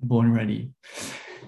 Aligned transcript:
born 0.00 0.32
ready. 0.32 0.70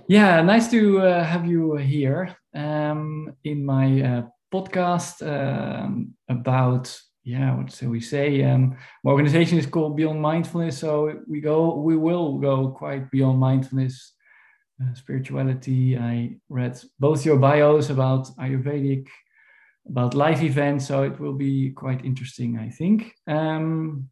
Yeah, 0.09 0.43
nice 0.43 0.71
to 0.71 1.01
uh, 1.01 1.25
have 1.25 1.47
you 1.47 1.77
here 1.77 2.37
um, 2.55 3.35
in 3.45 3.65
my 3.65 4.03
uh, 4.03 4.23
podcast 4.53 5.23
um, 5.23 6.15
about 6.29 7.01
yeah, 7.23 7.55
what 7.57 7.71
shall 7.73 7.91
we 7.91 8.01
say? 8.01 8.43
Um, 8.43 8.77
my 9.05 9.13
organization 9.13 9.59
is 9.59 9.67
called 9.67 9.97
Beyond 9.97 10.21
Mindfulness, 10.21 10.79
so 10.79 11.21
we 11.29 11.41
go, 11.41 11.77
we 11.77 11.97
will 11.97 12.39
go 12.39 12.71
quite 12.71 13.11
beyond 13.11 13.39
mindfulness, 13.39 14.15
uh, 14.83 14.95
spirituality. 14.95 15.99
I 15.99 16.39
read 16.49 16.81
both 16.99 17.27
your 17.27 17.37
bios 17.37 17.91
about 17.91 18.29
Ayurvedic, 18.39 19.07
about 19.87 20.15
life 20.15 20.43
events, 20.43 20.87
so 20.87 21.03
it 21.03 21.21
will 21.21 21.35
be 21.35 21.71
quite 21.71 22.05
interesting, 22.05 22.59
I 22.59 22.71
think. 22.71 23.13
Um, 23.27 24.09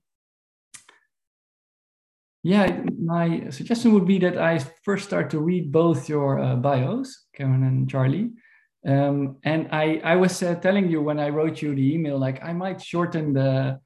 yeah, 2.48 2.80
my 2.98 3.50
suggestion 3.50 3.92
would 3.92 4.06
be 4.06 4.18
that 4.20 4.38
I 4.38 4.58
first 4.82 5.04
start 5.04 5.28
to 5.30 5.38
read 5.38 5.70
both 5.70 6.08
your 6.08 6.40
uh, 6.40 6.56
bios, 6.56 7.26
Karen 7.34 7.62
and 7.62 7.90
Charlie. 7.90 8.30
Um, 8.86 9.36
and 9.44 9.68
I, 9.70 10.00
I 10.02 10.16
was 10.16 10.42
uh, 10.42 10.54
telling 10.54 10.88
you 10.88 11.02
when 11.02 11.20
I 11.20 11.28
wrote 11.28 11.60
you 11.60 11.74
the 11.74 11.94
email, 11.94 12.18
like 12.18 12.42
I 12.42 12.54
might 12.54 12.80
shorten 12.80 13.34
the 13.34 13.78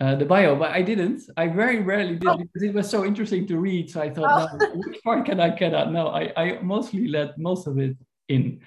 uh, 0.00 0.14
the 0.14 0.24
bio, 0.24 0.56
but 0.56 0.70
I 0.70 0.80
didn't. 0.80 1.22
I 1.36 1.48
very 1.48 1.82
rarely 1.82 2.16
did 2.16 2.28
oh. 2.28 2.38
because 2.38 2.62
it 2.62 2.72
was 2.72 2.88
so 2.88 3.04
interesting 3.04 3.46
to 3.48 3.58
read. 3.58 3.90
So 3.90 4.00
I 4.00 4.08
thought, 4.08 4.48
oh. 4.50 4.56
no, 4.56 4.66
which 4.80 5.02
part 5.04 5.26
can 5.26 5.38
I 5.38 5.54
cut 5.54 5.74
out? 5.74 5.92
No, 5.92 6.08
I, 6.08 6.32
I 6.36 6.58
mostly 6.62 7.08
let 7.08 7.36
most 7.38 7.66
of 7.66 7.78
it 7.78 7.96
in. 8.28 8.60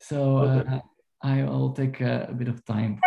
So 0.00 0.38
uh, 0.38 0.64
okay. 0.66 1.42
I'll 1.42 1.74
take 1.74 2.00
a, 2.00 2.26
a, 2.30 2.34
bit 2.34 2.48
of 2.48 2.64
time. 2.64 2.98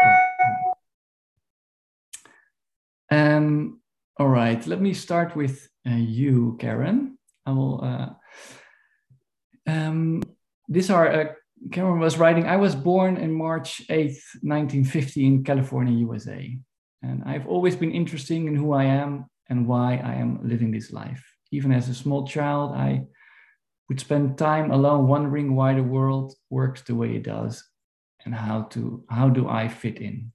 For, 3.09 3.17
um, 3.17 3.81
all 4.17 4.27
right, 4.27 4.65
let 4.67 4.81
me 4.81 4.93
start 4.93 5.35
with 5.35 5.67
uh, 5.87 5.95
you, 5.95 6.57
Karen. 6.59 7.17
I 7.45 7.51
will. 7.51 7.83
Uh, 7.83 8.09
um, 9.67 10.21
these 10.67 10.89
are 10.89 11.07
uh, 11.11 11.25
Karen 11.71 11.99
was 11.99 12.17
writing. 12.17 12.45
I 12.45 12.57
was 12.57 12.75
born 12.75 13.17
in 13.17 13.33
March 13.33 13.81
eighth, 13.89 14.23
nineteen 14.43 14.83
fifty, 14.83 15.25
in 15.25 15.43
California, 15.43 15.93
USA, 15.93 16.57
and 17.01 17.23
I've 17.25 17.47
always 17.47 17.75
been 17.75 17.91
interested 17.91 18.35
in 18.35 18.55
who 18.55 18.73
I 18.73 18.85
am 18.85 19.25
and 19.49 19.67
why 19.67 19.95
I 19.97 20.15
am 20.15 20.47
living 20.47 20.71
this 20.71 20.91
life. 20.91 21.23
Even 21.51 21.71
as 21.71 21.89
a 21.89 21.95
small 21.95 22.27
child, 22.27 22.75
I 22.75 23.03
would 23.89 23.99
spend 23.99 24.37
time 24.37 24.71
alone 24.71 25.07
wondering 25.07 25.55
why 25.55 25.73
the 25.73 25.83
world 25.83 26.33
works 26.49 26.81
the 26.81 26.95
way 26.95 27.15
it 27.15 27.23
does 27.23 27.63
and 28.25 28.35
how 28.35 28.63
to 28.71 29.03
how 29.09 29.29
do 29.29 29.49
I 29.49 29.69
fit 29.69 29.99
in. 29.99 30.32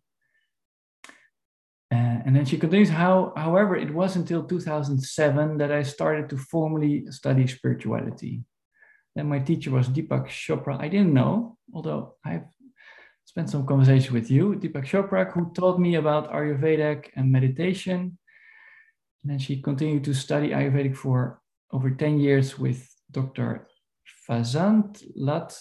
Uh, 1.91 2.21
and 2.27 2.37
then 2.37 2.45
she 2.45 2.59
continues, 2.59 2.91
how, 2.91 3.33
however, 3.37 3.75
it 3.77 3.93
was 3.93 4.17
until 4.17 4.45
2007 4.45 5.59
that 5.59 5.73
I 5.73 5.83
started 5.83 6.29
to 6.31 6.37
formally 6.37 7.07
study 7.11 7.47
spirituality. 7.47 8.43
Then 9.17 9.29
my 9.29 9.39
teacher 9.39 9.71
was 9.71 9.89
Deepak 9.89 10.29
Chopra. 10.29 10.79
I 10.79 10.89
didn't 10.89 11.15
know, 11.15 11.57
although 11.73 12.17
I've 12.25 12.45
spent 13.25 13.51
some 13.51 13.67
conversation 13.67 14.15
with 14.15 14.31
you, 14.31 14.55
Deepak 14.55 14.85
Chopra, 14.85 15.33
who 15.33 15.51
taught 15.55 15.81
me 15.81 15.95
about 15.97 16.31
Ayurvedic 16.33 17.11
and 17.17 17.33
meditation. 17.33 18.19
And 19.23 19.33
then 19.33 19.39
she 19.39 19.61
continued 19.63 20.05
to 20.05 20.15
study 20.15 20.51
Ayurvedic 20.51 20.97
for 20.97 21.41
over 21.73 21.91
10 21.91 22.21
years 22.21 22.59
with 22.59 22.89
Dr. 23.11 23.67
Vasant 24.29 25.03
Lad. 25.17 25.53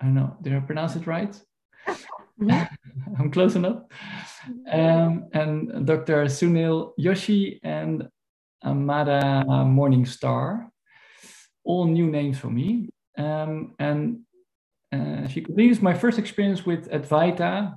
I 0.00 0.04
don't 0.06 0.14
know, 0.14 0.36
did 0.42 0.54
I 0.54 0.60
pronounce 0.60 0.96
it 0.96 1.06
right? 1.06 1.40
I'm 3.18 3.30
close 3.30 3.54
enough. 3.54 3.82
Um, 4.70 5.28
and 5.32 5.86
Dr. 5.86 6.24
Sunil 6.24 6.92
Joshi 6.98 7.60
and 7.62 8.08
Amadea 8.64 9.44
Morningstar, 9.46 10.68
all 11.64 11.86
new 11.86 12.06
names 12.06 12.38
for 12.38 12.48
me. 12.48 12.88
Um, 13.18 13.74
and 13.78 14.20
uh, 14.92 15.28
she 15.28 15.42
continues, 15.42 15.82
my 15.82 15.94
first 15.94 16.18
experience 16.18 16.64
with 16.64 16.90
Advaita 16.90 17.74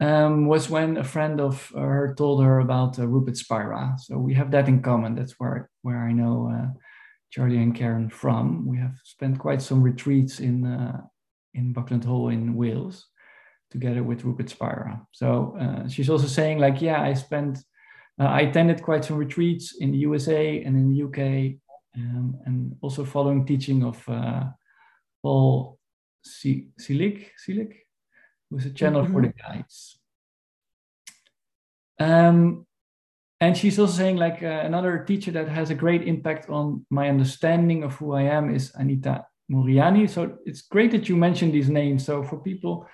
um, 0.00 0.46
was 0.46 0.70
when 0.70 0.96
a 0.96 1.04
friend 1.04 1.40
of 1.40 1.68
her 1.76 2.14
told 2.16 2.44
her 2.44 2.60
about 2.60 2.98
uh, 2.98 3.06
Rupert 3.06 3.36
Spira. 3.36 3.96
So 3.98 4.18
we 4.18 4.34
have 4.34 4.52
that 4.52 4.68
in 4.68 4.82
common. 4.82 5.16
That's 5.16 5.34
where, 5.38 5.68
where 5.82 5.98
I 5.98 6.12
know 6.12 6.50
uh, 6.54 6.78
Charlie 7.30 7.58
and 7.58 7.74
Karen 7.74 8.08
from. 8.08 8.66
We 8.66 8.78
have 8.78 8.94
spent 9.04 9.38
quite 9.38 9.62
some 9.62 9.82
retreats 9.82 10.40
in, 10.40 10.64
uh, 10.64 11.02
in 11.54 11.72
Buckland 11.72 12.04
Hall 12.04 12.28
in 12.28 12.54
Wales 12.54 13.06
together 13.70 14.02
with 14.02 14.24
Rupert 14.24 14.50
Spira. 14.50 15.06
So 15.12 15.56
uh, 15.60 15.88
she's 15.88 16.10
also 16.10 16.26
saying 16.26 16.58
like, 16.58 16.82
yeah, 16.82 17.00
I 17.00 17.14
spent, 17.14 17.58
uh, 18.18 18.24
I 18.24 18.40
attended 18.42 18.82
quite 18.82 19.04
some 19.04 19.16
retreats 19.16 19.76
in 19.78 19.92
the 19.92 19.98
USA 19.98 20.62
and 20.62 20.76
in 20.76 20.92
the 20.92 21.02
UK, 21.04 21.56
um, 21.96 22.38
and 22.44 22.76
also 22.80 23.04
following 23.04 23.46
teaching 23.46 23.84
of 23.84 24.08
uh, 24.08 24.44
Paul 25.22 25.78
Selig, 26.24 27.30
Selig, 27.36 27.76
who's 28.50 28.66
a 28.66 28.70
channel 28.70 29.02
mm-hmm. 29.02 29.12
for 29.12 29.22
the 29.22 29.32
guides. 29.32 29.98
Um, 31.98 32.66
and 33.40 33.56
she's 33.56 33.78
also 33.78 33.92
saying 33.92 34.16
like 34.16 34.42
uh, 34.42 34.62
another 34.64 35.04
teacher 35.04 35.30
that 35.30 35.48
has 35.48 35.70
a 35.70 35.74
great 35.74 36.06
impact 36.06 36.50
on 36.50 36.84
my 36.90 37.08
understanding 37.08 37.84
of 37.84 37.94
who 37.94 38.12
I 38.12 38.22
am 38.22 38.54
is 38.54 38.72
Anita 38.74 39.24
Moorjani. 39.50 40.08
So 40.08 40.38
it's 40.44 40.62
great 40.62 40.90
that 40.92 41.08
you 41.08 41.16
mentioned 41.16 41.52
these 41.52 41.68
names. 41.68 42.04
So 42.04 42.22
for 42.22 42.38
people 42.38 42.86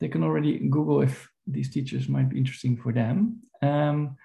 they 0.00 0.08
can 0.08 0.22
already 0.22 0.58
Google 0.68 1.02
if 1.02 1.28
these 1.46 1.70
teachers 1.70 2.08
might 2.08 2.28
be 2.28 2.38
interesting 2.38 2.76
for 2.76 2.92
them. 2.92 3.40
Um, 3.62 4.16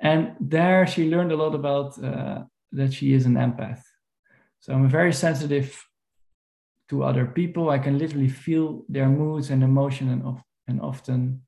and 0.00 0.36
there 0.40 0.86
she 0.86 1.10
learned 1.10 1.32
a 1.32 1.36
lot 1.36 1.54
about 1.54 2.02
uh, 2.02 2.44
that 2.72 2.92
she 2.92 3.12
is 3.12 3.26
an 3.26 3.34
empath. 3.34 3.82
So 4.60 4.72
I'm 4.72 4.88
very 4.88 5.12
sensitive 5.12 5.84
to 6.88 7.02
other 7.02 7.26
people. 7.26 7.70
I 7.70 7.78
can 7.78 7.98
literally 7.98 8.28
feel 8.28 8.84
their 8.88 9.08
moods 9.08 9.50
and 9.50 9.62
emotion 9.62 10.10
and, 10.10 10.22
of, 10.22 10.42
and 10.68 10.80
often 10.80 11.42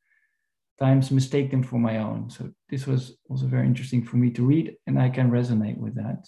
times 0.79 1.11
mistake 1.11 1.51
them 1.51 1.63
for 1.63 1.79
my 1.79 1.99
own. 1.99 2.31
So 2.31 2.51
this 2.69 2.87
was 2.87 3.17
also 3.29 3.47
very 3.47 3.67
interesting 3.67 4.05
for 4.05 4.17
me 4.17 4.31
to 4.31 4.45
read 4.45 4.77
and 4.87 5.01
I 5.01 5.11
can 5.11 5.31
resonate 5.31 5.77
with 5.77 5.95
that. 5.97 6.27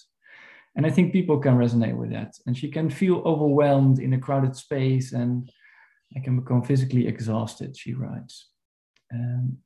And 0.77 0.87
I 0.87 0.91
think 0.91 1.13
people 1.13 1.39
can 1.39 1.57
resonate 1.57 1.97
with 1.97 2.11
that. 2.13 2.35
And 2.47 2.57
she 2.57 2.71
can 2.71 2.91
feel 2.91 3.17
overwhelmed 3.27 3.99
in 3.99 4.13
a 4.13 4.19
crowded 4.19 4.57
space 4.57 5.13
and 5.13 5.51
I 6.17 6.21
can 6.21 6.39
become 6.41 6.63
physically 6.63 7.07
exhausted, 7.07 7.77
she 7.77 7.95
writes. 7.95 8.49
Um, 9.13 9.59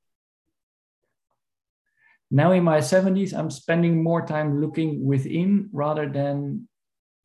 now 2.31 2.53
in 2.53 2.65
my 2.65 2.79
70s, 2.79 3.33
I'm 3.33 3.51
spending 3.51 4.03
more 4.03 4.27
time 4.27 4.61
looking 4.61 5.05
within 5.05 5.69
rather 5.73 6.09
than 6.09 6.69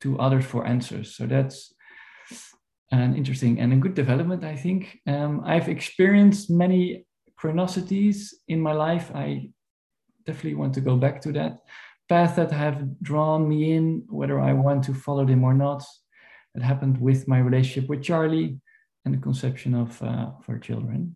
to 0.01 0.19
others 0.19 0.45
for 0.45 0.66
answers. 0.66 1.16
So 1.16 1.25
that's 1.25 1.73
an 2.91 3.16
interesting 3.16 3.59
and 3.59 3.73
a 3.73 3.78
good 3.78 3.94
development, 3.94 4.44
I 4.44 4.56
think. 4.56 5.00
Um, 5.07 5.41
I've 5.45 5.69
experienced 5.69 6.50
many 6.50 7.06
chronicities 7.41 8.34
in 8.47 8.62
my 8.62 8.73
life. 8.73 9.12
I 9.13 9.50
definitely 10.25 10.56
want 10.56 10.73
to 10.75 10.81
go 10.81 10.95
back 10.95 11.22
to 11.22 11.31
that. 11.34 11.59
Paths 12.09 12.36
that 12.36 12.52
have 12.52 13.02
drawn 13.02 13.47
me 13.47 13.74
in, 13.74 14.03
whether 14.09 14.40
I 14.40 14.53
want 14.53 14.84
to 14.86 14.94
follow 14.94 15.25
them 15.25 15.44
or 15.44 15.53
not. 15.53 15.84
It 16.56 16.64
happened 16.64 17.00
with 17.00 17.28
my 17.28 17.40
relationship 17.40 17.88
with 17.88 18.03
Charlie 18.03 18.59
and 19.06 19.14
the 19.14 19.20
conception 19.20 19.75
of 19.75 20.02
uh, 20.02 20.31
for 20.44 20.58
children. 20.58 21.16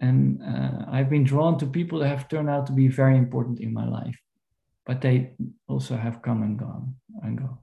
And 0.00 0.42
uh, 0.42 0.86
I've 0.90 1.10
been 1.10 1.24
drawn 1.24 1.58
to 1.58 1.66
people 1.66 2.00
that 2.00 2.08
have 2.08 2.28
turned 2.28 2.50
out 2.50 2.66
to 2.66 2.72
be 2.72 2.88
very 2.88 3.16
important 3.16 3.60
in 3.60 3.72
my 3.72 3.86
life, 3.86 4.18
but 4.84 5.00
they 5.00 5.34
also 5.68 5.96
have 5.96 6.22
come 6.22 6.42
and 6.42 6.58
gone 6.58 6.96
and 7.22 7.38
go. 7.38 7.58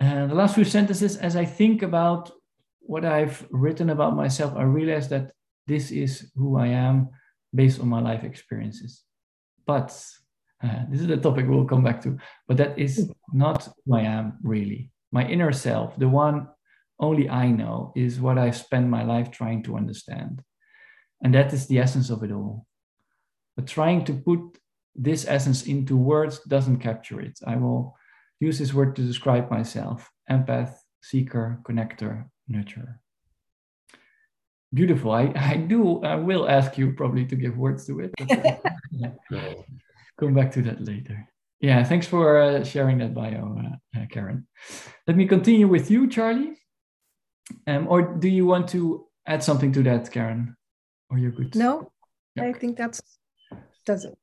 And 0.00 0.30
the 0.30 0.34
last 0.34 0.54
few 0.54 0.64
sentences, 0.64 1.16
as 1.16 1.36
I 1.36 1.44
think 1.44 1.82
about 1.82 2.32
what 2.80 3.04
I've 3.04 3.46
written 3.50 3.90
about 3.90 4.16
myself, 4.16 4.54
I 4.56 4.62
realize 4.62 5.08
that 5.10 5.32
this 5.66 5.90
is 5.90 6.30
who 6.34 6.56
I 6.56 6.68
am 6.68 7.10
based 7.54 7.80
on 7.80 7.88
my 7.88 8.00
life 8.00 8.24
experiences. 8.24 9.02
But 9.66 9.94
uh, 10.62 10.84
this 10.88 11.00
is 11.00 11.06
the 11.06 11.16
topic 11.16 11.46
we'll 11.48 11.64
come 11.64 11.84
back 11.84 12.00
to. 12.02 12.18
But 12.46 12.56
that 12.56 12.78
is 12.78 13.10
not 13.32 13.68
who 13.86 13.96
I 13.96 14.02
am 14.02 14.38
really. 14.42 14.90
My 15.12 15.26
inner 15.26 15.52
self, 15.52 15.96
the 15.98 16.08
one 16.08 16.48
only 16.98 17.28
I 17.28 17.50
know 17.50 17.92
is 17.94 18.20
what 18.20 18.38
I've 18.38 18.56
spent 18.56 18.88
my 18.88 19.04
life 19.04 19.30
trying 19.30 19.62
to 19.64 19.76
understand. 19.76 20.42
And 21.22 21.34
that 21.34 21.52
is 21.52 21.66
the 21.66 21.78
essence 21.78 22.10
of 22.10 22.22
it 22.22 22.32
all. 22.32 22.66
But 23.56 23.66
trying 23.66 24.04
to 24.06 24.14
put 24.14 24.58
this 24.94 25.26
essence 25.28 25.62
into 25.66 25.96
words 25.96 26.40
doesn't 26.40 26.78
capture 26.78 27.20
it. 27.20 27.38
I 27.46 27.56
will 27.56 27.96
use 28.40 28.58
this 28.58 28.74
word 28.74 28.96
to 28.96 29.02
describe 29.02 29.50
myself 29.50 30.10
empath, 30.30 30.74
seeker, 31.02 31.60
connector, 31.62 32.26
nurturer. 32.50 32.98
Beautiful. 34.74 35.12
I, 35.12 35.32
I 35.34 35.56
do, 35.56 36.02
I 36.02 36.16
will 36.16 36.48
ask 36.48 36.76
you 36.76 36.92
probably 36.92 37.24
to 37.26 37.36
give 37.36 37.56
words 37.56 37.86
to 37.86 38.00
it. 38.00 38.14
yeah. 38.90 39.54
Come 40.18 40.34
back 40.34 40.50
to 40.52 40.62
that 40.62 40.84
later. 40.84 41.28
Yeah, 41.60 41.82
thanks 41.84 42.06
for 42.06 42.38
uh, 42.38 42.64
sharing 42.64 42.98
that 42.98 43.14
bio, 43.14 43.56
uh, 43.58 43.98
uh, 44.00 44.06
Karen. 44.10 44.46
Let 45.06 45.16
me 45.16 45.26
continue 45.26 45.66
with 45.66 45.90
you, 45.90 46.08
Charlie. 46.08 46.56
Um, 47.66 47.88
or 47.88 48.02
do 48.02 48.28
you 48.28 48.46
want 48.46 48.68
to 48.70 49.06
add 49.26 49.42
something 49.42 49.72
to 49.72 49.82
that, 49.84 50.10
Karen? 50.10 50.56
Or 51.10 51.18
you're 51.18 51.32
good? 51.32 51.54
No, 51.56 51.90
I 52.38 52.52
think 52.52 52.76
that's 52.76 53.00
does 53.86 54.04
it. 54.04 54.16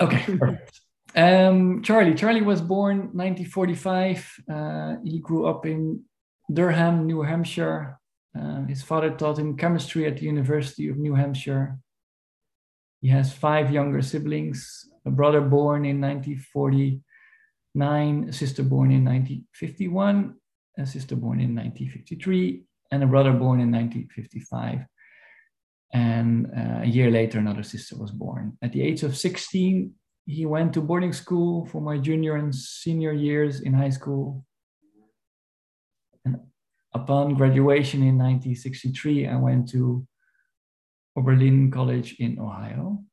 Okay, 0.00 0.36
perfect. 0.38 0.80
Um, 1.14 1.82
Charlie. 1.82 2.14
Charlie 2.14 2.42
was 2.42 2.60
born 2.60 3.10
1945. 3.12 4.40
Uh, 4.50 4.94
he 5.04 5.18
grew 5.20 5.46
up 5.46 5.66
in 5.66 6.02
Durham, 6.52 7.06
New 7.06 7.22
Hampshire. 7.22 7.98
Uh, 8.36 8.64
his 8.64 8.82
father 8.82 9.10
taught 9.10 9.38
him 9.38 9.56
chemistry 9.56 10.06
at 10.06 10.16
the 10.16 10.24
University 10.24 10.88
of 10.88 10.96
New 10.96 11.14
Hampshire. 11.14 11.78
He 13.02 13.08
has 13.08 13.32
five 13.32 13.70
younger 13.70 14.00
siblings 14.00 14.88
a 15.04 15.10
brother 15.10 15.40
born 15.40 15.84
in 15.84 16.00
1949, 16.00 18.28
a 18.28 18.32
sister 18.32 18.62
born 18.62 18.90
in 18.90 19.04
1951, 19.04 20.34
a 20.78 20.86
sister 20.86 21.16
born 21.16 21.40
in 21.40 21.54
1953, 21.54 22.62
and 22.90 23.02
a 23.02 23.06
brother 23.06 23.32
born 23.32 23.60
in 23.60 23.70
1955. 23.72 24.86
And 25.92 26.46
uh, 26.56 26.82
a 26.82 26.86
year 26.86 27.10
later, 27.10 27.38
another 27.38 27.62
sister 27.62 27.98
was 27.98 28.10
born. 28.10 28.56
At 28.62 28.72
the 28.72 28.82
age 28.82 29.02
of 29.02 29.14
16, 29.16 29.92
he 30.26 30.46
went 30.46 30.72
to 30.74 30.80
boarding 30.80 31.12
school 31.12 31.66
for 31.66 31.82
my 31.82 31.98
junior 31.98 32.36
and 32.36 32.54
senior 32.54 33.12
years 33.12 33.60
in 33.60 33.74
high 33.74 33.90
school. 33.90 34.46
And 36.24 36.38
upon 36.94 37.34
graduation 37.34 38.00
in 38.00 38.16
1963, 38.16 39.28
I 39.28 39.36
went 39.36 39.68
to 39.70 40.06
Oberlin 41.16 41.70
College 41.70 42.16
in 42.18 42.38
Ohio. 42.38 43.04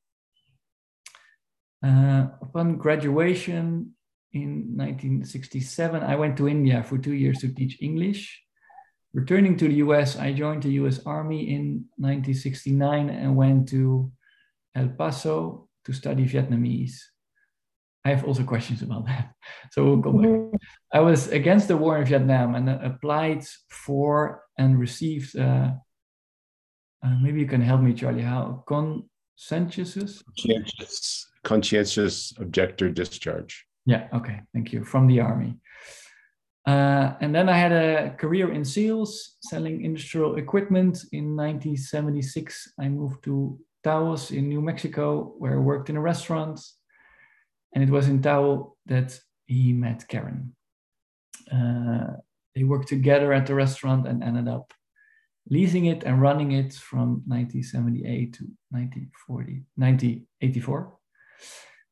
Uh, 1.81 2.27
upon 2.41 2.77
graduation 2.77 3.93
in 4.33 4.75
1967, 4.75 6.03
I 6.03 6.15
went 6.15 6.37
to 6.37 6.47
India 6.47 6.83
for 6.83 6.97
two 6.97 7.13
years 7.13 7.39
to 7.39 7.53
teach 7.53 7.81
English. 7.81 8.41
Returning 9.13 9.57
to 9.57 9.67
the 9.67 9.75
US, 9.75 10.17
I 10.17 10.33
joined 10.33 10.63
the 10.63 10.73
US 10.83 10.99
Army 11.05 11.55
in 11.55 11.85
1969 11.97 13.09
and 13.09 13.35
went 13.35 13.69
to 13.69 14.11
El 14.75 14.89
Paso 14.89 15.67
to 15.85 15.93
study 15.93 16.25
Vietnamese. 16.25 16.99
I 18.05 18.09
have 18.09 18.23
also 18.23 18.43
questions 18.43 18.81
about 18.81 19.05
that. 19.07 19.33
So 19.71 19.85
we'll 19.85 19.97
go 19.97 20.13
back. 20.13 20.29
Mm-hmm. 20.29 20.55
I 20.93 20.99
was 20.99 21.27
against 21.27 21.67
the 21.67 21.77
war 21.77 21.97
in 21.97 22.05
Vietnam 22.05 22.55
and 22.55 22.69
applied 22.69 23.45
for 23.69 24.43
and 24.57 24.79
received, 24.79 25.37
uh, 25.37 25.71
uh, 27.03 27.15
maybe 27.21 27.39
you 27.39 27.47
can 27.47 27.61
help 27.61 27.81
me, 27.81 27.93
Charlie, 27.93 28.21
how 28.21 28.63
conscientious? 29.47 30.24
Conscientious, 30.24 31.27
conscientious 31.44 32.33
objector 32.39 32.89
discharge. 32.89 33.65
Yeah, 33.86 34.07
okay, 34.13 34.41
thank 34.53 34.74
you. 34.74 34.83
From 34.83 35.07
the 35.07 35.21
Army. 35.21 35.56
Uh, 36.68 37.13
and 37.21 37.33
then 37.33 37.50
I 37.50 37.57
had 37.57 37.71
a 37.71 38.15
career 38.18 38.51
in 38.51 38.63
sales, 38.63 39.38
selling 39.41 39.83
industrial 39.83 40.36
equipment. 40.36 41.03
In 41.12 41.36
1976, 41.36 42.74
I 42.80 42.89
moved 42.89 43.24
to 43.24 43.57
Taos 43.83 44.31
in 44.31 44.50
New 44.50 44.62
Mexico, 44.62 45.33
where 45.38 45.53
I 45.53 45.57
worked 45.57 45.89
in 45.89 45.97
a 45.97 46.01
restaurant. 46.01 46.59
And 47.74 47.83
it 47.83 47.89
was 47.89 48.07
in 48.07 48.21
Taos 48.21 48.74
that 48.85 49.19
he 49.45 49.74
met 49.74 50.07
Karen. 50.07 50.56
Uh, 51.51 52.18
they 52.53 52.63
worked 52.63 52.89
together 52.89 53.33
at 53.33 53.47
the 53.47 53.56
restaurant 53.56 54.07
and 54.07 54.24
ended 54.24 54.47
up 54.47 54.74
leasing 55.49 55.85
it 55.85 56.03
and 56.03 56.21
running 56.21 56.51
it 56.51 56.73
from 56.73 57.23
1978 57.27 58.33
to 58.33 58.43
1940, 58.69 59.65
1984. 59.75 60.97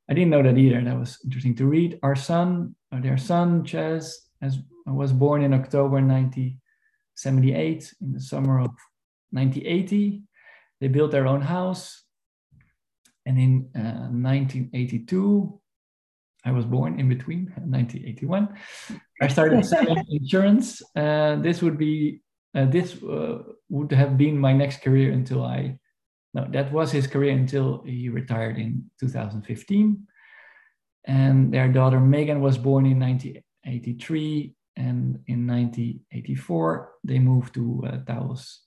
I 0.10 0.14
didn't 0.14 0.30
know 0.30 0.44
that 0.44 0.58
either. 0.58 0.82
That 0.84 0.98
was 0.98 1.18
interesting 1.24 1.56
to 1.56 1.66
read. 1.66 2.00
Our 2.04 2.16
son, 2.16 2.76
or 2.92 3.02
their 3.02 3.18
son, 3.18 3.64
Chaz, 3.64 4.14
as 4.42 4.60
was 4.86 5.12
born 5.12 5.44
in 5.44 5.54
October 5.54 5.96
1978 5.96 7.94
in 8.02 8.14
the 8.14 8.22
summer 8.22 8.60
of 8.60 8.72
1980. 9.32 10.24
They 10.80 10.88
built 10.88 11.12
their 11.12 11.28
own 11.28 11.42
house. 11.42 12.04
And 13.26 13.38
in 13.38 13.70
uh, 13.76 14.08
1982, 14.10 15.60
I 16.46 16.52
was 16.52 16.64
born 16.64 17.00
in 17.00 17.10
between 17.10 17.46
1981. 17.58 18.56
I 19.22 19.28
started 19.28 19.66
selling 19.66 20.06
insurance. 20.10 20.82
Uh, 20.96 21.36
this 21.38 21.62
would 21.62 21.78
be 21.78 22.22
uh, 22.58 22.66
this 22.66 23.02
uh, 23.04 23.44
would 23.70 23.92
have 23.92 24.18
been 24.18 24.38
my 24.38 24.52
next 24.52 24.82
career 24.82 25.12
until 25.12 25.44
I 25.44 25.78
no 26.34 26.48
that 26.52 26.72
was 26.74 26.92
his 26.92 27.08
career 27.08 27.34
until 27.34 27.84
he 27.86 28.10
retired 28.10 28.58
in 28.58 28.90
2015. 29.00 30.08
And 31.06 31.54
their 31.54 31.70
daughter 31.70 32.00
Megan 32.00 32.42
was 32.42 32.58
born 32.58 32.86
in 32.86 33.00
1983, 33.00 34.56
and 34.76 35.20
in 35.28 35.48
1984 35.48 36.92
they 37.04 37.20
moved 37.20 37.54
to 37.54 37.84
uh, 37.88 37.98
Taos, 38.04 38.64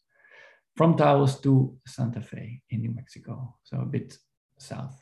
from 0.75 0.97
Taos 0.97 1.39
to 1.41 1.77
Santa 1.87 2.23
Fe 2.23 2.63
in 2.71 2.81
New 2.81 2.95
Mexico, 2.95 3.57
so 3.63 3.81
a 3.81 3.85
bit 3.85 4.17
south. 4.59 4.97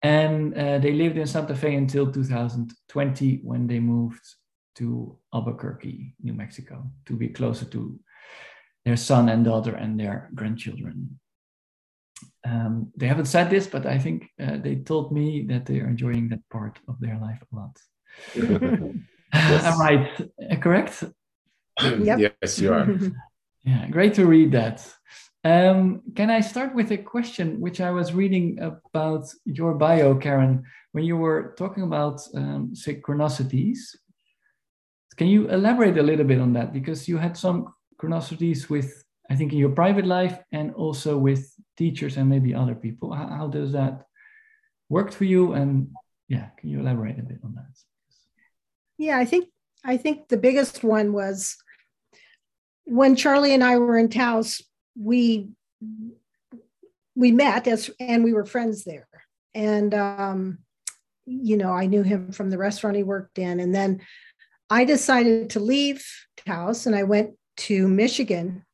And 0.00 0.54
uh, 0.54 0.78
they 0.78 0.92
lived 0.92 1.18
in 1.18 1.26
Santa 1.26 1.54
Fe 1.54 1.74
until 1.74 2.10
2020 2.10 3.40
when 3.42 3.66
they 3.66 3.80
moved 3.80 4.24
to 4.76 5.16
Albuquerque, 5.32 6.14
New 6.22 6.34
Mexico, 6.34 6.90
to 7.06 7.16
be 7.16 7.28
closer 7.28 7.64
to 7.66 7.98
their 8.84 8.96
son 8.96 9.28
and 9.28 9.44
daughter 9.44 9.74
and 9.74 9.98
their 9.98 10.30
grandchildren. 10.34 11.18
Um, 12.46 12.92
they 12.96 13.06
haven't 13.06 13.26
said 13.26 13.50
this, 13.50 13.66
but 13.66 13.86
I 13.86 13.98
think 13.98 14.30
uh, 14.40 14.58
they 14.58 14.76
told 14.76 15.12
me 15.12 15.44
that 15.48 15.66
they 15.66 15.80
are 15.80 15.88
enjoying 15.88 16.28
that 16.28 16.48
part 16.50 16.78
of 16.88 17.00
their 17.00 17.18
life 17.18 17.42
a 17.52 17.56
lot. 17.56 17.76
yes. 19.32 19.64
All 19.64 19.78
right, 19.78 20.60
correct? 20.60 21.04
Yep. 21.80 22.34
Yes, 22.42 22.58
you 22.58 22.72
are. 22.72 22.88
yeah, 23.64 23.88
great 23.88 24.14
to 24.14 24.26
read 24.26 24.52
that. 24.52 24.86
Um, 25.44 26.02
can 26.14 26.30
I 26.30 26.40
start 26.40 26.74
with 26.74 26.90
a 26.90 26.96
question 26.96 27.60
which 27.60 27.80
I 27.80 27.90
was 27.90 28.14
reading 28.14 28.58
about 28.60 29.26
your 29.44 29.74
bio, 29.74 30.14
Karen, 30.14 30.64
when 30.92 31.04
you 31.04 31.16
were 31.16 31.54
talking 31.58 31.82
about 31.82 32.20
um, 32.34 32.72
synchronicities? 32.74 33.78
Can 35.16 35.28
you 35.28 35.48
elaborate 35.48 35.98
a 35.98 36.02
little 36.02 36.24
bit 36.24 36.40
on 36.40 36.52
that? 36.54 36.72
Because 36.72 37.08
you 37.08 37.18
had 37.18 37.36
some 37.36 37.72
synchronicities 37.94 38.68
with, 38.68 39.04
I 39.30 39.36
think, 39.36 39.52
in 39.52 39.58
your 39.58 39.70
private 39.70 40.06
life 40.06 40.38
and 40.52 40.74
also 40.74 41.16
with 41.16 41.52
teachers 41.76 42.16
and 42.16 42.28
maybe 42.28 42.54
other 42.54 42.74
people. 42.74 43.12
How, 43.12 43.28
how 43.28 43.46
does 43.48 43.72
that 43.72 44.06
work 44.88 45.12
for 45.12 45.24
you? 45.24 45.52
And 45.52 45.90
yeah, 46.28 46.48
can 46.58 46.68
you 46.68 46.80
elaborate 46.80 47.18
a 47.18 47.22
bit 47.22 47.38
on 47.44 47.54
that? 47.54 47.64
Yeah, 48.98 49.18
I 49.18 49.24
think 49.24 49.48
I 49.84 49.96
think 49.96 50.28
the 50.28 50.36
biggest 50.36 50.82
one 50.82 51.12
was 51.12 51.56
when 52.84 53.16
Charlie 53.16 53.54
and 53.54 53.64
I 53.64 53.78
were 53.78 53.98
in 53.98 54.08
Taos 54.08 54.62
we 54.96 55.48
we 57.14 57.32
met 57.32 57.66
as 57.66 57.90
and 58.00 58.24
we 58.24 58.32
were 58.32 58.44
friends 58.44 58.84
there 58.84 59.08
and 59.54 59.94
um, 59.94 60.58
you 61.26 61.56
know 61.56 61.72
i 61.72 61.86
knew 61.86 62.02
him 62.02 62.32
from 62.32 62.50
the 62.50 62.58
restaurant 62.58 62.96
he 62.96 63.02
worked 63.02 63.38
in 63.38 63.60
and 63.60 63.74
then 63.74 64.00
i 64.70 64.84
decided 64.84 65.50
to 65.50 65.60
leave 65.60 66.06
taos 66.46 66.86
and 66.86 66.94
i 66.94 67.02
went 67.02 67.30
to 67.56 67.88
michigan 67.88 68.64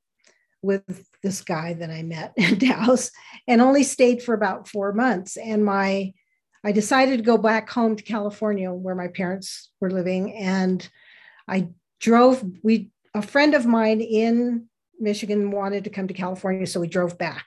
with 0.62 1.06
this 1.22 1.42
guy 1.42 1.74
that 1.74 1.90
i 1.90 2.02
met 2.02 2.32
in 2.36 2.58
taos 2.58 3.10
and 3.46 3.60
only 3.60 3.82
stayed 3.82 4.22
for 4.22 4.34
about 4.34 4.68
four 4.68 4.92
months 4.92 5.36
and 5.36 5.64
my 5.64 6.12
i 6.64 6.72
decided 6.72 7.18
to 7.18 7.24
go 7.24 7.38
back 7.38 7.68
home 7.68 7.96
to 7.96 8.02
california 8.02 8.72
where 8.72 8.94
my 8.94 9.08
parents 9.08 9.70
were 9.80 9.90
living 9.90 10.34
and 10.34 10.88
i 11.48 11.68
drove 12.00 12.44
we 12.62 12.90
a 13.14 13.22
friend 13.22 13.54
of 13.54 13.66
mine 13.66 14.00
in 14.00 14.68
Michigan 15.00 15.50
wanted 15.50 15.84
to 15.84 15.90
come 15.90 16.06
to 16.06 16.14
California, 16.14 16.66
so 16.66 16.80
we 16.80 16.86
drove 16.86 17.18
back. 17.18 17.46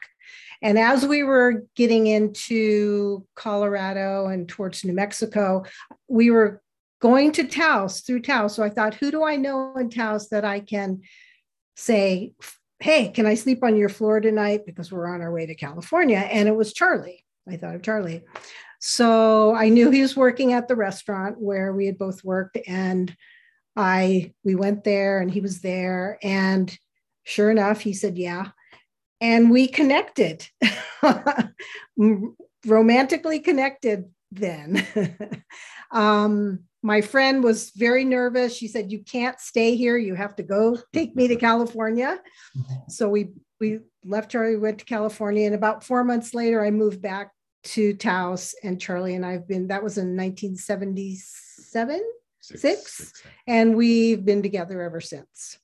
And 0.61 0.79
as 0.79 1.05
we 1.05 1.23
were 1.23 1.65
getting 1.75 2.07
into 2.07 3.25
Colorado 3.35 4.27
and 4.27 4.47
towards 4.47 4.83
New 4.83 4.93
Mexico, 4.93 5.63
we 6.07 6.31
were 6.31 6.61
going 7.03 7.33
to 7.33 7.43
Taos 7.43 7.99
through 8.01 8.21
Taos. 8.21 8.55
So 8.55 8.63
I 8.63 8.69
thought, 8.69 8.95
who 8.95 9.11
do 9.11 9.23
I 9.23 9.35
know 9.35 9.75
in 9.75 9.89
Taos 9.89 10.29
that 10.29 10.45
I 10.45 10.61
can 10.61 11.01
say, 11.75 12.33
hey, 12.79 13.09
can 13.09 13.25
I 13.25 13.35
sleep 13.35 13.63
on 13.63 13.75
your 13.75 13.89
floor 13.89 14.21
tonight? 14.21 14.61
Because 14.65 14.91
we're 14.91 15.13
on 15.13 15.21
our 15.21 15.31
way 15.31 15.45
to 15.45 15.53
California. 15.53 16.17
And 16.17 16.47
it 16.47 16.55
was 16.55 16.73
Charlie. 16.73 17.25
I 17.47 17.57
thought 17.57 17.75
of 17.75 17.81
Charlie. 17.81 18.23
So 18.79 19.53
I 19.53 19.69
knew 19.69 19.91
he 19.91 20.01
was 20.01 20.15
working 20.15 20.53
at 20.53 20.69
the 20.69 20.75
restaurant 20.75 21.39
where 21.39 21.73
we 21.73 21.85
had 21.85 21.97
both 21.97 22.23
worked. 22.23 22.57
And 22.67 23.13
I 23.75 24.33
we 24.45 24.55
went 24.55 24.83
there 24.83 25.19
and 25.19 25.29
he 25.29 25.41
was 25.41 25.59
there. 25.59 26.17
And 26.23 26.75
Sure 27.23 27.49
enough, 27.49 27.81
he 27.81 27.93
said, 27.93 28.17
Yeah. 28.17 28.49
And 29.21 29.49
we 29.49 29.67
connected, 29.67 30.45
romantically 32.65 33.39
connected 33.39 34.09
then. 34.31 34.85
um, 35.91 36.65
my 36.83 36.99
friend 36.99 37.43
was 37.43 37.71
very 37.71 38.03
nervous. 38.03 38.55
She 38.55 38.67
said, 38.67 38.91
You 38.91 38.99
can't 38.99 39.39
stay 39.39 39.75
here. 39.75 39.97
You 39.97 40.15
have 40.15 40.35
to 40.35 40.43
go 40.43 40.77
take 40.91 41.15
me 41.15 41.29
to 41.29 41.37
California. 41.37 42.19
Mm-hmm. 42.55 42.73
So 42.89 43.07
we, 43.09 43.29
we 43.59 43.79
left 44.03 44.29
Charlie, 44.29 44.57
went 44.57 44.79
to 44.79 44.85
California. 44.85 45.45
And 45.45 45.55
about 45.55 45.83
four 45.83 46.03
months 46.03 46.33
later, 46.33 46.63
I 46.63 46.71
moved 46.71 47.01
back 47.01 47.31
to 47.63 47.93
Taos. 47.93 48.53
And 48.63 48.79
Charlie 48.79 49.15
and 49.15 49.25
I 49.25 49.31
have 49.31 49.47
been, 49.47 49.67
that 49.67 49.81
was 49.81 49.97
in 49.97 50.17
1977, 50.17 52.01
six, 52.41 52.61
six, 52.61 52.93
six. 52.93 53.23
and 53.47 53.77
we've 53.77 54.23
been 54.25 54.43
together 54.43 54.81
ever 54.81 54.99
since. 54.99 55.57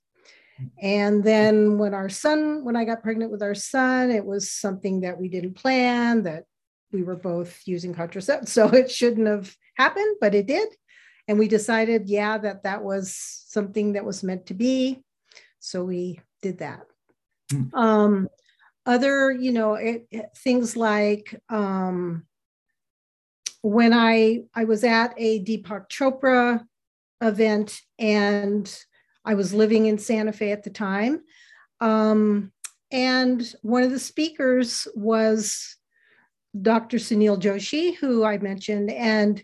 And 0.81 1.23
then 1.23 1.77
when 1.77 1.93
our 1.93 2.09
son, 2.09 2.63
when 2.63 2.75
I 2.75 2.85
got 2.85 3.03
pregnant 3.03 3.31
with 3.31 3.43
our 3.43 3.55
son, 3.55 4.11
it 4.11 4.25
was 4.25 4.51
something 4.51 5.01
that 5.01 5.19
we 5.19 5.27
didn't 5.27 5.55
plan, 5.55 6.23
that 6.23 6.45
we 6.91 7.03
were 7.03 7.15
both 7.15 7.61
using 7.65 7.93
contraceptives. 7.93 8.47
So 8.47 8.69
it 8.69 8.89
shouldn't 8.89 9.27
have 9.27 9.53
happened, 9.75 10.17
but 10.21 10.33
it 10.33 10.47
did. 10.47 10.69
And 11.29 11.37
we 11.37 11.47
decided, 11.47 12.09
yeah, 12.09 12.39
that 12.39 12.63
that 12.63 12.83
was 12.83 13.15
something 13.15 13.93
that 13.93 14.03
was 14.03 14.23
meant 14.23 14.47
to 14.47 14.55
be. 14.55 15.03
So 15.59 15.83
we 15.83 16.19
did 16.41 16.57
that. 16.57 16.87
Mm. 17.53 17.71
Um, 17.75 18.29
other, 18.87 19.31
you 19.31 19.51
know, 19.51 19.75
it, 19.75 20.07
it, 20.09 20.25
things 20.35 20.75
like 20.75 21.39
um, 21.47 22.25
when 23.61 23.93
I 23.93 24.45
I 24.55 24.63
was 24.63 24.83
at 24.83 25.13
a 25.17 25.43
Deepak 25.43 25.87
Chopra 25.87 26.65
event 27.21 27.79
and 27.99 28.75
I 29.23 29.35
was 29.35 29.53
living 29.53 29.85
in 29.85 29.99
Santa 29.99 30.33
Fe 30.33 30.51
at 30.51 30.63
the 30.63 30.71
time. 30.71 31.21
Um, 31.79 32.51
and 32.89 33.53
one 33.61 33.83
of 33.83 33.91
the 33.91 33.99
speakers 33.99 34.87
was 34.95 35.75
Dr. 36.59 36.97
Sunil 36.97 37.39
Joshi, 37.39 37.95
who 37.97 38.23
I 38.23 38.39
mentioned. 38.39 38.89
And 38.89 39.43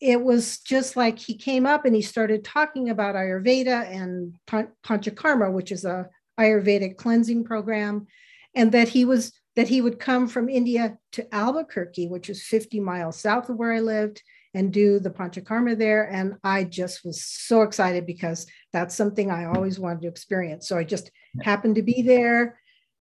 it 0.00 0.22
was 0.22 0.58
just 0.58 0.96
like 0.96 1.18
he 1.18 1.36
came 1.36 1.66
up 1.66 1.84
and 1.84 1.94
he 1.94 2.02
started 2.02 2.44
talking 2.44 2.88
about 2.88 3.14
Ayurveda 3.14 3.90
and 3.90 4.34
Panchakarma, 4.46 5.52
which 5.52 5.72
is 5.72 5.84
a 5.84 6.08
Ayurvedic 6.38 6.96
cleansing 6.96 7.44
program, 7.44 8.06
and 8.54 8.72
that 8.72 8.88
he 8.88 9.04
was 9.04 9.32
that 9.56 9.68
he 9.68 9.80
would 9.80 9.98
come 9.98 10.28
from 10.28 10.48
India 10.48 10.96
to 11.10 11.34
Albuquerque, 11.34 12.06
which 12.06 12.30
is 12.30 12.44
50 12.44 12.78
miles 12.78 13.18
south 13.18 13.48
of 13.48 13.56
where 13.56 13.72
I 13.72 13.80
lived, 13.80 14.22
and 14.54 14.72
do 14.72 15.00
the 15.00 15.10
Panchakarma 15.10 15.76
there. 15.76 16.04
And 16.04 16.34
I 16.44 16.64
just 16.64 17.04
was 17.04 17.24
so 17.24 17.62
excited 17.62 18.06
because 18.06 18.46
that's 18.72 18.94
something 18.94 19.30
I 19.30 19.46
always 19.46 19.80
wanted 19.80 20.02
to 20.02 20.08
experience. 20.08 20.68
So 20.68 20.78
I 20.78 20.84
just 20.84 21.10
happened 21.42 21.74
to 21.74 21.82
be 21.82 22.02
there 22.02 22.60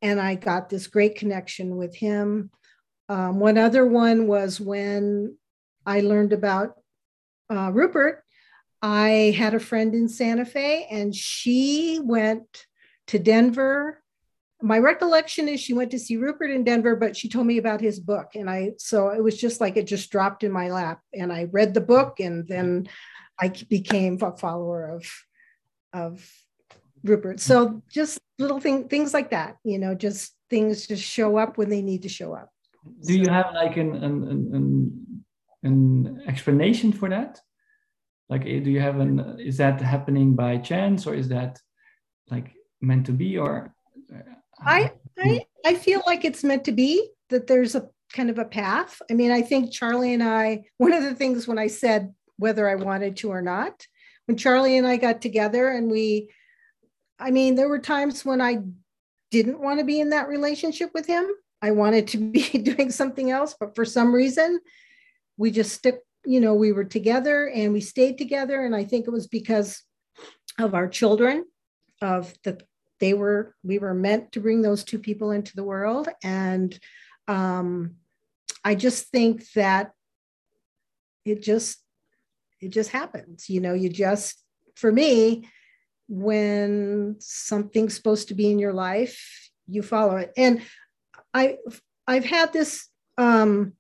and 0.01 0.21
I 0.21 0.37
got 0.37 0.69
this 0.69 0.87
great 0.87 1.17
connection 1.17 1.77
with 1.77 1.95
him. 1.95 2.51
Um, 3.09 3.41
one 3.41 3.59
other 3.59 3.87
one 3.87 4.27
was 4.27 4.61
when 4.61 5.37
I 5.89 6.01
learned 6.01 6.33
about 6.33 6.75
uh, 7.51 7.71
Rupert. 7.73 8.23
I 8.83 9.35
had 9.37 9.55
a 9.55 9.61
friend 9.61 9.95
in 9.95 10.09
Santa 10.09 10.45
Fe 10.45 10.87
and 10.91 11.15
she 11.15 12.01
went 12.03 12.67
to 13.09 13.19
Denver 13.19 14.03
my 14.61 14.79
recollection 14.79 15.49
is 15.49 15.61
she 15.61 15.73
went 15.73 15.91
to 15.93 15.99
see 15.99 16.17
Rupert 16.17 16.51
in 16.51 16.65
Denver, 16.65 16.97
but 16.97 17.17
she 17.17 17.29
told 17.29 17.47
me 17.47 17.59
about 17.59 17.81
his 17.81 18.01
book. 18.01 18.31
And 18.35 18.51
I, 18.51 18.73
so 18.79 19.11
it 19.11 19.23
was 19.23 19.39
just 19.39 19.61
like 19.61 19.77
it 19.77 19.87
just 19.87 20.11
dropped 20.11 20.43
in 20.43 20.51
my 20.51 20.71
lap. 20.71 21.01
And 21.15 21.33
I 21.33 21.45
read 21.45 21.75
the 21.75 21.81
book 21.81 22.19
and 22.19 22.47
then 22.49 22.89
I 23.39 23.53
became 23.69 24.19
a 24.21 24.37
follower 24.37 24.89
of, 24.89 25.07
of 25.93 26.29
Rupert. 27.05 27.39
So 27.39 27.83
just 27.91 28.19
little 28.39 28.59
thing, 28.59 28.89
things 28.89 29.15
like 29.15 29.31
that, 29.31 29.59
you 29.63 29.79
know, 29.79 29.95
just 29.95 30.35
things 30.51 30.89
just 30.89 31.05
show 31.05 31.37
up 31.37 31.57
when 31.57 31.69
they 31.69 31.83
need 31.83 32.03
to 32.03 32.09
show 32.09 32.35
up. 32.35 32.51
Do 33.07 33.13
so, 33.13 33.21
you 33.21 33.29
have 33.31 33.55
like 33.55 33.77
an, 33.77 33.95
an, 33.95 34.29
an, 34.29 35.07
an 35.63 36.23
explanation 36.27 36.93
for 36.93 37.09
that? 37.09 37.41
Like, 38.29 38.43
eh, 38.43 38.61
do 38.61 38.71
you 38.71 38.81
have 38.81 39.01
an, 39.01 39.39
is 39.41 39.57
that 39.57 39.81
happening 39.81 40.35
by 40.35 40.59
chance 40.59 41.07
or 41.07 41.15
is 41.15 41.29
that 41.29 41.61
like 42.31 42.53
meant 42.81 43.07
to 43.07 43.13
be 43.13 43.39
or? 43.39 43.75
I, 44.61 44.93
I 45.19 45.47
I 45.65 45.75
feel 45.75 46.03
like 46.07 46.25
it's 46.25 46.43
meant 46.43 46.65
to 46.65 46.73
be 46.73 47.11
that 47.31 47.47
there's 47.47 47.75
a 47.75 47.89
kind 48.13 48.31
of 48.31 48.39
a 48.39 48.45
path. 48.45 49.01
I 49.11 49.15
mean, 49.15 49.31
I 49.31 49.43
think 49.43 49.73
Charlie 49.73 50.15
and 50.15 50.23
I, 50.23 50.65
one 50.79 50.93
of 50.93 51.03
the 51.03 51.15
things 51.15 51.47
when 51.47 51.59
I 51.59 51.67
said 51.67 52.15
whether 52.37 52.69
I 52.69 52.77
wanted 52.77 53.17
to 53.19 53.31
or 53.31 53.43
not, 53.43 53.87
when 54.27 54.37
Charlie 54.37 54.79
and 54.79 54.87
I 54.87 54.97
got 54.97 55.21
together 55.21 55.69
and 55.69 55.91
we, 55.91 56.31
I 57.19 57.31
mean, 57.31 57.57
there 57.57 57.69
were 57.69 57.81
times 57.81 58.25
when 58.25 58.41
I 58.41 58.63
didn't 59.31 59.61
want 59.61 59.81
to 59.81 59.85
be 59.85 60.01
in 60.01 60.11
that 60.11 60.29
relationship 60.29 60.91
with 60.95 61.07
him. 61.07 61.27
I 61.61 61.73
wanted 61.73 62.07
to 62.09 62.19
be 62.19 62.43
doing 62.63 62.91
something 62.91 63.31
else, 63.31 63.57
but 63.59 63.75
for 63.75 63.85
some 63.85 64.15
reason, 64.15 64.61
we 65.39 65.51
just 65.51 65.73
stuck, 65.73 65.95
you 66.27 66.41
know, 66.41 66.55
we 66.55 66.73
were 66.73 66.85
together 66.85 67.49
and 67.49 67.73
we 67.73 67.81
stayed 67.81 68.19
together. 68.19 68.63
And 68.63 68.77
I 68.77 68.85
think 68.85 69.07
it 69.07 69.11
was 69.13 69.27
because 69.27 69.83
of 70.59 70.75
our 70.75 70.89
children, 70.89 71.47
of 72.03 72.35
the 72.45 72.59
they 73.01 73.15
were 73.15 73.55
we 73.63 73.79
were 73.79 73.95
meant 73.95 74.33
to 74.33 74.41
bring 74.41 74.63
those 74.63 74.85
two 74.85 74.99
people 74.99 75.31
into 75.31 75.55
the 75.55 75.65
world 75.65 76.09
and 76.23 76.79
um, 77.27 77.95
i 78.65 78.75
just 78.75 79.09
think 79.09 79.51
that 79.53 79.93
it 81.25 81.43
just 81.43 81.79
it 82.61 82.71
just 82.71 82.91
happens 82.91 83.49
you 83.49 83.61
know 83.61 83.75
you 83.75 83.89
just 83.89 84.43
for 84.75 84.91
me 84.91 85.49
when 86.09 87.17
something's 87.19 87.95
supposed 87.95 88.29
to 88.29 88.35
be 88.35 88.51
in 88.51 88.59
your 88.59 88.73
life 88.73 89.51
you 89.67 89.83
follow 89.83 90.17
it 90.17 90.33
and 90.37 90.63
i 91.35 91.57
i've 92.07 92.25
had 92.25 92.53
this 92.53 92.89
um 93.19 93.75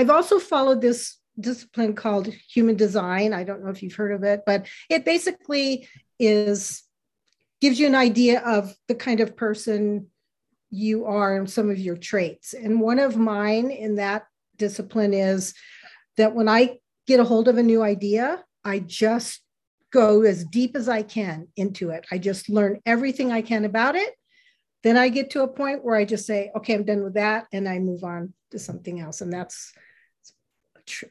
i've 0.00 0.10
also 0.10 0.38
followed 0.38 0.80
this 0.80 1.18
discipline 1.38 1.94
called 1.94 2.26
human 2.26 2.76
design 2.76 3.32
i 3.32 3.44
don't 3.44 3.62
know 3.62 3.70
if 3.70 3.82
you've 3.82 3.94
heard 3.94 4.12
of 4.12 4.22
it 4.24 4.42
but 4.46 4.66
it 4.88 5.04
basically 5.04 5.88
is 6.18 6.82
gives 7.60 7.78
you 7.78 7.86
an 7.86 7.94
idea 7.94 8.40
of 8.40 8.74
the 8.88 8.94
kind 8.94 9.20
of 9.20 9.36
person 9.36 10.06
you 10.70 11.04
are 11.04 11.36
and 11.36 11.50
some 11.50 11.68
of 11.68 11.78
your 11.78 11.96
traits. 11.96 12.54
And 12.54 12.80
one 12.80 12.98
of 12.98 13.16
mine 13.16 13.70
in 13.70 13.96
that 13.96 14.26
discipline 14.56 15.12
is 15.12 15.54
that 16.16 16.34
when 16.34 16.48
I 16.48 16.78
get 17.06 17.20
a 17.20 17.24
hold 17.24 17.48
of 17.48 17.58
a 17.58 17.62
new 17.62 17.82
idea, 17.82 18.44
I 18.64 18.78
just 18.78 19.40
go 19.92 20.22
as 20.22 20.44
deep 20.44 20.76
as 20.76 20.88
I 20.88 21.02
can 21.02 21.48
into 21.56 21.90
it. 21.90 22.06
I 22.10 22.18
just 22.18 22.48
learn 22.48 22.80
everything 22.86 23.32
I 23.32 23.42
can 23.42 23.64
about 23.64 23.96
it. 23.96 24.14
Then 24.82 24.96
I 24.96 25.08
get 25.08 25.30
to 25.30 25.42
a 25.42 25.48
point 25.48 25.84
where 25.84 25.96
I 25.96 26.04
just 26.04 26.26
say, 26.26 26.50
okay, 26.56 26.74
I'm 26.74 26.84
done 26.84 27.02
with 27.02 27.14
that. 27.14 27.46
And 27.52 27.68
I 27.68 27.80
move 27.80 28.04
on 28.04 28.32
to 28.52 28.58
something 28.58 29.00
else. 29.00 29.20
And 29.20 29.32
that's 29.32 29.72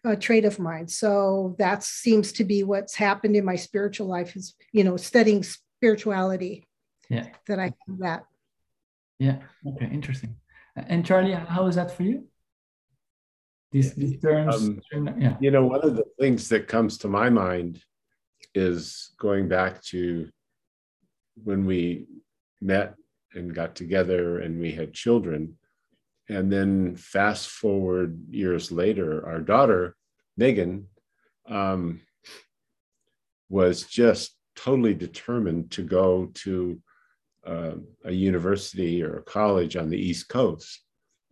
a 0.04 0.16
trait 0.16 0.46
of 0.46 0.60
mine. 0.60 0.88
So 0.88 1.56
that 1.60 1.84
seems 1.84 2.32
to 2.34 2.44
be 2.44 2.64
what's 2.64 2.96
happened 2.96 3.36
in 3.36 3.46
my 3.46 3.56
spiritual 3.56 4.08
life 4.08 4.36
is, 4.36 4.56
you 4.72 4.84
know, 4.84 4.98
studying 4.98 5.44
spirituality. 5.44 6.68
Yeah. 7.10 7.28
That 7.48 7.60
i 7.60 7.64
have 7.64 8.00
that. 8.00 8.24
Yeah. 9.18 9.38
Okay. 9.66 9.90
Interesting. 9.92 10.36
And 10.76 11.06
charlie 11.06 11.34
how 11.34 11.68
is 11.68 11.76
that 11.76 11.92
for 11.92 12.04
you? 12.04 12.26
These, 13.72 13.94
these 13.94 14.20
terms 14.20 14.56
um, 14.96 15.14
yeah. 15.20 15.38
you 15.40 15.52
know 15.52 15.64
one 15.64 15.82
of 15.82 15.96
the 15.96 16.06
things 16.20 16.50
that 16.50 16.68
comes 16.68 16.98
to 17.00 17.08
my 17.08 17.30
mind 17.30 17.80
is 18.56 19.12
going 19.20 19.48
back 19.48 19.84
to 19.84 20.28
when 21.44 21.66
we 21.66 22.08
met 22.62 22.96
and 23.34 23.54
got 23.54 23.76
together 23.76 24.40
and 24.40 24.60
we 24.60 24.72
had 24.72 24.94
children 24.94 25.59
and 26.30 26.52
then 26.52 26.96
fast 26.96 27.50
forward 27.50 28.20
years 28.30 28.72
later 28.72 29.26
our 29.28 29.40
daughter 29.40 29.96
megan 30.38 30.88
um, 31.48 32.00
was 33.50 33.84
just 33.84 34.36
totally 34.56 34.94
determined 34.94 35.72
to 35.72 35.84
go 35.84 36.28
to 36.34 36.80
uh, 37.46 37.76
a 38.06 38.12
university 38.12 39.02
or 39.02 39.18
a 39.18 39.24
college 39.24 39.76
on 39.76 39.90
the 39.90 39.98
East 39.98 40.30
Coast 40.30 40.82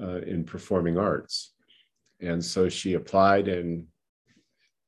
uh, 0.01 0.21
in 0.21 0.43
performing 0.43 0.97
arts. 0.97 1.53
And 2.19 2.43
so 2.43 2.69
she 2.69 2.93
applied 2.93 3.47
and 3.47 3.85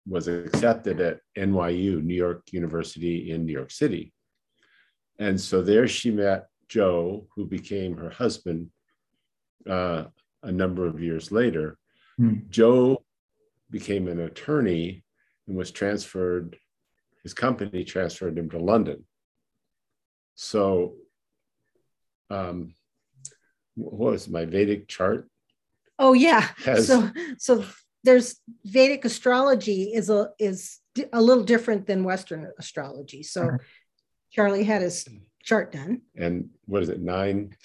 was 0.07 0.27
accepted 0.27 1.01
at 1.01 1.19
NYU, 1.37 2.01
New 2.01 2.15
York 2.15 2.43
University 2.51 3.31
in 3.31 3.45
New 3.45 3.53
York 3.53 3.71
City. 3.71 4.13
And 5.19 5.39
so 5.39 5.61
there 5.61 5.87
she 5.87 6.09
met 6.09 6.47
Joe, 6.67 7.27
who 7.35 7.45
became 7.45 7.97
her 7.97 8.09
husband 8.09 8.69
uh, 9.67 10.05
a 10.43 10.51
number 10.51 10.85
of 10.85 11.01
years 11.01 11.31
later. 11.31 11.77
Mm. 12.19 12.49
Joe 12.49 13.03
became 13.69 14.07
an 14.07 14.19
attorney 14.19 15.03
and 15.47 15.57
was 15.57 15.71
transferred 15.71 16.57
his 17.23 17.33
company 17.33 17.83
transferred 17.83 18.37
him 18.37 18.49
to 18.49 18.59
London. 18.59 19.05
So, 20.35 20.95
um, 22.29 22.73
what 23.75 24.13
was 24.13 24.29
my 24.29 24.45
Vedic 24.45 24.87
chart? 24.87 25.29
Oh 25.97 26.13
yeah. 26.13 26.47
Has, 26.63 26.87
so 26.87 27.09
so 27.37 27.65
there's 28.03 28.37
Vedic 28.65 29.03
astrology 29.05 29.93
is 29.93 30.09
a 30.09 30.29
is 30.39 30.79
a 31.11 31.21
little 31.21 31.43
different 31.43 31.87
than 31.87 32.03
Western 32.03 32.49
astrology. 32.57 33.23
So 33.23 33.43
uh-huh. 33.43 33.57
Charlie 34.31 34.63
had 34.63 34.81
his 34.81 35.07
chart 35.43 35.71
done. 35.71 36.01
And 36.15 36.49
what 36.65 36.83
is 36.83 36.89
it? 36.89 37.01
Nine. 37.01 37.55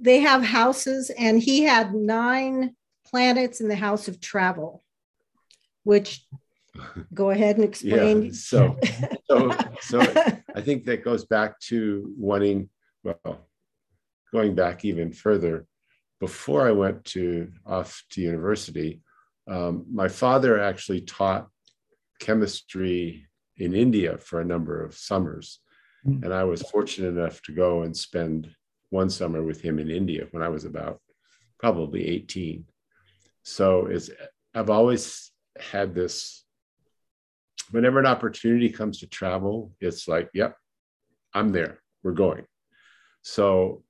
They 0.00 0.20
have 0.20 0.42
houses, 0.42 1.10
and 1.10 1.40
he 1.40 1.62
had 1.62 1.94
nine 1.94 2.74
planets 3.06 3.60
in 3.60 3.68
the 3.68 3.76
house 3.76 4.08
of 4.08 4.20
travel, 4.20 4.82
which 5.84 6.24
Go 7.12 7.30
ahead 7.30 7.56
and 7.56 7.64
explain. 7.68 8.24
Yeah, 8.24 8.30
so, 8.32 8.78
so, 9.26 9.56
so 9.80 10.00
I 10.54 10.60
think 10.60 10.84
that 10.84 11.04
goes 11.04 11.24
back 11.24 11.58
to 11.60 12.12
wanting, 12.16 12.68
well, 13.02 13.48
going 14.32 14.54
back 14.54 14.84
even 14.84 15.12
further. 15.12 15.66
Before 16.18 16.68
I 16.68 16.72
went 16.72 17.04
to 17.06 17.50
off 17.64 18.04
to 18.10 18.20
university, 18.20 19.00
um, 19.48 19.86
my 19.90 20.08
father 20.08 20.60
actually 20.60 21.00
taught 21.00 21.48
chemistry 22.20 23.26
in 23.56 23.74
India 23.74 24.18
for 24.18 24.40
a 24.40 24.44
number 24.44 24.84
of 24.84 24.94
summers. 24.94 25.60
Mm. 26.06 26.24
And 26.24 26.34
I 26.34 26.44
was 26.44 26.62
fortunate 26.62 27.08
enough 27.08 27.40
to 27.42 27.52
go 27.52 27.82
and 27.82 27.96
spend 27.96 28.54
one 28.90 29.10
summer 29.10 29.42
with 29.42 29.60
him 29.60 29.78
in 29.78 29.90
India 29.90 30.26
when 30.32 30.42
I 30.42 30.48
was 30.48 30.64
about 30.64 31.00
probably 31.58 32.06
18. 32.06 32.64
So 33.42 33.86
it's 33.86 34.10
I've 34.54 34.70
always 34.70 35.30
had 35.58 35.94
this 35.94 36.44
whenever 37.70 37.98
an 37.98 38.06
opportunity 38.06 38.68
comes 38.68 38.98
to 38.98 39.06
travel, 39.06 39.72
it's 39.80 40.08
like, 40.08 40.28
yep, 40.34 40.56
I'm 41.34 41.50
there. 41.50 41.80
We're 42.02 42.12
going. 42.12 42.44
So 43.22 43.84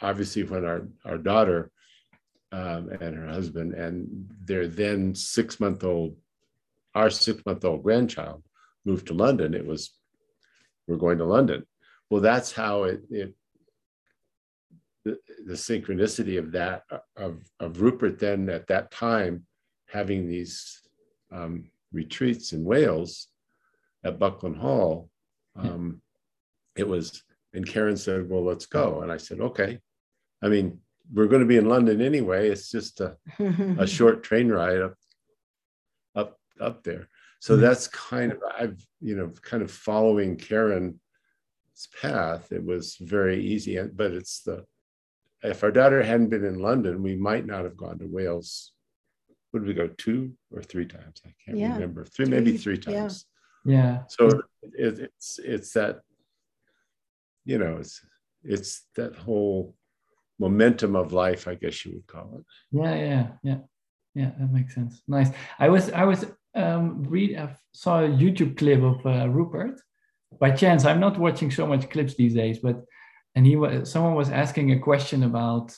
obviously 0.00 0.44
when 0.44 0.64
our, 0.64 0.88
our 1.04 1.18
daughter 1.18 1.70
um, 2.52 2.90
and 3.00 3.16
her 3.16 3.26
husband 3.26 3.74
and 3.74 4.28
their 4.44 4.68
then 4.68 5.14
six 5.14 5.58
month 5.58 5.84
old, 5.84 6.16
our 6.94 7.10
six 7.10 7.44
month 7.44 7.64
old 7.64 7.82
grandchild 7.82 8.42
moved 8.84 9.08
to 9.08 9.14
London, 9.14 9.54
it 9.54 9.66
was, 9.66 9.90
we're 10.86 10.96
going 10.96 11.18
to 11.18 11.24
London. 11.24 11.66
Well, 12.10 12.20
that's 12.20 12.52
how 12.52 12.84
it, 12.84 13.02
it 13.10 13.34
the, 15.06 15.18
the 15.46 15.54
synchronicity 15.54 16.36
of 16.36 16.50
that, 16.50 16.82
of, 17.16 17.38
of 17.60 17.80
Rupert 17.80 18.18
then 18.18 18.50
at 18.50 18.66
that 18.66 18.90
time 18.90 19.46
having 19.88 20.26
these 20.26 20.82
um, 21.32 21.70
retreats 21.92 22.52
in 22.52 22.64
Wales 22.64 23.28
at 24.04 24.18
Buckland 24.18 24.56
Hall. 24.56 25.08
Um, 25.54 26.02
it 26.74 26.88
was, 26.88 27.22
and 27.54 27.66
Karen 27.66 27.96
said, 27.96 28.28
Well, 28.28 28.44
let's 28.44 28.66
go. 28.66 29.02
And 29.02 29.12
I 29.12 29.16
said, 29.16 29.40
Okay. 29.40 29.78
I 30.42 30.48
mean, 30.48 30.80
we're 31.14 31.28
going 31.28 31.40
to 31.40 31.46
be 31.46 31.56
in 31.56 31.68
London 31.68 32.00
anyway. 32.00 32.48
It's 32.48 32.68
just 32.68 33.00
a, 33.00 33.16
a 33.78 33.86
short 33.96 34.24
train 34.24 34.48
ride 34.48 34.80
up, 34.80 34.94
up, 36.16 36.38
up 36.60 36.82
there. 36.82 37.08
So 37.38 37.54
mm-hmm. 37.54 37.62
that's 37.62 37.86
kind 37.86 38.32
of, 38.32 38.38
I've, 38.58 38.84
you 39.00 39.16
know, 39.16 39.32
kind 39.40 39.62
of 39.62 39.70
following 39.70 40.36
Karen's 40.36 40.98
path. 42.02 42.50
It 42.50 42.64
was 42.64 42.96
very 43.00 43.42
easy, 43.44 43.80
but 43.80 44.10
it's 44.10 44.40
the, 44.40 44.64
if 45.42 45.62
our 45.62 45.70
daughter 45.70 46.02
hadn't 46.02 46.30
been 46.30 46.44
in 46.44 46.58
London, 46.58 47.02
we 47.02 47.16
might 47.16 47.46
not 47.46 47.64
have 47.64 47.76
gone 47.76 47.98
to 47.98 48.06
Wales. 48.06 48.72
Would 49.52 49.66
we 49.66 49.74
go 49.74 49.88
two 49.88 50.32
or 50.50 50.62
three 50.62 50.86
times? 50.86 51.20
I 51.24 51.32
can't 51.44 51.58
yeah. 51.58 51.74
remember. 51.74 52.04
Three, 52.04 52.26
three, 52.26 52.34
maybe 52.34 52.56
three 52.56 52.78
times. 52.78 53.26
Yeah. 53.64 53.74
yeah. 53.74 54.02
So 54.08 54.42
it, 54.62 55.10
it's 55.18 55.38
it's 55.42 55.72
that, 55.72 56.00
you 57.44 57.58
know, 57.58 57.76
it's 57.78 58.00
it's 58.42 58.86
that 58.96 59.16
whole 59.16 59.74
momentum 60.38 60.96
of 60.96 61.12
life, 61.12 61.48
I 61.48 61.54
guess 61.54 61.84
you 61.84 61.92
would 61.94 62.06
call 62.06 62.38
it. 62.38 62.44
Yeah, 62.70 62.94
yeah, 62.94 63.26
yeah, 63.42 63.58
yeah. 64.14 64.30
That 64.38 64.52
makes 64.52 64.74
sense. 64.74 65.02
Nice. 65.08 65.30
I 65.58 65.68
was 65.68 65.90
I 65.90 66.04
was 66.04 66.26
um 66.54 67.04
read 67.04 67.38
I 67.38 67.56
saw 67.72 68.04
a 68.04 68.08
YouTube 68.08 68.56
clip 68.56 68.82
of 68.82 69.06
uh, 69.06 69.28
Rupert 69.28 69.80
by 70.40 70.50
chance. 70.50 70.84
I'm 70.84 71.00
not 71.00 71.18
watching 71.18 71.50
so 71.50 71.66
much 71.66 71.88
clips 71.88 72.14
these 72.14 72.34
days, 72.34 72.58
but 72.58 72.84
and 73.36 73.46
he 73.46 73.54
was 73.54 73.90
someone 73.92 74.14
was 74.14 74.30
asking 74.30 74.72
a 74.72 74.78
question 74.78 75.22
about 75.22 75.76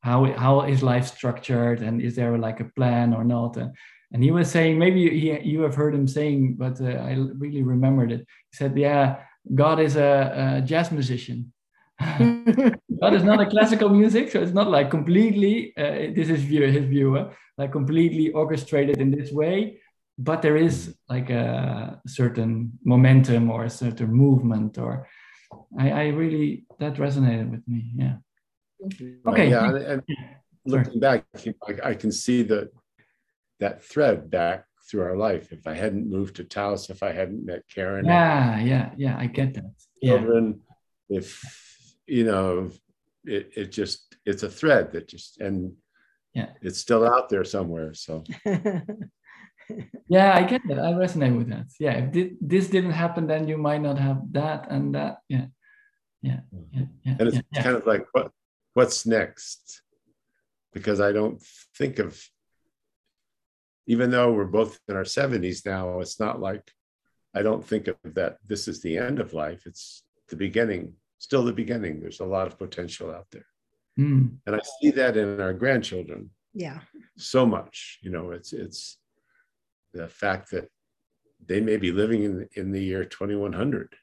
how 0.00 0.30
how 0.34 0.60
is 0.62 0.82
life 0.82 1.06
structured 1.06 1.80
and 1.80 2.00
is 2.00 2.14
there 2.14 2.36
like 2.38 2.60
a 2.60 2.70
plan 2.76 3.14
or 3.14 3.24
not? 3.24 3.56
And 3.56 3.74
and 4.12 4.22
he 4.22 4.30
was 4.30 4.50
saying 4.50 4.78
maybe 4.78 5.08
he, 5.18 5.40
you 5.40 5.62
have 5.62 5.74
heard 5.74 5.94
him 5.94 6.06
saying 6.06 6.54
but 6.56 6.80
uh, 6.80 6.98
i 7.10 7.12
really 7.38 7.62
remembered 7.62 8.12
it. 8.12 8.20
He 8.20 8.56
said 8.58 8.76
yeah 8.76 9.16
god 9.54 9.80
is 9.80 9.96
a, 9.96 10.12
a 10.58 10.62
jazz 10.62 10.92
musician. 10.92 11.52
God 13.00 13.14
is 13.14 13.22
not 13.22 13.40
a 13.40 13.46
classical 13.46 13.88
music 13.88 14.30
so 14.30 14.42
it's 14.42 14.52
not 14.52 14.68
like 14.68 14.90
completely 14.90 15.72
uh, 15.76 16.10
this 16.16 16.28
is 16.28 16.42
view, 16.42 16.66
his 16.66 16.86
view 16.86 17.16
uh, 17.16 17.30
like 17.56 17.70
completely 17.70 18.32
orchestrated 18.32 19.00
in 19.00 19.12
this 19.12 19.30
way 19.30 19.78
but 20.18 20.42
there 20.42 20.56
is 20.56 20.96
like 21.08 21.30
a 21.30 22.00
certain 22.06 22.72
momentum 22.84 23.48
or 23.48 23.64
a 23.64 23.70
certain 23.70 24.12
movement 24.12 24.76
or 24.76 25.06
I, 25.78 25.90
I 25.90 26.06
really 26.08 26.64
that 26.78 26.94
resonated 26.94 27.50
with 27.50 27.66
me. 27.66 27.92
Yeah. 27.94 28.16
Uh, 28.82 29.30
okay. 29.30 29.50
Yeah, 29.50 29.68
and, 29.68 29.76
and 29.76 30.02
looking 30.66 31.00
back, 31.00 31.24
I, 31.68 31.90
I 31.90 31.94
can 31.94 32.12
see 32.12 32.42
the 32.42 32.70
that 33.60 33.84
thread 33.84 34.30
back 34.30 34.66
through 34.88 35.02
our 35.02 35.16
life. 35.16 35.52
If 35.52 35.66
I 35.66 35.74
hadn't 35.74 36.10
moved 36.10 36.36
to 36.36 36.44
Taos, 36.44 36.90
if 36.90 37.02
I 37.02 37.12
hadn't 37.12 37.44
met 37.44 37.62
Karen, 37.72 38.04
yeah, 38.04 38.60
yeah, 38.60 38.90
yeah, 38.96 39.16
I 39.18 39.26
get 39.26 39.54
that. 39.54 39.72
Children, 40.02 40.60
yeah. 41.08 41.18
if 41.18 41.96
you 42.06 42.24
know, 42.24 42.70
it 43.24 43.50
it 43.56 43.72
just 43.72 44.16
it's 44.26 44.42
a 44.42 44.50
thread 44.50 44.92
that 44.92 45.08
just 45.08 45.40
and 45.40 45.72
yeah, 46.34 46.50
it's 46.62 46.78
still 46.78 47.06
out 47.06 47.28
there 47.28 47.44
somewhere. 47.44 47.94
So 47.94 48.24
yeah, 50.08 50.34
I 50.34 50.42
get 50.42 50.62
that. 50.68 50.78
I 50.78 50.92
resonate 50.92 51.36
with 51.36 51.48
that. 51.50 51.66
Yeah, 51.78 52.08
if 52.12 52.32
this 52.40 52.68
didn't 52.68 52.92
happen, 52.92 53.26
then 53.26 53.48
you 53.48 53.58
might 53.58 53.82
not 53.82 53.98
have 53.98 54.20
that 54.32 54.70
and 54.70 54.94
that. 54.94 55.18
Yeah, 55.28 55.46
yeah, 56.22 56.40
yeah. 56.72 56.86
yeah 57.04 57.16
and 57.18 57.28
it's 57.28 57.40
yeah, 57.52 57.62
kind 57.62 57.76
of 57.76 57.86
like 57.86 58.06
what 58.12 58.30
what's 58.74 59.06
next? 59.06 59.82
Because 60.72 61.00
I 61.00 61.12
don't 61.12 61.42
think 61.76 61.98
of, 61.98 62.20
even 63.86 64.10
though 64.10 64.32
we're 64.32 64.44
both 64.44 64.78
in 64.88 64.96
our 64.96 65.04
seventies 65.04 65.64
now, 65.64 66.00
it's 66.00 66.18
not 66.18 66.40
like 66.40 66.70
I 67.34 67.42
don't 67.42 67.64
think 67.64 67.88
of 67.88 67.96
that. 68.04 68.38
This 68.46 68.68
is 68.68 68.80
the 68.80 68.98
end 68.98 69.20
of 69.20 69.34
life. 69.34 69.62
It's 69.66 70.04
the 70.28 70.36
beginning. 70.36 70.94
Still 71.18 71.44
the 71.44 71.52
beginning. 71.52 72.00
There's 72.00 72.20
a 72.20 72.24
lot 72.24 72.46
of 72.46 72.58
potential 72.58 73.10
out 73.10 73.26
there, 73.30 73.46
mm. 73.98 74.36
and 74.46 74.56
I 74.56 74.60
see 74.80 74.90
that 74.92 75.16
in 75.16 75.40
our 75.40 75.54
grandchildren. 75.54 76.30
Yeah, 76.52 76.80
so 77.16 77.46
much. 77.46 77.98
You 78.02 78.10
know, 78.10 78.30
it's 78.30 78.52
it's 78.52 78.98
the 79.94 80.08
fact 80.08 80.50
that 80.50 80.68
they 81.46 81.60
may 81.60 81.76
be 81.76 81.92
living 81.92 82.24
in, 82.24 82.48
in 82.54 82.72
the 82.72 82.82
year 82.82 83.04
2100. 83.04 83.94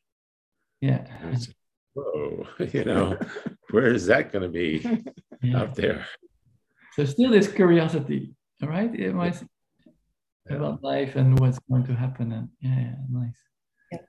Yeah. 0.79 1.05
Whoa, 1.93 2.47
you 2.73 2.85
know, 2.85 3.17
where 3.71 3.93
is 3.93 4.05
that 4.07 4.31
going 4.31 4.43
to 4.43 4.49
be 4.49 4.85
yeah. 5.41 5.59
out 5.59 5.75
there? 5.75 6.05
So 6.93 7.05
still 7.05 7.31
this 7.31 7.51
curiosity, 7.51 8.33
all 8.61 8.69
right? 8.69 8.93
It 8.93 9.13
was 9.13 9.43
yeah. 10.49 10.57
about 10.57 10.83
life 10.83 11.15
and 11.15 11.39
what's 11.39 11.59
going 11.69 11.85
to 11.85 11.93
happen. 11.93 12.31
And 12.31 12.49
yeah, 12.61 12.79
yeah 12.79 12.95
nice. 13.09 13.39
Yeah. 13.91 13.99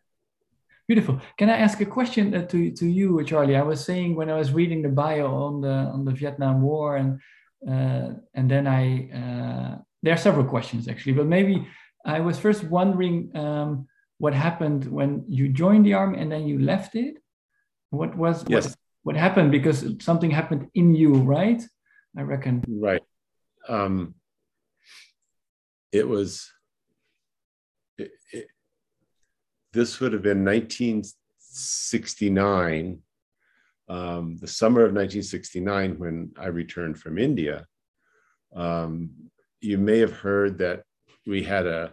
Beautiful. 0.89 1.21
Can 1.37 1.51
I 1.51 1.59
ask 1.59 1.81
a 1.81 1.87
question 1.87 2.35
uh, 2.35 2.47
to 2.47 2.71
to 2.73 2.87
you, 2.87 3.23
Charlie? 3.25 3.57
I 3.57 3.63
was 3.63 3.85
saying 3.85 4.17
when 4.17 4.31
I 4.31 4.37
was 4.37 4.53
reading 4.53 4.83
the 4.83 4.89
bio 4.89 5.27
on 5.27 5.61
the 5.61 5.77
on 5.95 6.05
the 6.05 6.13
Vietnam 6.13 6.63
War, 6.63 6.97
and 6.97 7.21
uh, 7.69 8.19
and 8.35 8.51
then 8.51 8.67
I 8.67 9.11
uh, 9.11 9.79
there 10.03 10.15
are 10.15 10.19
several 10.19 10.45
questions 10.45 10.89
actually, 10.89 11.13
but 11.13 11.27
maybe 11.27 11.67
I 12.05 12.21
was 12.21 12.39
first 12.39 12.65
wondering 12.65 13.35
um, 13.37 13.87
what 14.19 14.35
happened 14.35 14.85
when 14.87 15.25
you 15.29 15.49
joined 15.49 15.87
the 15.87 15.95
army 15.95 16.19
and 16.19 16.31
then 16.31 16.47
you 16.47 16.59
left 16.59 16.95
it. 16.95 17.17
What 17.91 18.15
was 18.17 18.45
yes. 18.49 18.67
what, 18.67 18.77
what 19.03 19.17
happened 19.17 19.51
because 19.53 19.85
something 20.01 20.31
happened 20.31 20.69
in 20.75 20.95
you, 20.95 21.15
right? 21.15 21.63
I 22.17 22.23
reckon. 22.23 22.65
Right. 22.69 23.03
Um, 23.69 24.15
it 25.93 26.09
was. 26.09 26.51
It, 27.99 28.13
it, 28.33 28.47
this 29.73 30.01
would 30.01 30.13
have 30.13 30.23
been 30.23 30.45
1969, 30.45 32.99
um, 33.89 34.37
the 34.39 34.47
summer 34.47 34.81
of 34.81 34.93
1969, 34.93 35.99
when 35.99 36.33
I 36.39 36.47
returned 36.47 36.99
from 36.99 37.19
India. 37.19 37.67
Um, 38.55 39.31
you 39.63 39.79
may 39.79 39.99
have 39.99 40.13
heard 40.13 40.59
that 40.59 40.83
we 41.27 41.43
had 41.43 41.67
a 41.67 41.93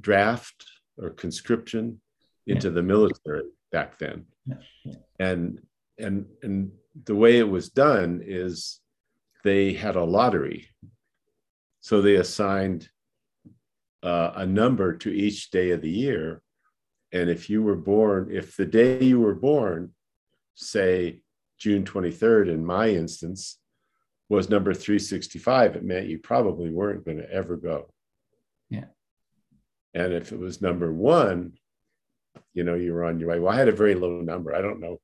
draft 0.00 0.64
or 0.98 1.10
conscription 1.10 2.00
into 2.46 2.68
yeah. 2.68 2.74
the 2.74 2.82
military 2.82 3.42
back 3.70 3.98
then. 3.98 4.24
Yeah. 4.46 4.54
Yeah. 4.84 4.94
And 5.20 5.60
and 5.98 6.26
and 6.42 6.72
the 7.04 7.14
way 7.14 7.38
it 7.38 7.48
was 7.48 7.68
done 7.68 8.22
is 8.24 8.80
they 9.44 9.74
had 9.74 9.96
a 9.96 10.04
lottery. 10.04 10.68
So 11.80 12.00
they 12.00 12.16
assigned 12.16 12.88
uh, 14.02 14.32
a 14.34 14.46
number 14.46 14.96
to 14.96 15.10
each 15.10 15.50
day 15.50 15.70
of 15.70 15.82
the 15.82 15.90
year. 15.90 16.42
And 17.12 17.30
if 17.30 17.48
you 17.48 17.62
were 17.62 17.76
born, 17.76 18.28
if 18.32 18.56
the 18.56 18.66
day 18.66 19.02
you 19.02 19.20
were 19.20 19.34
born, 19.34 19.92
say 20.54 21.20
June 21.58 21.84
23rd, 21.84 22.48
in 22.48 22.64
my 22.64 22.88
instance, 22.88 23.58
was 24.28 24.50
number 24.50 24.74
365, 24.74 25.76
it 25.76 25.84
meant 25.84 26.08
you 26.08 26.18
probably 26.18 26.70
weren't 26.70 27.04
going 27.04 27.18
to 27.18 27.30
ever 27.32 27.56
go. 27.56 27.92
Yeah. 28.70 28.86
And 29.94 30.12
if 30.12 30.32
it 30.32 30.38
was 30.38 30.60
number 30.60 30.92
one, 30.92 31.52
you 32.52 32.64
know, 32.64 32.74
you 32.74 32.92
were 32.92 33.04
on 33.04 33.20
your 33.20 33.28
way. 33.28 33.38
Well, 33.38 33.52
I 33.52 33.58
had 33.58 33.68
a 33.68 33.72
very 33.72 33.94
low 33.94 34.20
number. 34.20 34.54
I 34.54 34.60
don't 34.60 34.80
know, 34.80 35.00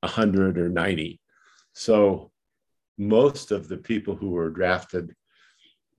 100 0.00 0.58
or 0.58 0.68
90. 0.68 1.20
So 1.72 2.30
most 2.96 3.50
of 3.50 3.68
the 3.68 3.76
people 3.76 4.14
who 4.14 4.30
were 4.30 4.50
drafted 4.50 5.14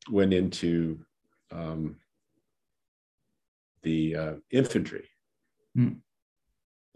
went 0.10 0.34
into 0.34 0.99
um, 1.51 1.97
the 3.84 4.15
uh, 4.15 4.34
infantry. 4.51 5.10
Mm. 5.78 5.97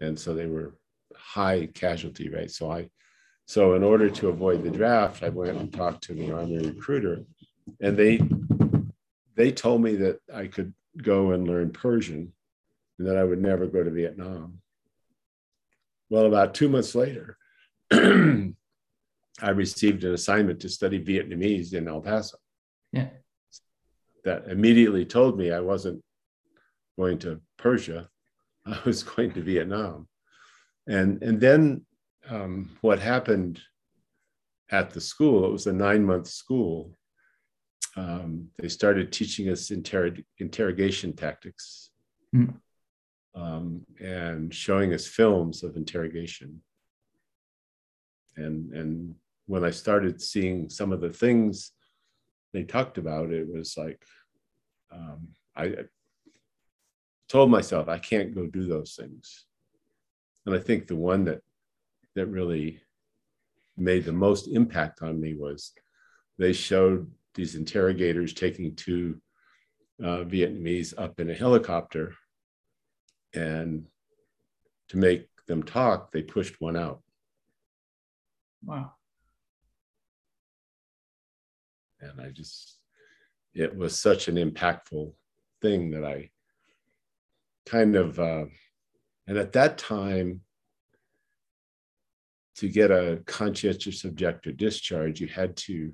And 0.00 0.18
so 0.18 0.34
they 0.34 0.46
were 0.46 0.74
high 1.14 1.66
casualty 1.66 2.30
rate. 2.30 2.50
So 2.50 2.70
I 2.70 2.88
so 3.50 3.74
in 3.74 3.82
order 3.82 4.08
to 4.08 4.28
avoid 4.28 4.62
the 4.62 4.70
draft, 4.70 5.24
I 5.24 5.28
went 5.28 5.58
and 5.58 5.72
talked 5.72 6.04
to 6.04 6.14
the 6.14 6.30
army 6.30 6.58
recruiter, 6.58 7.24
and 7.80 7.96
they 7.96 8.20
they 9.34 9.50
told 9.50 9.82
me 9.82 9.96
that 9.96 10.20
I 10.32 10.46
could 10.46 10.72
go 10.96 11.32
and 11.32 11.48
learn 11.48 11.72
Persian, 11.72 12.32
and 12.96 13.08
that 13.08 13.16
I 13.16 13.24
would 13.24 13.42
never 13.42 13.66
go 13.66 13.82
to 13.82 13.90
Vietnam. 13.90 14.60
Well, 16.10 16.26
about 16.26 16.54
two 16.54 16.68
months 16.68 16.94
later, 16.94 17.38
I 17.90 18.52
received 19.52 20.04
an 20.04 20.14
assignment 20.14 20.60
to 20.60 20.68
study 20.68 21.04
Vietnamese 21.04 21.74
in 21.74 21.88
El 21.88 22.02
Paso. 22.02 22.38
Yeah. 22.92 23.08
That 24.22 24.46
immediately 24.46 25.04
told 25.04 25.36
me 25.36 25.50
I 25.50 25.58
wasn't 25.58 26.04
going 26.96 27.18
to 27.18 27.40
Persia, 27.58 28.10
I 28.64 28.78
was 28.84 29.02
going 29.02 29.32
to 29.32 29.42
Vietnam. 29.42 30.06
And, 30.86 31.20
and 31.24 31.40
then 31.40 31.84
um, 32.30 32.70
what 32.80 33.00
happened 33.00 33.60
at 34.70 34.90
the 34.90 35.00
school, 35.00 35.44
it 35.44 35.52
was 35.52 35.66
a 35.66 35.72
nine 35.72 36.04
month 36.04 36.28
school. 36.28 36.96
Um, 37.96 38.48
they 38.58 38.68
started 38.68 39.12
teaching 39.12 39.48
us 39.48 39.70
inter- 39.70 40.16
interrogation 40.38 41.12
tactics 41.14 41.90
Mm. 42.32 42.54
um, 43.34 43.84
and 43.98 44.54
showing 44.54 44.94
us 44.94 45.04
films 45.04 45.64
of 45.64 45.76
interrogation. 45.76 46.62
And, 48.36 48.72
and 48.72 49.16
when 49.46 49.64
I 49.64 49.70
started 49.70 50.22
seeing 50.22 50.70
some 50.70 50.92
of 50.92 51.00
the 51.00 51.10
things 51.10 51.72
they 52.52 52.62
talked 52.62 52.98
about, 52.98 53.32
it 53.32 53.48
was 53.48 53.76
like, 53.76 54.00
um, 54.92 55.28
I 55.56 55.64
I 55.64 55.84
told 57.28 57.50
myself 57.50 57.88
I 57.88 57.98
can't 57.98 58.34
go 58.34 58.46
do 58.46 58.66
those 58.66 58.94
things. 58.94 59.46
And 60.46 60.54
I 60.54 60.60
think 60.60 60.86
the 60.86 60.96
one 60.96 61.24
that 61.24 61.42
that 62.20 62.26
really 62.26 62.80
made 63.76 64.04
the 64.04 64.12
most 64.12 64.46
impact 64.46 65.02
on 65.02 65.18
me 65.20 65.34
was 65.34 65.72
they 66.38 66.52
showed 66.52 67.10
these 67.34 67.54
interrogators 67.54 68.34
taking 68.34 68.74
two 68.74 69.20
uh, 70.02 70.24
Vietnamese 70.24 70.92
up 70.98 71.18
in 71.18 71.30
a 71.30 71.34
helicopter, 71.34 72.14
and 73.34 73.86
to 74.88 74.96
make 74.96 75.28
them 75.46 75.62
talk, 75.62 76.12
they 76.12 76.22
pushed 76.22 76.60
one 76.60 76.76
out. 76.76 77.02
Wow. 78.64 78.92
and 82.00 82.20
I 82.20 82.30
just 82.30 82.76
it 83.54 83.76
was 83.76 83.98
such 83.98 84.28
an 84.28 84.36
impactful 84.36 85.12
thing 85.60 85.90
that 85.90 86.04
I 86.04 86.30
kind 87.66 87.96
of 87.96 88.18
uh, 88.18 88.46
and 89.26 89.38
at 89.38 89.52
that 89.52 89.78
time 89.78 90.40
to 92.56 92.68
get 92.68 92.90
a 92.90 93.22
conscientious 93.26 94.04
objector 94.04 94.52
discharge 94.52 95.20
you 95.20 95.28
had 95.28 95.56
to 95.56 95.92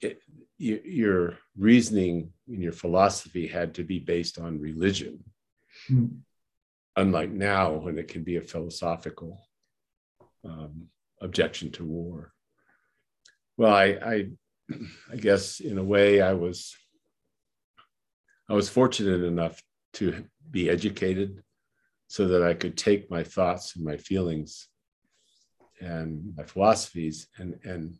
it, 0.00 0.20
your 0.58 1.38
reasoning 1.56 2.32
and 2.48 2.62
your 2.62 2.72
philosophy 2.72 3.46
had 3.46 3.74
to 3.74 3.84
be 3.84 3.98
based 3.98 4.38
on 4.38 4.60
religion 4.60 5.24
Mm. 5.90 6.22
unlike 6.96 7.30
now 7.30 7.74
when 7.74 7.98
it 7.98 8.08
can 8.08 8.24
be 8.24 8.36
a 8.36 8.40
philosophical 8.42 9.40
um, 10.44 10.88
objection 11.20 11.70
to 11.72 11.84
war 11.84 12.32
well 13.56 13.72
I, 13.72 13.86
I 14.14 14.28
I 15.12 15.16
guess 15.16 15.60
in 15.60 15.78
a 15.78 15.84
way 15.84 16.20
I 16.20 16.32
was 16.32 16.76
I 18.50 18.54
was 18.54 18.68
fortunate 18.68 19.22
enough 19.24 19.62
to 19.94 20.24
be 20.50 20.68
educated 20.68 21.42
so 22.08 22.28
that 22.28 22.42
I 22.42 22.54
could 22.54 22.76
take 22.76 23.10
my 23.10 23.22
thoughts 23.22 23.76
and 23.76 23.84
my 23.84 23.96
feelings 23.96 24.68
and 25.80 26.34
my 26.36 26.44
philosophies 26.44 27.28
and 27.38 27.58
and 27.64 27.94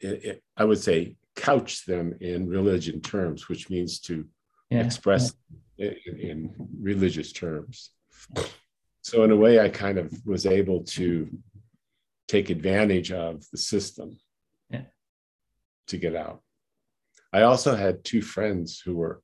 it, 0.00 0.24
it, 0.24 0.42
I 0.56 0.64
would 0.64 0.78
say 0.78 1.16
couch 1.36 1.84
them 1.84 2.16
in 2.20 2.48
religion 2.48 3.00
terms, 3.00 3.48
which 3.48 3.68
means 3.70 4.00
to 4.00 4.26
Yeah. 4.70 4.84
express 4.86 5.34
in, 5.78 5.94
in 6.06 6.54
religious 6.80 7.32
terms. 7.32 7.90
So 9.02 9.24
in 9.24 9.30
a 9.30 9.36
way, 9.36 9.60
I 9.60 9.68
kind 9.68 9.98
of 9.98 10.12
was 10.26 10.46
able 10.46 10.84
to 10.96 11.28
take 12.28 12.50
advantage 12.50 13.12
of 13.12 13.44
the 13.50 13.58
system 13.58 14.18
Yeah. 14.70 14.84
to 15.88 15.96
get 15.98 16.14
out. 16.14 16.42
I 17.32 17.42
also 17.42 17.74
had 17.74 18.04
two 18.04 18.22
friends 18.22 18.80
who 18.84 18.96
were 18.96 19.22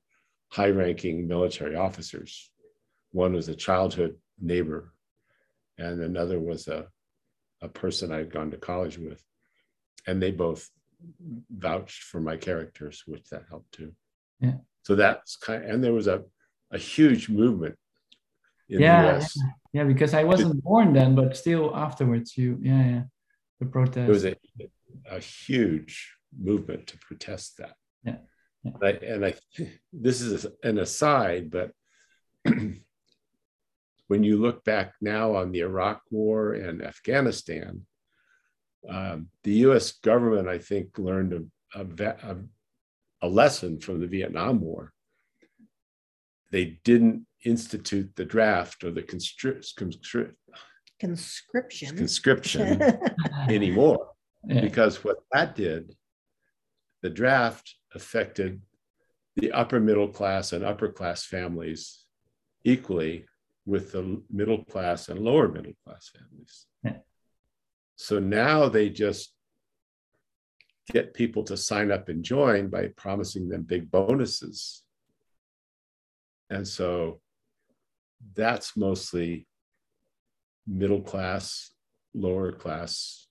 high-ranking 0.53 1.27
military 1.27 1.75
officers. 1.77 2.51
One 3.13 3.33
was 3.33 3.49
a 3.49 3.55
childhood 3.55 4.17
neighbor, 4.41 4.93
and 5.79 6.01
another 6.01 6.39
was 6.41 6.69
a, 6.69 6.87
a 7.63 7.69
person 7.69 8.13
I'd 8.13 8.33
gone 8.33 8.51
to 8.51 8.57
college 8.57 8.99
with. 8.99 9.23
And 10.07 10.23
they 10.23 10.31
both 10.31 10.71
vouched 11.51 12.05
for 12.05 12.21
my 12.21 12.37
characters, 12.37 13.03
which 13.07 13.29
that 13.31 13.45
helped 13.49 13.73
too. 13.73 13.93
Yeah. 14.41 14.59
So 14.83 14.95
that's 14.95 15.37
kind 15.37 15.65
and 15.65 15.83
there 15.83 15.93
was 15.93 16.07
a, 16.07 16.23
a 16.71 16.79
huge 16.79 17.29
movement 17.29 17.77
in 18.69 18.81
Yeah, 18.81 19.03
the 19.03 19.19
US. 19.19 19.39
Yeah, 19.73 19.85
because 19.85 20.15
I 20.15 20.25
wasn't 20.25 20.63
born 20.63 20.93
then, 20.93 21.15
but 21.15 21.37
still 21.37 21.77
afterwards, 21.77 22.37
you, 22.37 22.59
yeah, 22.63 22.89
yeah, 22.89 23.03
the 23.61 23.67
protest. 23.67 23.95
There 23.95 24.09
was 24.09 24.25
a, 24.25 24.37
a 25.11 25.19
huge 25.19 26.15
movement 26.39 26.87
to 26.89 26.99
protest 26.99 27.59
that. 27.59 27.75
Yeah. 28.05 28.17
Yeah. 28.63 28.73
And 28.81 28.85
I, 28.85 28.91
and 29.07 29.27
I 29.27 29.35
this 29.93 30.21
is 30.21 30.47
an 30.63 30.79
aside, 30.79 31.51
but 31.51 31.73
when 34.09 34.23
you 34.23 34.37
look 34.39 34.65
back 34.65 34.95
now 35.01 35.35
on 35.35 35.53
the 35.53 35.61
Iraq 35.61 36.01
War 36.11 36.53
and 36.55 36.83
Afghanistan, 36.83 37.83
um, 38.89 39.29
the 39.43 39.53
U.S. 39.67 39.93
government, 39.93 40.49
I 40.49 40.59
think, 40.59 40.99
learned 40.99 41.33
a, 41.75 41.81
a, 41.81 42.07
a, 42.31 42.37
a 43.23 43.29
lesson 43.29 43.81
from 43.81 44.01
the 44.01 44.07
Vietnam 44.07 44.61
War. 44.61 44.93
They 46.53 46.79
didn't 46.85 47.27
institute 47.45 48.15
the 48.15 48.25
draft 48.25 48.85
or 48.85 48.91
the 48.93 49.03
constri- 49.03 49.65
constri- 49.77 50.33
Conscription. 50.99 51.95
conscription 51.95 52.81
anymore 53.51 54.09
yeah. 54.47 54.63
because 54.63 55.05
what 55.05 55.19
that 55.33 55.55
did, 55.55 55.95
the 57.03 57.11
draft 57.11 57.75
affected 57.95 58.63
the 59.37 59.53
upper 59.53 59.79
middle 59.79 60.09
class 60.09 60.55
and 60.55 60.65
upper 60.65 60.89
class 60.89 61.25
families 61.27 62.05
equally 62.65 63.27
with 63.67 63.93
the 63.93 64.23
middle 64.31 64.65
class 64.65 65.09
and 65.09 65.21
lower 65.21 65.49
middle 65.49 65.75
class 65.85 66.11
families. 66.17 66.67
Yeah. 66.85 66.99
So 67.97 68.19
now 68.21 68.69
they 68.69 68.89
just 68.89 69.33
get 70.93 71.15
people 71.15 71.43
to 71.45 71.57
sign 71.57 71.91
up 71.91 72.09
and 72.09 72.25
join 72.25 72.69
by 72.69 72.89
promising 72.97 73.49
them 73.49 73.63
big 73.63 73.91
bonuses. 73.91 74.83
And 76.49 76.67
so 76.67 77.21
that's 78.35 78.77
mostly 78.77 79.49
middle 80.67 81.03
class, 81.03 81.73
lower 82.15 82.53
class 82.53 83.27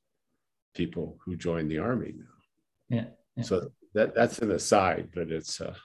people 0.73 1.17
who 1.23 1.37
join 1.37 1.69
the 1.69 1.79
army 1.79 2.13
now. 2.17 2.97
Yeah, 2.97 3.05
yeah. 3.37 3.43
So 3.43 3.71
that 3.93 4.13
that's 4.13 4.39
an 4.39 4.51
aside, 4.51 5.09
but 5.13 5.31
it's 5.31 5.61
uh 5.61 5.75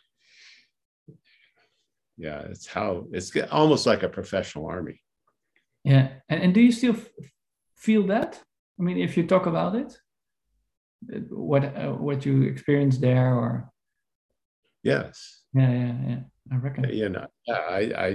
yeah, 2.20 2.40
it's 2.50 2.66
how 2.66 3.06
it's 3.12 3.34
almost 3.50 3.86
like 3.86 4.02
a 4.02 4.08
professional 4.08 4.66
army. 4.66 5.00
Yeah, 5.84 6.08
and, 6.28 6.42
and 6.42 6.54
do 6.54 6.60
you 6.60 6.72
still 6.72 6.94
f- 6.94 7.08
feel 7.76 8.06
that? 8.08 8.38
I 8.78 8.82
mean, 8.82 8.98
if 8.98 9.16
you 9.16 9.26
talk 9.26 9.46
about 9.46 9.74
it, 9.74 9.98
what 11.30 11.64
uh, 11.64 11.92
what 11.92 12.26
you 12.26 12.42
experienced 12.42 13.00
there, 13.00 13.34
or 13.34 13.72
Yes. 14.82 15.42
yeah, 15.54 15.72
yeah, 15.72 15.94
yeah, 16.08 16.20
I 16.52 16.56
reckon. 16.56 16.84
You 16.90 17.08
know, 17.08 17.26
yeah, 17.46 17.62
I 17.80 17.80
I 18.06 18.10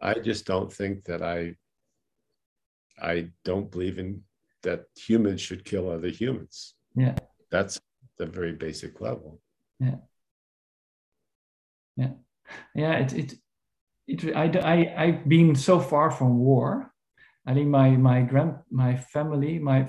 I 0.00 0.14
just 0.18 0.46
don't 0.46 0.72
think 0.72 1.04
that 1.04 1.22
I 1.22 1.56
I 3.00 3.28
don't 3.44 3.70
believe 3.70 3.98
in 3.98 4.22
that 4.62 4.86
humans 4.96 5.40
should 5.40 5.64
kill 5.64 5.90
other 5.90 6.08
humans. 6.08 6.74
Yeah. 6.94 7.16
That's 7.50 7.78
the 8.16 8.26
very 8.26 8.52
basic 8.52 9.00
level. 9.00 9.40
Yeah. 9.80 9.96
Yeah, 11.96 12.12
it 12.74 13.12
it 13.12 13.34
it. 14.06 14.36
I 14.36 14.44
I 14.58 15.04
I've 15.04 15.28
been 15.28 15.54
so 15.54 15.80
far 15.80 16.10
from 16.10 16.38
war. 16.38 16.92
I 17.46 17.54
think 17.54 17.68
my 17.68 17.90
my 17.90 18.22
grand 18.22 18.56
my 18.70 18.96
family 18.96 19.58
my 19.58 19.88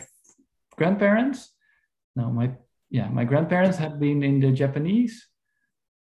grandparents, 0.76 1.52
no 2.15 2.32
my 2.32 2.52
yeah 2.89 3.10
my 3.10 3.26
grandparents 3.26 3.78
have 3.78 3.99
been 3.99 4.23
in 4.23 4.39
the 4.39 4.52
Japanese 4.52 5.28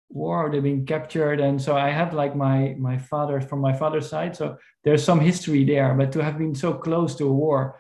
war. 0.10 0.50
They've 0.50 0.64
been 0.64 0.86
captured, 0.86 1.40
and 1.40 1.62
so 1.62 1.76
I 1.76 1.90
had 1.90 2.14
like 2.14 2.36
my 2.36 2.76
my 2.80 2.98
father 2.98 3.42
from 3.42 3.60
my 3.60 3.74
father's 3.74 4.10
side. 4.10 4.36
So 4.36 4.58
there's 4.84 5.04
some 5.04 5.20
history 5.20 5.66
there. 5.66 5.94
But 5.96 6.12
to 6.14 6.24
have 6.24 6.38
been 6.38 6.56
so 6.56 6.74
close 6.74 7.16
to 7.16 7.28
a 7.28 7.34
war 7.34 7.80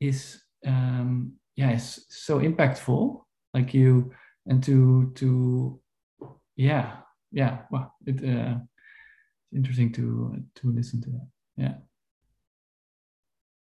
is 0.00 0.42
um, 0.66 1.34
yeah, 1.56 1.76
so 1.76 2.40
impactful. 2.40 3.22
Like 3.54 3.74
you 3.74 4.12
and 4.46 4.62
to 4.64 5.12
to 5.16 5.80
yeah 6.56 6.96
yeah 7.32 7.58
well 7.70 7.94
it 8.06 8.16
uh, 8.24 8.56
it's 8.58 9.56
interesting 9.56 9.92
to 9.92 10.36
to 10.54 10.72
listen 10.72 11.00
to 11.00 11.10
that 11.10 11.26
yeah 11.56 11.74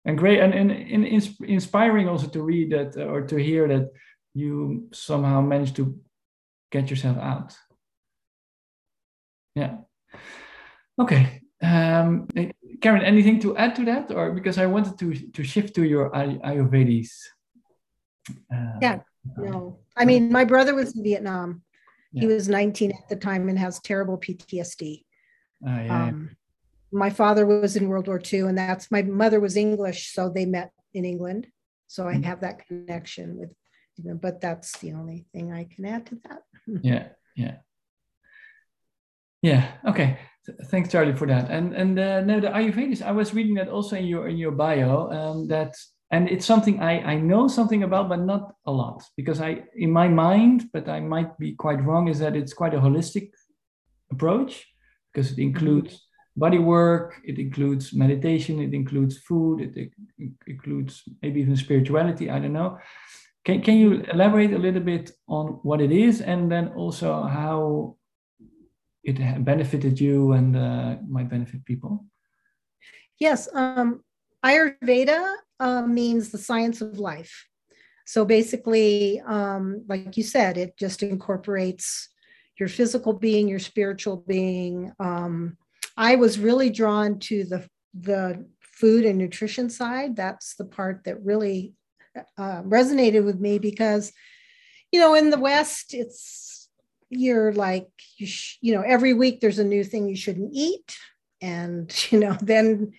and 0.05 0.17
great 0.19 0.41
and, 0.41 0.55
and, 0.55 0.71
and 0.71 1.07
ins- 1.07 1.41
inspiring 1.41 2.09
also 2.09 2.27
to 2.27 2.43
read 2.43 2.71
that 2.71 2.97
uh, 2.97 3.05
or 3.05 3.23
to 3.23 3.37
hear 3.37 3.69
that 3.69 3.91
you 4.35 4.89
somehow 4.93 5.41
managed 5.41 5.77
to 5.77 5.99
get 6.71 6.91
yourself 6.91 7.19
out 7.19 7.57
yeah 9.55 9.77
okay 10.99 11.41
Um, 11.63 12.27
Karen, 12.81 13.05
anything 13.05 13.39
to 13.41 13.53
add 13.57 13.77
to 13.77 13.85
that, 13.85 14.11
or 14.17 14.33
because 14.33 14.57
I 14.57 14.65
wanted 14.65 14.97
to 15.01 15.13
to 15.37 15.43
shift 15.45 15.75
to 15.75 15.83
your 15.85 16.09
Ay- 16.17 16.41
Ayurvedis. 16.41 17.13
Uh, 18.49 18.81
yeah, 18.81 18.97
no. 19.37 19.77
I 19.93 20.07
mean, 20.09 20.33
my 20.33 20.45
brother 20.49 20.73
was 20.75 20.97
in 20.97 21.05
Vietnam. 21.05 21.61
Yeah. 22.13 22.23
He 22.23 22.27
was 22.27 22.49
19 22.49 22.93
at 22.93 23.09
the 23.09 23.17
time 23.17 23.49
and 23.49 23.59
has 23.59 23.81
terrible 23.81 24.19
PTSD. 24.19 25.05
Uh, 25.67 25.71
yeah. 25.71 26.05
um, 26.05 26.31
my 26.93 27.11
father 27.11 27.47
was 27.47 27.77
in 27.77 27.89
World 27.89 28.09
War 28.09 28.21
II, 28.21 28.41
and 28.41 28.59
that's 28.59 28.91
my 28.91 29.03
mother 29.03 29.41
was 29.41 29.57
English, 29.57 30.13
so 30.13 30.29
they 30.29 30.47
met 30.47 30.73
in 30.93 31.05
England. 31.05 31.47
So 31.87 32.09
I 32.09 32.15
mm-hmm. 32.15 32.23
have 32.25 32.41
that 32.41 32.67
connection 32.67 33.37
with, 33.37 33.53
you 33.97 34.05
know, 34.05 34.15
but 34.15 34.41
that's 34.41 34.79
the 34.79 34.93
only 34.93 35.27
thing 35.33 35.53
I 35.53 35.65
can 35.65 35.85
add 35.85 36.07
to 36.07 36.19
that. 36.25 36.43
yeah, 36.83 37.09
yeah, 37.37 37.57
yeah. 39.43 39.73
Okay, 39.87 40.19
thanks, 40.67 40.91
Charlie, 40.91 41.15
for 41.17 41.27
that. 41.27 41.51
And 41.51 41.75
and 41.75 41.99
uh, 41.99 42.21
no, 42.23 42.41
the 42.41 42.49
Ayurvedis. 42.49 43.03
I 43.03 43.13
was 43.13 43.35
reading 43.35 43.55
that 43.55 43.69
also 43.69 43.97
in 43.97 44.07
your 44.07 44.29
in 44.29 44.37
your 44.37 44.53
bio. 44.53 45.11
Um, 45.11 45.49
that 45.49 45.75
and 46.11 46.29
it's 46.29 46.47
something 46.47 46.81
I 46.81 47.13
I 47.13 47.17
know 47.17 47.49
something 47.49 47.83
about, 47.83 48.09
but 48.09 48.21
not 48.21 48.55
a 48.67 48.73
lot 48.73 49.03
because 49.17 49.41
I 49.41 49.65
in 49.77 49.91
my 49.91 50.09
mind, 50.09 50.69
but 50.73 50.89
I 50.89 51.01
might 51.01 51.39
be 51.39 51.55
quite 51.55 51.83
wrong. 51.85 52.09
Is 52.09 52.19
that 52.19 52.37
it's 52.37 52.53
quite 52.53 52.75
a 52.75 52.81
holistic 52.81 53.31
approach 54.11 54.67
because 55.13 55.33
it 55.33 55.39
includes 55.39 56.07
body 56.37 56.59
work, 56.59 57.21
it 57.25 57.39
includes 57.39 57.93
meditation, 57.93 58.61
it 58.61 58.75
includes 58.75 59.19
food, 59.19 59.61
it, 59.61 59.77
it, 59.77 60.33
includes 60.47 61.03
maybe 61.23 61.41
even 61.41 61.57
spirituality. 61.57 62.31
I 62.31 62.39
don't 62.39 62.53
know. 62.53 62.79
Can, 63.45 63.63
can 63.63 63.77
you 63.77 64.03
elaborate 64.13 64.53
a 64.53 64.59
little 64.59 64.83
bit 64.83 65.11
on 65.29 65.61
what 65.63 65.81
it 65.81 65.93
is 65.93 66.21
and 66.21 66.51
then 66.51 66.69
also 66.69 67.23
how 67.23 67.97
it 69.03 69.45
benefited 69.45 69.99
you 69.99 70.33
and 70.33 70.57
uh, 70.57 70.97
might 71.09 71.29
benefit 71.29 71.65
people? 71.65 72.05
Yes, 73.19 73.49
um, 73.55 74.03
Ayurveda 74.45 75.35
uh, 75.61 75.83
means 75.83 76.31
the 76.31 76.39
science 76.39 76.81
of 76.81 76.99
life. 76.99 77.47
So 78.07 78.25
basically, 78.25 79.21
um, 79.25 79.85
like 79.89 80.17
you 80.17 80.25
said, 80.25 80.59
it 80.59 80.77
just 80.77 81.03
incorporates 81.03 82.09
your 82.59 82.69
physical 82.69 83.13
being, 83.13 83.47
your 83.47 83.61
spiritual 83.61 84.25
being. 84.27 84.93
Um, 84.99 85.57
I 85.97 86.17
was 86.17 86.39
really 86.39 86.71
drawn 86.71 87.19
to 87.21 87.45
the 87.45 87.69
the 87.95 88.47
food 88.61 89.05
and 89.05 89.19
nutrition 89.19 89.69
side. 89.69 90.17
That's 90.17 90.55
the 90.57 90.65
part 90.65 91.05
that 91.05 91.25
really 91.25 91.75
uh, 92.39 92.63
resonated 92.63 93.25
with 93.25 93.39
me 93.39 93.59
because, 93.59 94.13
you 94.91 95.01
know, 95.01 95.15
in 95.15 95.31
the 95.31 95.39
West, 95.39 95.93
it's 95.93 96.69
you're 97.11 97.53
like 97.53 97.89
you 98.17 98.27
sh- 98.27 98.57
you 98.61 98.73
know 98.73 98.83
every 98.83 99.13
week 99.13 99.41
there's 99.41 99.59
a 99.59 99.65
new 99.65 99.83
thing 99.85 100.09
you 100.09 100.17
shouldn't 100.17 100.51
eat 100.53 100.97
and 101.43 102.07
you 102.11 102.19
know 102.19 102.37
then 102.41 102.93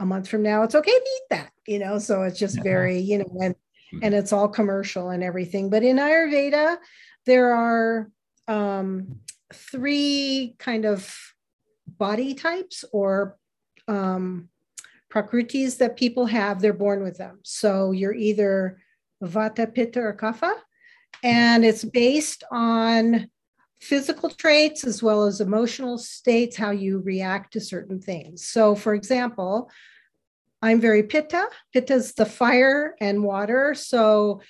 a 0.00 0.06
month 0.06 0.28
from 0.28 0.42
now 0.42 0.62
it's 0.62 0.74
okay 0.74 0.90
to 0.90 0.96
eat 0.96 1.22
that 1.30 1.50
you 1.66 1.78
know? 1.78 1.98
So 1.98 2.22
it's 2.22 2.38
just 2.38 2.62
very 2.62 2.98
you 2.98 3.18
know 3.18 3.38
and 3.40 3.54
hmm. 3.90 3.98
and 4.02 4.14
it's 4.14 4.32
all 4.32 4.48
commercial 4.48 5.10
and 5.10 5.22
everything. 5.22 5.70
But 5.70 5.82
in 5.82 5.96
ayurveda 5.96 6.78
there 7.26 7.54
are 7.54 8.10
um, 8.48 9.20
three 9.52 10.54
kind 10.58 10.84
of 10.84 11.12
body 11.86 12.34
types 12.34 12.84
or 12.92 13.36
um, 13.88 14.48
prakritis 15.12 15.78
that 15.78 15.96
people 15.96 16.26
have. 16.26 16.60
They're 16.60 16.72
born 16.72 17.02
with 17.02 17.18
them. 17.18 17.40
So 17.42 17.90
you're 17.90 18.14
either 18.14 18.78
vata 19.22 19.72
pitta 19.72 20.00
or 20.00 20.14
kapha 20.14 20.52
and 21.22 21.64
it's 21.64 21.84
based 21.84 22.44
on 22.52 23.28
physical 23.80 24.30
traits 24.30 24.84
as 24.84 25.02
well 25.02 25.24
as 25.24 25.40
emotional 25.40 25.98
states, 25.98 26.56
how 26.56 26.70
you 26.70 27.00
react 27.00 27.52
to 27.52 27.60
certain 27.60 28.00
things. 28.00 28.46
So, 28.46 28.74
for 28.74 28.94
example, 28.94 29.70
I'm 30.62 30.80
very 30.80 31.02
pitta. 31.02 31.48
Pitta 31.72 31.94
is 31.94 32.14
the 32.14 32.26
fire 32.26 32.94
and 33.00 33.22
water. 33.22 33.74
So, 33.74 34.40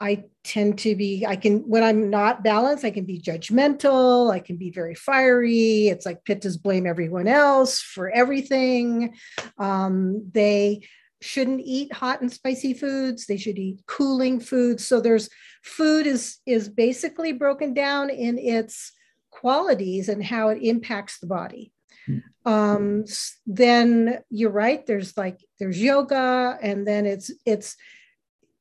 I 0.00 0.24
tend 0.44 0.78
to 0.80 0.94
be, 0.94 1.24
I 1.26 1.36
can, 1.36 1.60
when 1.60 1.82
I'm 1.82 2.10
not 2.10 2.44
balanced, 2.44 2.84
I 2.84 2.90
can 2.90 3.04
be 3.04 3.20
judgmental. 3.20 4.30
I 4.30 4.40
can 4.40 4.56
be 4.56 4.70
very 4.70 4.94
fiery. 4.94 5.88
It's 5.88 6.06
like 6.06 6.24
pittas 6.24 6.60
blame 6.60 6.86
everyone 6.86 7.26
else 7.26 7.80
for 7.80 8.10
everything. 8.10 9.14
Um, 9.56 10.30
they 10.32 10.86
shouldn't 11.20 11.60
eat 11.64 11.92
hot 11.92 12.20
and 12.20 12.32
spicy 12.32 12.74
foods. 12.74 13.26
They 13.26 13.36
should 13.36 13.58
eat 13.58 13.84
cooling 13.86 14.40
foods. 14.40 14.86
So 14.86 15.00
there's 15.00 15.28
food 15.62 16.06
is 16.06 16.38
is 16.46 16.68
basically 16.68 17.32
broken 17.32 17.74
down 17.74 18.10
in 18.10 18.38
its 18.38 18.92
qualities 19.30 20.08
and 20.08 20.24
how 20.24 20.48
it 20.48 20.62
impacts 20.62 21.18
the 21.18 21.26
body. 21.26 21.72
Hmm. 22.06 22.18
um, 22.46 23.04
then 23.46 24.20
you're 24.30 24.50
right 24.50 24.86
there's 24.86 25.16
like 25.16 25.44
there's 25.58 25.82
yoga 25.82 26.58
and 26.62 26.86
then 26.86 27.04
it's 27.04 27.30
it's 27.44 27.76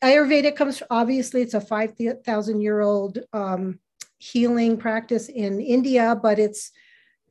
ayurveda 0.03 0.53
comes 0.53 0.83
obviously 0.89 1.41
it's 1.41 1.53
a 1.53 1.61
5000 1.61 2.61
year 2.61 2.81
old 2.81 3.19
um, 3.31 3.79
healing 4.17 4.75
practice 4.77 5.29
in 5.29 5.61
india 5.61 6.19
but 6.21 6.39
it's 6.39 6.71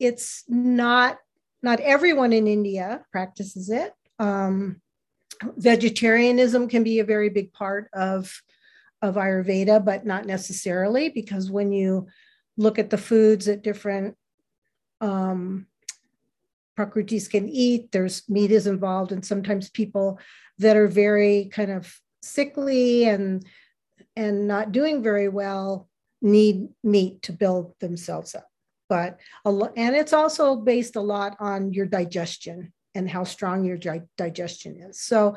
it's 0.00 0.44
not 0.48 1.18
not 1.62 1.80
everyone 1.80 2.32
in 2.32 2.46
india 2.46 3.04
practices 3.12 3.68
it. 3.68 3.92
Um, 4.18 4.80
vegetarianism 5.56 6.68
can 6.68 6.82
be 6.82 6.98
a 6.98 7.04
very 7.04 7.28
big 7.28 7.52
part 7.52 7.88
of 7.92 8.42
of 9.02 9.16
ayurveda 9.16 9.84
but 9.84 10.06
not 10.06 10.24
necessarily 10.24 11.10
because 11.10 11.50
when 11.50 11.72
you 11.72 12.06
look 12.56 12.78
at 12.78 12.90
the 12.90 12.98
foods 12.98 13.46
that 13.46 13.62
different 13.62 14.16
um, 15.00 15.66
prakritis 16.78 17.28
can 17.28 17.48
eat 17.48 17.92
there's 17.92 18.28
meat 18.28 18.50
is 18.50 18.66
involved 18.66 19.12
and 19.12 19.24
sometimes 19.24 19.68
people 19.70 20.18
that 20.58 20.76
are 20.76 20.88
very 20.88 21.50
kind 21.52 21.70
of 21.70 22.00
sickly 22.22 23.04
and 23.04 23.44
and 24.16 24.48
not 24.48 24.72
doing 24.72 25.02
very 25.02 25.28
well 25.28 25.88
need 26.22 26.68
meat 26.82 27.22
to 27.22 27.32
build 27.32 27.74
themselves 27.80 28.34
up. 28.34 28.48
But 28.88 29.18
a 29.44 29.50
lot 29.50 29.72
and 29.76 29.96
it's 29.96 30.12
also 30.12 30.56
based 30.56 30.96
a 30.96 31.00
lot 31.00 31.36
on 31.40 31.72
your 31.72 31.86
digestion 31.86 32.72
and 32.96 33.08
how 33.08 33.24
strong 33.24 33.64
your 33.64 33.78
digestion 34.16 34.80
is. 34.80 35.00
So 35.00 35.36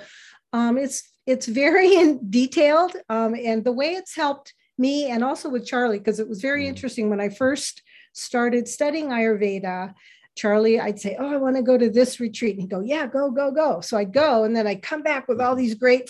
um, 0.53 0.77
it's 0.77 1.03
it's 1.25 1.45
very 1.45 2.17
detailed, 2.29 2.95
um, 3.09 3.35
and 3.35 3.63
the 3.63 3.71
way 3.71 3.91
it's 3.91 4.15
helped 4.15 4.53
me 4.77 5.11
and 5.11 5.23
also 5.23 5.49
with 5.49 5.65
Charlie 5.65 5.99
because 5.99 6.19
it 6.19 6.29
was 6.29 6.41
very 6.41 6.63
mm. 6.63 6.69
interesting 6.69 7.09
when 7.09 7.19
I 7.19 7.29
first 7.29 7.83
started 8.13 8.67
studying 8.67 9.09
Ayurveda. 9.09 9.93
Charlie, 10.35 10.79
I'd 10.79 10.99
say, 10.99 11.17
"Oh, 11.19 11.31
I 11.31 11.37
want 11.37 11.57
to 11.57 11.61
go 11.61 11.77
to 11.77 11.89
this 11.89 12.19
retreat," 12.19 12.53
and 12.53 12.61
he'd 12.61 12.69
go, 12.69 12.79
"Yeah, 12.79 13.05
go, 13.07 13.29
go, 13.29 13.51
go." 13.51 13.81
So 13.81 13.97
I'd 13.97 14.13
go, 14.13 14.45
and 14.45 14.55
then 14.55 14.67
I'd 14.67 14.81
come 14.81 15.03
back 15.03 15.27
with 15.27 15.41
all 15.41 15.55
these 15.55 15.75
great 15.75 16.09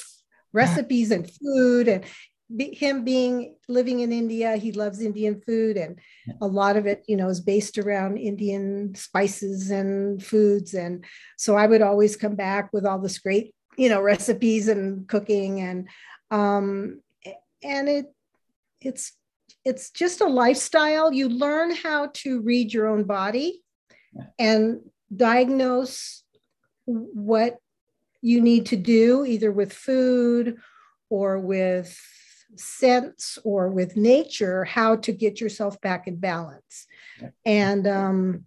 recipes 0.53 1.11
and 1.11 1.29
food 1.29 1.87
and 1.87 2.03
him 2.57 3.03
being 3.03 3.55
living 3.67 3.99
in 3.99 4.11
India, 4.11 4.55
he 4.55 4.71
loves 4.71 5.01
Indian 5.01 5.41
food, 5.45 5.77
and 5.77 5.99
a 6.41 6.47
lot 6.47 6.77
of 6.77 6.87
it, 6.87 7.03
you 7.07 7.15
know, 7.15 7.29
is 7.29 7.41
based 7.41 7.77
around 7.77 8.17
Indian 8.17 8.95
spices 8.95 9.69
and 9.69 10.23
foods. 10.23 10.73
And 10.73 11.05
so 11.37 11.55
I 11.55 11.67
would 11.67 11.81
always 11.81 12.15
come 12.15 12.35
back 12.35 12.73
with 12.73 12.85
all 12.85 12.99
this 12.99 13.19
great, 13.19 13.53
you 13.77 13.89
know, 13.89 14.01
recipes 14.01 14.67
and 14.67 15.07
cooking, 15.07 15.59
and 15.61 15.87
um, 16.31 17.01
and 17.63 17.87
it 17.87 18.05
it's 18.81 19.13
it's 19.63 19.91
just 19.91 20.21
a 20.21 20.27
lifestyle. 20.27 21.13
You 21.13 21.29
learn 21.29 21.75
how 21.75 22.07
to 22.15 22.41
read 22.41 22.73
your 22.73 22.87
own 22.87 23.03
body 23.03 23.61
and 24.39 24.79
diagnose 25.15 26.23
what 26.85 27.57
you 28.21 28.41
need 28.41 28.65
to 28.67 28.75
do, 28.75 29.23
either 29.23 29.51
with 29.51 29.71
food 29.71 30.57
or 31.09 31.39
with 31.39 31.99
sense 32.59 33.37
or 33.43 33.69
with 33.69 33.95
nature 33.95 34.63
how 34.65 34.95
to 34.97 35.11
get 35.11 35.39
yourself 35.39 35.79
back 35.81 36.07
in 36.07 36.17
balance. 36.17 36.87
And 37.45 37.87
um, 37.87 38.45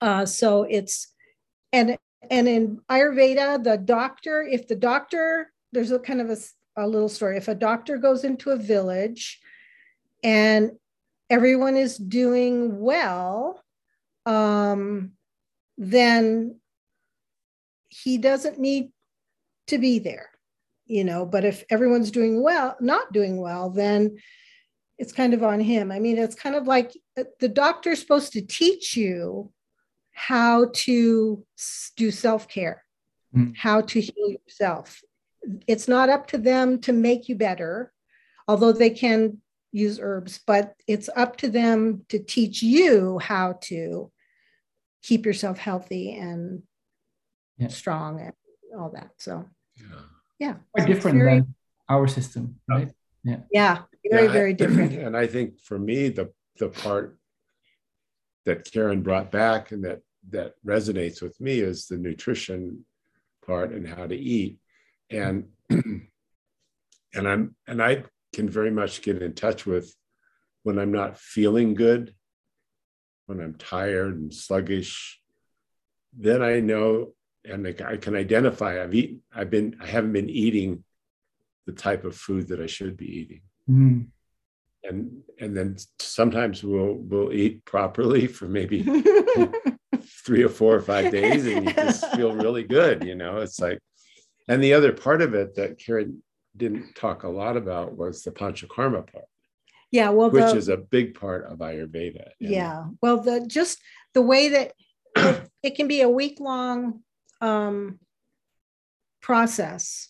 uh, 0.00 0.26
so 0.26 0.64
it's 0.64 1.08
and 1.72 1.96
and 2.30 2.48
in 2.48 2.80
ayurveda 2.90 3.62
the 3.62 3.76
doctor 3.76 4.42
if 4.42 4.66
the 4.68 4.76
doctor 4.76 5.52
there's 5.72 5.90
a 5.90 5.98
kind 5.98 6.20
of 6.20 6.30
a, 6.30 6.36
a 6.76 6.86
little 6.86 7.08
story. 7.08 7.36
If 7.36 7.48
a 7.48 7.54
doctor 7.54 7.96
goes 7.98 8.24
into 8.24 8.50
a 8.50 8.56
village 8.56 9.40
and 10.22 10.72
everyone 11.28 11.76
is 11.76 11.96
doing 11.96 12.80
well 12.80 13.60
um, 14.26 15.12
then 15.76 16.60
he 17.88 18.18
doesn't 18.18 18.58
need 18.58 18.90
to 19.66 19.78
be 19.78 19.98
there 19.98 20.30
you 20.86 21.04
know 21.04 21.24
but 21.24 21.44
if 21.44 21.64
everyone's 21.70 22.10
doing 22.10 22.42
well 22.42 22.76
not 22.80 23.12
doing 23.12 23.40
well 23.40 23.70
then 23.70 24.16
it's 24.98 25.12
kind 25.12 25.34
of 25.34 25.42
on 25.42 25.60
him 25.60 25.90
i 25.90 25.98
mean 25.98 26.18
it's 26.18 26.34
kind 26.34 26.54
of 26.54 26.66
like 26.66 26.92
uh, 27.18 27.24
the 27.40 27.48
doctor's 27.48 28.00
supposed 28.00 28.32
to 28.32 28.42
teach 28.42 28.96
you 28.96 29.50
how 30.12 30.70
to 30.72 31.44
do 31.96 32.10
self-care 32.10 32.82
mm. 33.34 33.56
how 33.56 33.80
to 33.80 34.00
heal 34.00 34.30
yourself 34.30 35.02
it's 35.66 35.88
not 35.88 36.08
up 36.08 36.26
to 36.26 36.38
them 36.38 36.80
to 36.80 36.92
make 36.92 37.28
you 37.28 37.34
better 37.34 37.92
although 38.46 38.72
they 38.72 38.90
can 38.90 39.38
use 39.72 39.98
herbs 40.00 40.40
but 40.46 40.74
it's 40.86 41.08
up 41.16 41.36
to 41.36 41.48
them 41.48 42.04
to 42.08 42.18
teach 42.18 42.62
you 42.62 43.18
how 43.18 43.58
to 43.60 44.10
keep 45.04 45.26
yourself 45.26 45.58
healthy 45.58 46.14
and 46.14 46.62
Yeah. 47.58 47.68
strong 47.68 48.20
and 48.20 48.32
all 48.76 48.90
that. 48.90 49.10
So 49.18 49.48
Yeah. 49.76 50.06
Yeah, 50.38 50.54
Quite 50.72 50.88
it's 50.88 50.94
different 50.94 51.18
very- 51.18 51.40
than 51.40 51.54
our 51.88 52.06
system, 52.08 52.60
right? 52.68 52.90
yeah, 53.24 53.82
very 54.10 54.24
Yeah, 54.24 54.30
I- 54.30 54.32
very 54.32 54.54
different. 54.54 54.92
And 55.04 55.16
I 55.16 55.26
think 55.26 55.60
for 55.60 55.78
me, 55.78 56.08
the 56.08 56.32
the 56.58 56.68
part 56.68 57.18
that 58.46 58.64
Karen 58.70 59.02
brought 59.02 59.30
back 59.32 59.72
and 59.72 59.84
that 59.84 60.00
that 60.30 60.54
resonates 60.64 61.20
with 61.20 61.40
me 61.40 61.58
is 61.60 61.86
the 61.86 61.96
nutrition 61.98 62.84
part 63.46 63.72
and 63.72 63.86
how 63.86 64.06
to 64.06 64.16
eat. 64.16 64.58
And 65.10 65.48
and 65.70 66.08
I'm 67.14 67.56
and 67.66 67.82
I 67.82 68.04
can 68.34 68.48
very 68.48 68.70
much 68.70 69.02
get 69.02 69.22
in 69.22 69.34
touch 69.34 69.66
with 69.66 69.94
when 70.62 70.78
I'm 70.78 70.92
not 70.92 71.18
feeling 71.18 71.74
good, 71.74 72.14
when 73.26 73.40
I'm 73.40 73.54
tired 73.54 74.14
and 74.16 74.32
sluggish, 74.32 75.20
then 76.16 76.42
I 76.42 76.60
know 76.60 77.12
and 77.44 77.64
like 77.64 77.80
I 77.80 77.96
can 77.96 78.16
identify 78.16 78.82
I've 78.82 78.94
eaten, 78.94 79.22
I've 79.34 79.50
been, 79.50 79.76
I 79.80 79.86
haven't 79.86 80.12
been 80.12 80.30
eating 80.30 80.84
the 81.66 81.72
type 81.72 82.04
of 82.04 82.16
food 82.16 82.48
that 82.48 82.60
I 82.60 82.66
should 82.66 82.96
be 82.96 83.06
eating. 83.06 83.40
Mm. 83.68 84.08
and 84.82 85.22
and 85.40 85.56
then 85.56 85.76
sometimes 85.98 86.62
we'll 86.62 86.96
we'll 86.96 87.32
eat 87.32 87.64
properly 87.64 88.26
for 88.26 88.44
maybe 88.44 88.82
three 90.26 90.42
or 90.42 90.50
four 90.50 90.74
or 90.74 90.82
five 90.82 91.10
days 91.10 91.46
and 91.46 91.64
you 91.64 91.72
just 91.72 92.06
feel 92.14 92.34
really 92.34 92.64
good 92.64 93.02
you 93.04 93.14
know? 93.14 93.38
It's 93.38 93.58
like 93.58 93.78
and 94.48 94.62
the 94.62 94.74
other 94.74 94.92
part 94.92 95.22
of 95.22 95.32
it 95.32 95.54
that 95.54 95.78
karen 95.78 96.22
didn't 96.54 96.94
talk 96.94 97.22
a 97.22 97.28
lot 97.28 97.56
about 97.56 97.96
was 97.96 98.22
the 98.22 98.30
panchakarma 98.30 99.10
part. 99.10 99.24
Yeah, 99.90 100.10
well, 100.10 100.30
which 100.30 100.44
the, 100.44 100.56
is 100.56 100.68
a 100.68 100.76
big 100.76 101.18
part 101.18 101.46
of 101.46 101.58
ayurveda 101.58 102.32
yeah, 102.38 102.84
well, 103.00 103.22
the 103.22 103.46
just 103.46 103.78
the 104.12 104.22
way 104.22 104.50
that 104.50 104.72
it, 105.16 105.50
it 105.62 105.74
can 105.76 105.88
be 105.88 106.02
a 106.02 106.08
week 106.08 106.38
long 106.38 107.00
um, 107.44 107.98
process, 109.20 110.08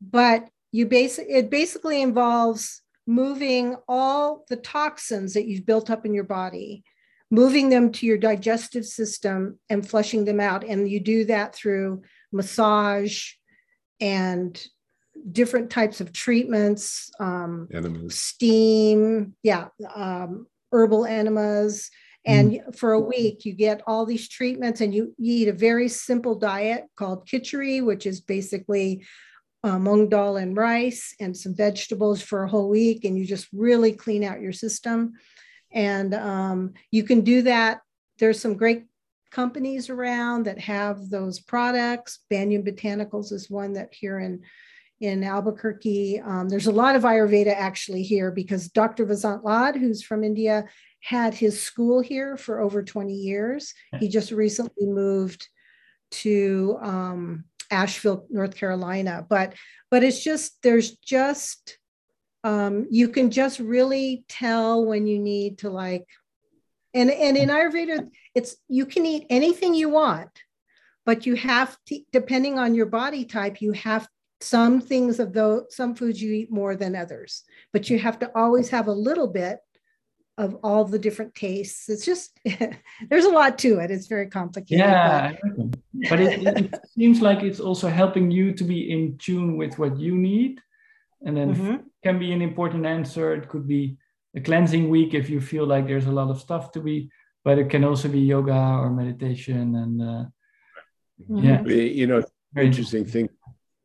but 0.00 0.48
you 0.72 0.86
basic 0.86 1.26
it 1.28 1.50
basically 1.50 2.02
involves 2.02 2.82
moving 3.06 3.76
all 3.88 4.44
the 4.48 4.56
toxins 4.56 5.34
that 5.34 5.46
you've 5.46 5.66
built 5.66 5.90
up 5.90 6.04
in 6.04 6.12
your 6.12 6.24
body 6.24 6.84
moving 7.30 7.68
them 7.68 7.90
to 7.90 8.06
your 8.06 8.18
digestive 8.18 8.84
system 8.84 9.58
and 9.70 9.88
flushing 9.88 10.24
them 10.24 10.40
out 10.40 10.62
and 10.64 10.90
you 10.90 11.00
do 11.00 11.24
that 11.24 11.54
through 11.54 12.02
massage 12.32 13.32
and 14.00 14.66
different 15.32 15.70
types 15.70 16.00
of 16.00 16.12
treatments 16.12 17.10
um, 17.18 17.66
enemas 17.72 18.14
steam, 18.14 19.34
yeah, 19.42 19.68
um, 19.94 20.46
herbal 20.72 21.06
enemas. 21.06 21.90
And 22.28 22.60
for 22.76 22.92
a 22.92 23.00
week, 23.00 23.46
you 23.46 23.54
get 23.54 23.82
all 23.86 24.04
these 24.04 24.28
treatments, 24.28 24.82
and 24.82 24.94
you, 24.94 25.14
eat 25.18 25.48
a 25.48 25.52
very 25.52 25.88
simple 25.88 26.34
diet 26.34 26.84
called 26.94 27.26
khichdi, 27.26 27.82
which 27.84 28.04
is 28.04 28.20
basically 28.20 29.06
uh, 29.64 29.78
mung 29.78 30.08
dal 30.08 30.36
and 30.36 30.56
rice 30.56 31.14
and 31.18 31.36
some 31.36 31.54
vegetables 31.54 32.20
for 32.22 32.44
a 32.44 32.48
whole 32.48 32.68
week, 32.68 33.04
and 33.04 33.18
you 33.18 33.24
just 33.24 33.48
really 33.52 33.92
clean 33.92 34.22
out 34.22 34.42
your 34.42 34.52
system. 34.52 35.14
And 35.72 36.14
um, 36.14 36.74
you 36.90 37.02
can 37.02 37.22
do 37.22 37.42
that. 37.42 37.80
There's 38.18 38.40
some 38.40 38.56
great 38.56 38.84
companies 39.30 39.90
around 39.90 40.44
that 40.44 40.58
have 40.58 41.08
those 41.10 41.40
products. 41.40 42.20
Banyan 42.30 42.62
Botanicals 42.62 43.32
is 43.32 43.50
one 43.50 43.72
that 43.74 43.92
here 43.92 44.18
in 44.18 44.42
in 45.00 45.22
Albuquerque. 45.22 46.20
Um, 46.20 46.48
there's 46.48 46.66
a 46.66 46.72
lot 46.72 46.96
of 46.96 47.02
Ayurveda 47.02 47.54
actually 47.54 48.02
here 48.02 48.30
because 48.30 48.68
Dr. 48.68 49.06
Vasant 49.06 49.44
Lad, 49.44 49.76
who's 49.76 50.02
from 50.02 50.24
India, 50.24 50.64
had 51.00 51.34
his 51.34 51.62
school 51.62 52.00
here 52.00 52.36
for 52.36 52.60
over 52.60 52.82
20 52.82 53.12
years. 53.12 53.72
He 54.00 54.08
just 54.08 54.32
recently 54.32 54.86
moved 54.86 55.48
to 56.10 56.78
um, 56.80 57.44
Asheville, 57.70 58.26
North 58.30 58.56
Carolina. 58.56 59.24
But 59.28 59.54
but 59.90 60.02
it's 60.02 60.22
just 60.22 60.62
there's 60.62 60.96
just 60.96 61.78
um, 62.44 62.86
you 62.90 63.08
can 63.08 63.30
just 63.30 63.58
really 63.58 64.24
tell 64.28 64.84
when 64.84 65.06
you 65.06 65.18
need 65.18 65.58
to 65.58 65.70
like 65.70 66.06
and 66.94 67.10
and 67.10 67.36
in 67.36 67.48
Ayurveda 67.48 68.08
it's 68.34 68.56
you 68.68 68.86
can 68.86 69.04
eat 69.06 69.26
anything 69.30 69.74
you 69.74 69.88
want, 69.88 70.30
but 71.04 71.26
you 71.26 71.34
have 71.34 71.76
to 71.86 72.00
depending 72.12 72.58
on 72.58 72.74
your 72.74 72.86
body 72.86 73.24
type 73.24 73.60
you 73.60 73.72
have 73.72 74.08
some 74.40 74.80
things 74.80 75.18
of 75.18 75.32
those 75.32 75.64
some 75.70 75.94
foods 75.94 76.22
you 76.22 76.32
eat 76.32 76.50
more 76.50 76.76
than 76.76 76.94
others 76.94 77.42
but 77.72 77.90
you 77.90 77.98
have 77.98 78.18
to 78.18 78.30
always 78.36 78.68
have 78.70 78.86
a 78.86 78.92
little 78.92 79.26
bit 79.26 79.58
of 80.36 80.54
all 80.62 80.84
the 80.84 80.98
different 80.98 81.34
tastes 81.34 81.88
it's 81.88 82.04
just 82.04 82.38
there's 83.10 83.24
a 83.24 83.30
lot 83.30 83.58
to 83.58 83.78
it 83.80 83.90
it's 83.90 84.06
very 84.06 84.28
complicated 84.28 84.78
Yeah, 84.86 85.30
I 85.32 85.38
reckon. 85.42 85.72
but 86.08 86.20
it, 86.20 86.40
it, 86.46 86.58
it 86.64 86.80
seems 86.96 87.20
like 87.20 87.42
it's 87.42 87.58
also 87.58 87.88
helping 87.88 88.30
you 88.30 88.52
to 88.52 88.62
be 88.64 88.92
in 88.92 89.18
tune 89.18 89.56
with 89.56 89.76
what 89.80 89.98
you 89.98 90.14
need, 90.16 90.60
and 91.24 91.36
then 91.36 91.48
but- 91.48 91.58
Mhm. 91.58 91.82
can 92.04 92.18
be 92.20 92.30
an 92.32 92.42
important 92.42 92.86
answer. 92.86 93.34
It 93.34 93.48
could 93.48 93.66
be 93.66 93.96
a 94.36 94.40
cleansing 94.40 94.88
week 94.88 95.14
if 95.14 95.28
you 95.28 95.40
feel 95.40 95.66
like 95.66 95.84
there's 95.88 96.06
a 96.06 96.12
lot 96.20 96.30
of 96.30 96.38
stuff 96.38 96.70
to 96.74 96.80
be, 96.80 97.10
but 97.44 97.58
it 97.58 97.68
can 97.70 97.82
also 97.82 98.08
be 98.08 98.20
yoga 98.20 98.60
or 98.82 98.90
meditation 98.90 99.74
and 99.82 99.94
uh, 100.10 100.24
yeah, 101.46 101.60
you 101.64 102.06
know 102.06 102.22
interesting 102.56 103.04
thing 103.04 103.28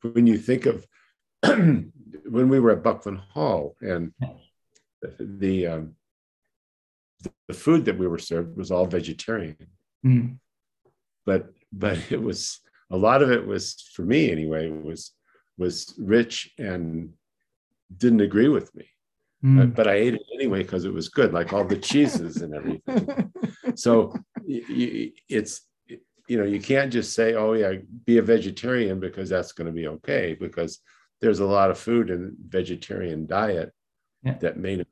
when 0.04 0.28
you 0.28 0.38
think 0.38 0.66
of 0.66 0.86
when 1.44 1.92
we 2.50 2.60
were 2.60 2.72
at 2.72 2.84
Buckland 2.84 3.20
Hall 3.20 3.76
and 3.82 4.14
the 5.20 5.68
um, 5.68 5.96
the 7.48 7.54
food 7.54 7.86
that 7.86 7.98
we 7.98 8.08
were 8.08 8.18
served 8.20 8.56
was 8.58 8.72
all 8.72 8.86
vegetarian, 8.86 9.58
Mm. 10.06 10.38
but 11.26 11.54
but 11.72 11.98
it 12.12 12.22
was 12.22 12.60
a 12.92 12.98
lot 12.98 13.22
of 13.24 13.32
it 13.32 13.46
was 13.48 13.82
for 13.94 14.04
me 14.04 14.30
anyway 14.32 14.70
was 14.70 15.12
was 15.58 15.94
rich 15.98 16.52
and 16.58 17.14
didn't 17.96 18.22
agree 18.22 18.50
with 18.50 18.74
me, 18.76 18.86
Mm. 19.44 19.58
but, 19.58 19.76
but 19.76 19.88
I 19.88 19.94
ate 19.96 20.16
it 20.16 20.24
anyway 20.34 20.64
because 20.64 20.84
it 20.86 20.94
was 20.94 21.10
good, 21.10 21.32
like 21.34 21.54
all 21.54 21.64
the 21.66 21.78
cheeses 21.78 22.42
and 22.42 22.54
everything. 22.54 23.32
So 23.76 24.14
it's 24.46 25.62
you 26.34 26.40
know 26.40 26.50
you 26.56 26.60
can't 26.72 26.92
just 26.92 27.14
say 27.20 27.28
oh 27.42 27.54
yeah 27.54 27.74
be 28.10 28.18
a 28.18 28.26
vegetarian 28.36 28.98
because 29.08 29.30
that's 29.30 29.52
going 29.58 29.68
to 29.72 29.78
be 29.82 29.88
okay 29.96 30.26
because 30.46 30.72
there's 31.22 31.42
a 31.42 31.52
lot 31.58 31.70
of 31.72 31.78
food 31.88 32.10
in 32.16 32.22
vegetarian 32.58 33.22
diet 33.38 33.70
Yeah. 34.28 34.38
that 34.44 34.56
may 34.66 34.76
not 34.82 34.88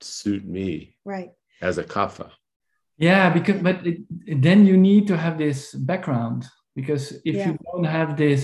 suit 0.00 0.44
me 0.56 0.70
right 1.14 1.30
as 1.68 1.78
a 1.78 1.86
kapha 1.94 2.28
Yeah, 3.10 3.26
because 3.36 3.58
but 3.68 3.76
it, 3.90 3.98
then 4.46 4.60
you 4.70 4.76
need 4.90 5.04
to 5.10 5.16
have 5.24 5.36
this 5.44 5.60
background 5.90 6.40
because 6.78 7.04
if 7.30 7.34
Yeah. 7.36 7.46
you 7.48 7.54
don't 7.68 7.88
have 7.98 8.10
this 8.24 8.42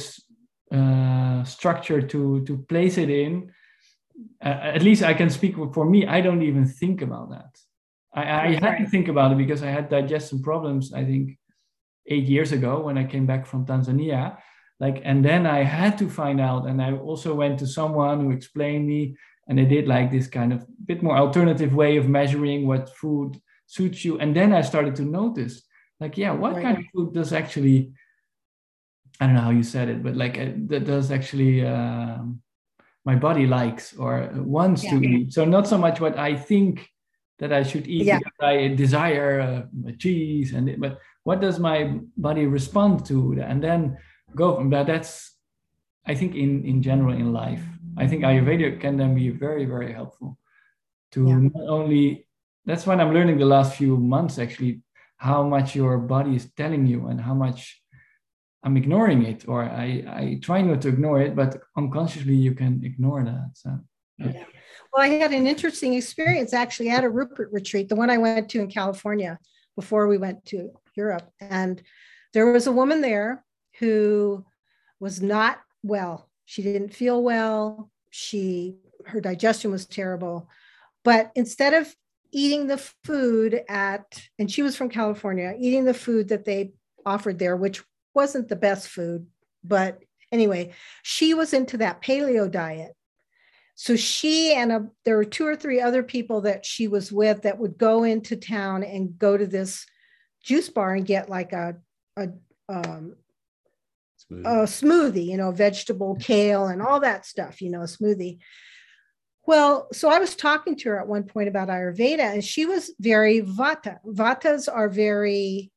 uh, 0.78 1.38
structure 1.56 2.00
to 2.12 2.20
to 2.46 2.52
place 2.72 2.96
it 3.04 3.10
in, 3.24 3.32
uh, 4.46 4.58
at 4.76 4.82
least 4.88 5.02
I 5.10 5.14
can 5.20 5.30
speak 5.38 5.54
for 5.76 5.84
me. 5.94 6.00
I 6.16 6.18
don't 6.26 6.44
even 6.50 6.64
think 6.80 6.96
about 7.08 7.26
that. 7.34 7.52
I, 8.20 8.22
I 8.22 8.50
That's 8.50 8.64
had 8.64 8.76
to 8.82 8.86
think 8.94 9.06
about 9.14 9.28
it 9.32 9.38
because 9.44 9.62
I 9.68 9.70
had 9.76 9.86
digestion 9.98 10.38
problems. 10.50 10.84
I 11.00 11.02
think 11.10 11.26
eight 12.06 12.24
years 12.24 12.52
ago 12.52 12.80
when 12.80 12.98
I 12.98 13.04
came 13.04 13.26
back 13.26 13.46
from 13.46 13.64
Tanzania. 13.66 14.38
Like, 14.80 15.00
and 15.04 15.24
then 15.24 15.46
I 15.46 15.62
had 15.62 15.96
to 15.98 16.08
find 16.08 16.40
out, 16.40 16.66
and 16.66 16.82
I 16.82 16.92
also 16.92 17.34
went 17.34 17.58
to 17.60 17.66
someone 17.66 18.20
who 18.20 18.30
explained 18.32 18.86
me, 18.86 19.16
and 19.48 19.58
they 19.58 19.64
did 19.64 19.86
like 19.86 20.10
this 20.10 20.26
kind 20.26 20.52
of 20.52 20.66
bit 20.86 21.02
more 21.02 21.16
alternative 21.16 21.74
way 21.74 21.96
of 21.96 22.08
measuring 22.08 22.66
what 22.66 22.90
food 22.96 23.40
suits 23.66 24.04
you. 24.04 24.18
And 24.18 24.34
then 24.34 24.52
I 24.52 24.62
started 24.62 24.96
to 24.96 25.02
notice, 25.02 25.62
like, 26.00 26.18
yeah, 26.18 26.32
what 26.32 26.54
Right. 26.54 26.62
kind 26.62 26.78
of 26.78 26.84
food 26.92 27.14
does 27.14 27.32
actually, 27.32 27.92
I 29.20 29.26
don't 29.26 29.36
know 29.36 29.42
how 29.42 29.50
you 29.50 29.62
said 29.62 29.88
it, 29.88 30.02
but 30.02 30.16
like 30.16 30.38
uh, 30.38 30.50
that 30.66 30.84
does 30.84 31.10
actually 31.12 31.64
um, 31.64 32.42
my 33.04 33.14
body 33.14 33.46
likes 33.46 33.94
or 33.96 34.28
wants 34.34 34.82
to 34.82 34.96
eat. 35.04 35.32
So 35.32 35.44
not 35.44 35.68
so 35.68 35.78
much 35.78 36.00
what 36.00 36.18
I 36.18 36.34
think 36.34 36.88
that 37.38 37.52
I 37.52 37.62
should 37.62 37.86
eat 37.86 38.06
Yeah. 38.06 38.18
because 38.18 38.38
I 38.40 38.74
desire 38.74 39.40
uh, 39.40 39.92
cheese, 39.98 40.52
and 40.52 40.68
it- 40.68 40.80
but 40.80 40.98
what 41.24 41.40
does 41.40 41.58
my 41.58 41.98
body 42.16 42.46
respond 42.46 43.04
to, 43.06 43.16
and 43.40 43.62
then 43.62 43.98
go 44.36 44.54
from 44.56 44.70
that. 44.70 44.86
That's 44.86 45.32
I 46.06 46.14
think 46.14 46.34
in 46.34 46.64
in 46.64 46.82
general 46.82 47.14
in 47.14 47.32
life, 47.32 47.62
I 47.96 48.06
think 48.06 48.22
Ayurveda 48.22 48.80
can 48.80 48.96
then 48.96 49.14
be 49.14 49.30
very 49.30 49.64
very 49.64 49.92
helpful 49.92 50.38
to 51.12 51.20
Yeah. 51.28 51.38
not 51.54 51.66
only. 51.68 52.26
That's 52.66 52.86
what 52.86 52.98
I'm 53.00 53.12
learning 53.12 53.38
the 53.38 53.44
last 53.56 53.76
few 53.76 53.96
months 53.98 54.38
actually, 54.38 54.80
how 55.18 55.42
much 55.54 55.74
your 55.76 55.98
body 55.98 56.34
is 56.36 56.46
telling 56.56 56.86
you 56.86 57.08
and 57.08 57.20
how 57.20 57.34
much 57.34 57.60
I'm 58.64 58.76
ignoring 58.82 59.22
it, 59.32 59.40
or 59.46 59.60
I 59.64 59.88
I 60.20 60.24
try 60.46 60.62
not 60.62 60.80
to 60.82 60.88
ignore 60.88 61.20
it, 61.26 61.32
but 61.36 61.50
unconsciously 61.76 62.36
you 62.46 62.54
can 62.54 62.72
ignore 62.90 63.22
that. 63.30 63.50
So 63.62 63.70
Well, 64.92 65.02
I 65.08 65.08
had 65.24 65.32
an 65.40 65.46
interesting 65.46 65.92
experience 65.94 66.52
actually 66.54 66.88
at 66.96 67.04
a 67.04 67.10
Rupert 67.18 67.48
retreat, 67.58 67.88
the 67.88 67.96
one 68.02 68.10
I 68.16 68.18
went 68.26 68.48
to 68.52 68.60
in 68.60 68.68
California 68.80 69.32
before 69.76 70.06
we 70.06 70.18
went 70.18 70.44
to 70.46 70.70
Europe. 70.94 71.28
And 71.40 71.82
there 72.32 72.50
was 72.50 72.66
a 72.66 72.72
woman 72.72 73.00
there 73.00 73.44
who 73.78 74.44
was 75.00 75.20
not 75.20 75.60
well. 75.82 76.28
She 76.44 76.62
didn't 76.62 76.94
feel 76.94 77.22
well. 77.22 77.90
She 78.10 78.76
her 79.06 79.20
digestion 79.20 79.70
was 79.70 79.86
terrible. 79.86 80.48
But 81.02 81.30
instead 81.34 81.74
of 81.74 81.94
eating 82.32 82.66
the 82.66 82.78
food 83.04 83.62
at, 83.68 84.22
and 84.38 84.50
she 84.50 84.62
was 84.62 84.76
from 84.76 84.88
California, 84.88 85.54
eating 85.58 85.84
the 85.84 85.94
food 85.94 86.28
that 86.28 86.44
they 86.44 86.72
offered 87.06 87.38
there, 87.38 87.56
which 87.56 87.82
wasn't 88.14 88.48
the 88.48 88.56
best 88.56 88.88
food. 88.88 89.26
But 89.62 90.02
anyway, 90.32 90.72
she 91.02 91.34
was 91.34 91.52
into 91.52 91.78
that 91.78 92.02
paleo 92.02 92.50
diet. 92.50 92.94
So 93.74 93.96
she 93.96 94.54
and 94.54 94.70
a, 94.70 94.86
there 95.04 95.16
were 95.16 95.24
two 95.24 95.46
or 95.46 95.56
three 95.56 95.80
other 95.80 96.02
people 96.02 96.42
that 96.42 96.64
she 96.64 96.86
was 96.86 97.10
with 97.10 97.42
that 97.42 97.58
would 97.58 97.76
go 97.76 98.04
into 98.04 98.36
town 98.36 98.84
and 98.84 99.18
go 99.18 99.36
to 99.36 99.46
this 99.46 99.84
juice 100.42 100.68
bar 100.68 100.94
and 100.94 101.06
get 101.06 101.28
like 101.28 101.52
a, 101.52 101.76
a 102.16 102.28
um, 102.68 103.16
smoothie. 104.30 104.44
a 104.44 104.64
smoothie, 104.64 105.26
you 105.26 105.36
know, 105.36 105.50
vegetable 105.50 106.16
kale 106.20 106.66
and 106.66 106.82
all 106.82 107.00
that 107.00 107.26
stuff, 107.26 107.60
you 107.60 107.70
know, 107.70 107.82
a 107.82 107.86
smoothie. 107.86 108.38
Well, 109.46 109.88
so 109.92 110.08
I 110.08 110.20
was 110.20 110.36
talking 110.36 110.76
to 110.76 110.90
her 110.90 111.00
at 111.00 111.08
one 111.08 111.24
point 111.24 111.48
about 111.48 111.68
Ayurveda, 111.68 112.20
and 112.20 112.42
she 112.42 112.64
was 112.64 112.92
very 112.98 113.42
vata. 113.42 113.98
Vatas 114.06 114.68
are 114.72 114.88
very 114.88 115.70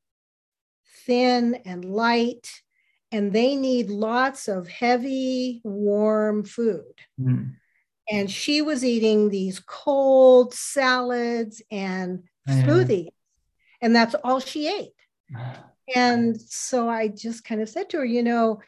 thin 1.04 1.56
and 1.66 1.84
light, 1.84 2.48
and 3.12 3.32
they 3.32 3.56
need 3.56 3.90
lots 3.90 4.48
of 4.48 4.68
heavy, 4.68 5.60
warm 5.64 6.44
food. 6.44 6.94
Mm. 7.20 7.56
And 8.10 8.30
she 8.30 8.62
was 8.62 8.84
eating 8.84 9.28
these 9.28 9.60
cold 9.60 10.54
salads 10.54 11.62
and 11.70 12.24
smoothies, 12.48 13.10
and 13.82 13.94
that's 13.94 14.14
all 14.24 14.40
she 14.40 14.68
ate. 14.68 14.94
And 15.96 16.38
so 16.38 16.86
I 16.86 17.08
just 17.08 17.44
kind 17.44 17.62
of 17.62 17.68
said 17.70 17.88
to 17.88 17.96
her, 17.96 18.04
you 18.04 18.22
know, 18.22 18.60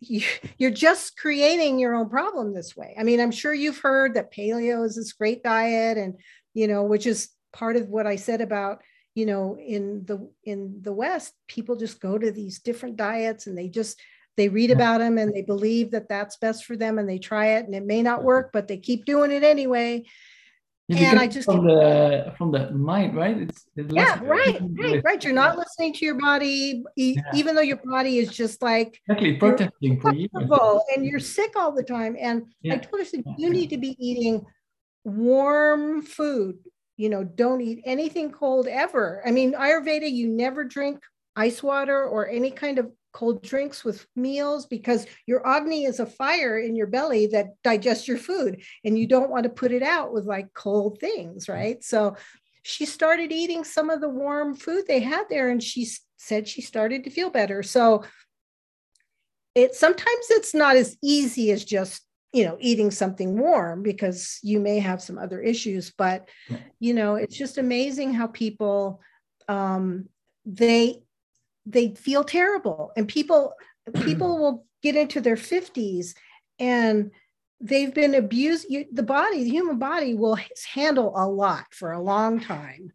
you, 0.00 0.22
you're 0.58 0.70
just 0.70 1.16
creating 1.16 1.78
your 1.78 1.94
own 1.94 2.10
problem 2.10 2.52
this 2.52 2.76
way. 2.76 2.94
I 2.98 3.02
mean, 3.02 3.18
I'm 3.18 3.30
sure 3.30 3.54
you've 3.54 3.78
heard 3.78 4.12
that 4.12 4.30
paleo 4.30 4.84
is 4.84 4.96
this 4.96 5.14
great 5.14 5.42
diet, 5.42 5.96
and 5.96 6.18
you 6.52 6.68
know, 6.68 6.82
which 6.82 7.06
is 7.06 7.30
part 7.52 7.76
of 7.76 7.88
what 7.88 8.06
I 8.06 8.16
said 8.16 8.42
about 8.42 8.82
you 9.14 9.26
know 9.26 9.56
in 9.58 10.04
the 10.04 10.30
in 10.44 10.80
the 10.82 10.92
West, 10.92 11.32
people 11.48 11.76
just 11.76 12.00
go 12.00 12.18
to 12.18 12.30
these 12.30 12.60
different 12.60 12.96
diets 12.96 13.46
and 13.46 13.56
they 13.56 13.68
just 13.68 13.98
they 14.40 14.48
read 14.48 14.70
about 14.70 14.98
them 14.98 15.18
and 15.18 15.32
they 15.34 15.42
believe 15.42 15.90
that 15.90 16.08
that's 16.08 16.36
best 16.38 16.64
for 16.64 16.76
them 16.76 16.98
and 16.98 17.08
they 17.08 17.18
try 17.18 17.58
it 17.58 17.66
and 17.66 17.74
it 17.74 17.84
may 17.84 18.02
not 18.02 18.24
work, 18.24 18.50
but 18.52 18.66
they 18.66 18.78
keep 18.78 19.04
doing 19.04 19.30
it 19.30 19.44
anyway 19.44 20.04
and 20.98 21.18
I 21.18 21.26
just 21.26 21.46
from 21.46 21.66
the 21.66 22.34
from 22.36 22.50
the 22.50 22.70
mind, 22.72 23.16
right? 23.16 23.36
It's, 23.38 23.66
it's 23.76 23.92
yeah, 23.92 24.18
right, 24.22 24.60
right, 24.78 25.02
right. 25.04 25.22
You're 25.22 25.32
not 25.32 25.56
listening 25.56 25.92
to 25.94 26.04
your 26.04 26.18
body, 26.18 26.82
yeah. 26.96 27.22
even 27.34 27.54
though 27.54 27.60
your 27.60 27.80
body 27.84 28.18
is 28.18 28.30
just 28.30 28.62
like 28.62 29.00
exactly 29.08 29.36
protesting 29.36 30.00
for 30.00 30.12
you, 30.14 30.28
and 30.94 31.04
you're 31.04 31.20
sick 31.20 31.52
all 31.56 31.72
the 31.72 31.82
time. 31.82 32.16
And 32.18 32.46
yeah. 32.62 32.74
I 32.74 32.78
told 32.78 33.00
her, 33.00 33.04
said, 33.04 33.24
you 33.38 33.50
need 33.50 33.70
to 33.70 33.78
be 33.78 33.96
eating 33.98 34.44
warm 35.04 36.02
food. 36.02 36.58
You 36.96 37.08
know, 37.08 37.24
don't 37.24 37.60
eat 37.60 37.82
anything 37.84 38.30
cold 38.30 38.66
ever. 38.66 39.22
I 39.24 39.30
mean, 39.30 39.54
Ayurveda, 39.54 40.10
you 40.10 40.28
never 40.28 40.64
drink 40.64 41.00
ice 41.36 41.62
water 41.62 42.04
or 42.04 42.28
any 42.28 42.50
kind 42.50 42.78
of 42.78 42.90
cold 43.12 43.42
drinks 43.42 43.84
with 43.84 44.06
meals 44.16 44.66
because 44.66 45.06
your 45.26 45.46
agni 45.46 45.84
is 45.84 46.00
a 46.00 46.06
fire 46.06 46.58
in 46.58 46.76
your 46.76 46.86
belly 46.86 47.26
that 47.28 47.48
digests 47.64 48.06
your 48.06 48.18
food 48.18 48.62
and 48.84 48.98
you 48.98 49.06
don't 49.06 49.30
want 49.30 49.44
to 49.44 49.50
put 49.50 49.72
it 49.72 49.82
out 49.82 50.12
with 50.12 50.24
like 50.24 50.52
cold 50.54 50.98
things 51.00 51.48
right? 51.48 51.82
So 51.82 52.16
she 52.62 52.84
started 52.84 53.32
eating 53.32 53.64
some 53.64 53.90
of 53.90 54.00
the 54.00 54.08
warm 54.08 54.54
food 54.54 54.84
they 54.86 55.00
had 55.00 55.24
there 55.28 55.48
and 55.48 55.62
she 55.62 55.88
said 56.16 56.46
she 56.46 56.60
started 56.60 57.04
to 57.04 57.10
feel 57.10 57.30
better. 57.30 57.62
So 57.62 58.04
it 59.54 59.74
sometimes 59.74 60.26
it's 60.30 60.54
not 60.54 60.76
as 60.76 60.96
easy 61.02 61.50
as 61.50 61.64
just 61.64 62.02
you 62.32 62.44
know 62.44 62.56
eating 62.60 62.90
something 62.90 63.38
warm 63.38 63.82
because 63.82 64.38
you 64.42 64.60
may 64.60 64.78
have 64.78 65.02
some 65.02 65.18
other 65.18 65.40
issues 65.40 65.92
but 65.96 66.28
you 66.78 66.94
know 66.94 67.16
it's 67.16 67.36
just 67.36 67.58
amazing 67.58 68.14
how 68.14 68.28
people 68.28 69.00
um 69.48 70.08
they 70.46 71.02
they 71.66 71.94
feel 71.94 72.24
terrible. 72.24 72.92
And 72.96 73.08
people 73.08 73.54
people 74.02 74.38
will 74.38 74.66
get 74.82 74.96
into 74.96 75.20
their 75.20 75.36
50s 75.36 76.14
and 76.58 77.10
they've 77.60 77.92
been 77.92 78.14
abused. 78.14 78.66
You, 78.68 78.86
the 78.92 79.02
body 79.02 79.44
the 79.44 79.50
human 79.50 79.78
body 79.78 80.14
will 80.14 80.38
handle 80.72 81.12
a 81.16 81.26
lot 81.26 81.66
for 81.72 81.92
a 81.92 82.02
long 82.02 82.40
time. 82.40 82.92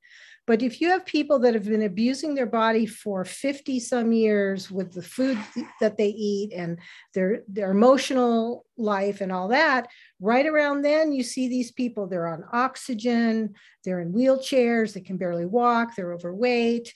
But 0.47 0.61
if 0.61 0.80
you 0.80 0.89
have 0.89 1.07
people 1.07 1.39
that 1.39 1.55
have 1.55 1.66
been 1.66 1.82
abusing 1.82 2.36
their 2.36 2.45
body 2.45 2.86
for 2.86 3.26
50 3.26 3.80
some 3.80 4.11
years 4.11 4.70
with 4.70 4.93
the 4.93 5.01
food 5.01 5.39
that 5.82 5.97
they 5.97 6.09
eat 6.09 6.53
and 6.53 6.78
their 7.13 7.41
their 7.47 7.72
emotional 7.72 8.66
life 8.78 9.22
and 9.22 9.32
all 9.32 9.47
that 9.47 9.88
right 10.20 10.45
around 10.45 10.82
then 10.82 11.11
you 11.11 11.24
see 11.24 11.47
these 11.47 11.72
people 11.72 12.07
they're 12.07 12.28
on 12.28 12.43
oxygen 12.51 13.53
they're 13.84 14.01
in 14.01 14.11
wheelchairs 14.13 14.93
they 14.93 15.01
can 15.01 15.18
barely 15.18 15.45
walk 15.45 15.95
they're 15.95 16.13
overweight 16.13 16.93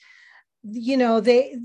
you 0.62 0.96
know 0.96 1.20
they 1.20 1.56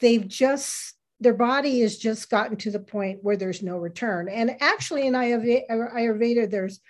they've 0.00 0.26
just 0.26 0.94
their 1.20 1.34
body 1.34 1.80
has 1.80 1.98
just 1.98 2.30
gotten 2.30 2.56
to 2.56 2.70
the 2.70 2.80
point 2.80 3.18
where 3.22 3.36
there's 3.36 3.62
no 3.62 3.76
return. 3.76 4.28
And 4.28 4.56
actually 4.60 5.06
in 5.06 5.12
ayurveda 5.12 6.50
there's 6.50 6.80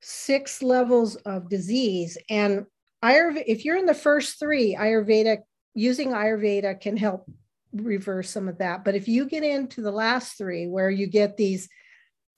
six 0.00 0.62
levels 0.62 1.14
of 1.16 1.48
disease. 1.48 2.18
And 2.28 2.66
ayurveda 3.02 3.44
if 3.46 3.64
you're 3.64 3.76
in 3.76 3.86
the 3.86 3.94
first 3.94 4.38
three 4.40 4.74
ayurveda 4.74 5.38
using 5.74 6.10
ayurveda 6.10 6.80
can 6.80 6.96
help 6.96 7.30
reverse 7.72 8.28
some 8.30 8.48
of 8.48 8.58
that. 8.58 8.84
But 8.84 8.96
if 8.96 9.06
you 9.06 9.26
get 9.26 9.44
into 9.44 9.82
the 9.82 9.92
last 9.92 10.36
three 10.36 10.66
where 10.66 10.90
you 10.90 11.06
get 11.06 11.36
these 11.36 11.68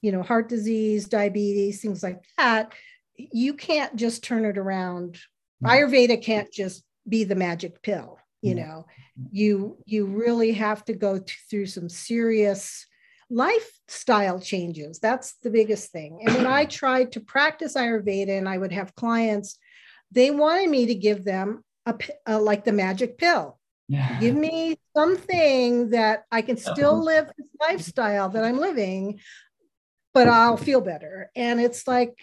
you 0.03 0.13
know 0.13 0.23
heart 0.23 0.49
disease 0.49 1.07
diabetes 1.07 1.81
things 1.81 2.03
like 2.03 2.23
that 2.37 2.73
you 3.17 3.55
can't 3.55 3.97
just 3.97 4.23
turn 4.23 4.45
it 4.45 4.59
around. 4.59 5.15
Mm-hmm. 5.65 5.67
ayurveda 5.67 6.23
can't 6.23 6.53
just 6.53 6.85
be 7.09 7.25
the 7.25 7.35
magic 7.35 7.81
pill 7.81 8.19
you 8.47 8.55
know 8.55 8.87
you 9.33 9.77
you 9.87 10.07
really 10.07 10.53
have 10.53 10.85
to 10.85 10.93
go 10.93 11.21
through 11.51 11.67
some 11.67 11.89
serious 11.89 12.87
lifestyle 13.29 14.39
changes. 14.39 15.01
That's 15.01 15.35
the 15.43 15.51
biggest 15.51 15.91
thing. 15.91 16.21
And 16.25 16.37
when 16.37 16.47
i 16.47 16.65
tried 16.81 17.13
to 17.13 17.21
practice 17.21 17.75
ayurveda 17.75 18.39
and 18.39 18.49
i 18.49 18.57
would 18.59 18.73
have 18.73 18.95
clients 18.95 19.59
they 20.13 20.31
wanted 20.31 20.71
me 20.71 20.87
to 20.87 20.95
give 20.95 21.25
them 21.25 21.65
a, 21.85 21.95
a 22.27 22.39
like 22.39 22.65
the 22.65 22.73
magic 22.73 23.19
pill. 23.19 23.59
Yeah. 23.89 24.19
give 24.19 24.35
me 24.35 24.77
something 24.97 25.91
that 25.91 26.25
i 26.33 26.43
can 26.43 26.57
still 26.57 27.01
live 27.01 27.31
this 27.39 27.49
lifestyle 27.61 28.29
that 28.31 28.43
i'm 28.43 28.59
living 28.59 29.21
but 30.13 30.29
i'll 30.29 30.57
feel 30.57 30.81
better. 30.81 31.31
And 31.37 31.61
it's 31.61 31.87
like 31.87 32.17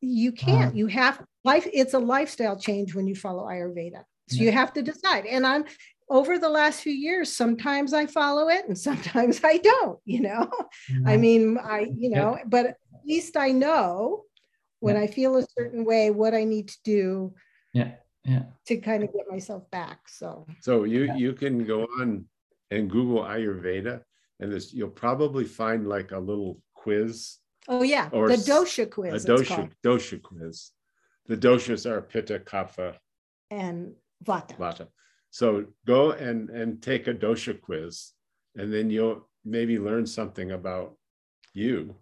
you 0.00 0.32
can't 0.32 0.70
uh-huh. 0.70 0.72
you 0.74 0.86
have 0.88 1.22
life 1.44 1.68
it's 1.72 1.94
a 1.94 1.98
lifestyle 1.98 2.58
change 2.58 2.94
when 2.94 3.06
you 3.06 3.14
follow 3.14 3.44
ayurveda 3.44 4.02
so 4.36 4.42
you 4.42 4.52
have 4.52 4.72
to 4.74 4.82
decide. 4.82 5.26
And 5.26 5.46
I'm 5.46 5.64
over 6.08 6.38
the 6.38 6.48
last 6.48 6.82
few 6.82 6.92
years, 6.92 7.32
sometimes 7.32 7.92
I 7.92 8.06
follow 8.06 8.48
it 8.48 8.66
and 8.68 8.78
sometimes 8.88 9.40
I 9.44 9.58
don't, 9.58 9.98
you 10.04 10.20
know. 10.20 10.50
Mm-hmm. 10.90 11.08
I 11.08 11.16
mean, 11.16 11.58
I, 11.58 11.90
you 11.94 12.10
know, 12.10 12.38
but 12.46 12.66
at 12.66 12.76
least 13.06 13.36
I 13.36 13.50
know 13.50 14.24
when 14.80 14.96
yeah. 14.96 15.02
I 15.02 15.06
feel 15.06 15.36
a 15.36 15.46
certain 15.56 15.84
way 15.84 16.10
what 16.10 16.34
I 16.34 16.44
need 16.44 16.68
to 16.68 16.78
do. 16.84 17.34
Yeah. 17.72 17.92
Yeah. 18.24 18.42
To 18.66 18.76
kind 18.76 19.02
of 19.02 19.12
get 19.12 19.26
myself 19.28 19.68
back. 19.70 20.08
So 20.08 20.46
so 20.60 20.84
you 20.84 21.04
yeah. 21.06 21.16
you 21.16 21.32
can 21.32 21.64
go 21.64 21.88
on 22.00 22.26
and 22.70 22.88
Google 22.88 23.22
Ayurveda 23.24 24.02
and 24.38 24.52
this 24.52 24.72
you'll 24.72 24.90
probably 24.90 25.44
find 25.44 25.88
like 25.88 26.12
a 26.12 26.18
little 26.18 26.60
quiz. 26.74 27.38
Oh 27.68 27.82
yeah. 27.82 28.08
Or 28.12 28.28
the 28.28 28.36
dosha 28.36 28.88
quiz. 28.88 29.24
A 29.24 29.28
dosha 29.28 29.70
dosha 29.84 30.22
quiz. 30.22 30.70
The 31.26 31.36
doshas 31.36 31.88
are 31.88 32.02
pitta, 32.02 32.40
kapha, 32.40 32.96
and 33.50 33.94
Vata. 34.22 34.56
Vata. 34.56 34.88
So 35.30 35.66
go 35.86 36.12
and 36.12 36.50
and 36.50 36.82
take 36.82 37.06
a 37.06 37.14
dosha 37.14 37.60
quiz, 37.60 38.12
and 38.56 38.72
then 38.72 38.90
you'll 38.90 39.28
maybe 39.44 39.78
learn 39.78 40.06
something 40.06 40.52
about 40.52 40.96
you. 41.54 41.96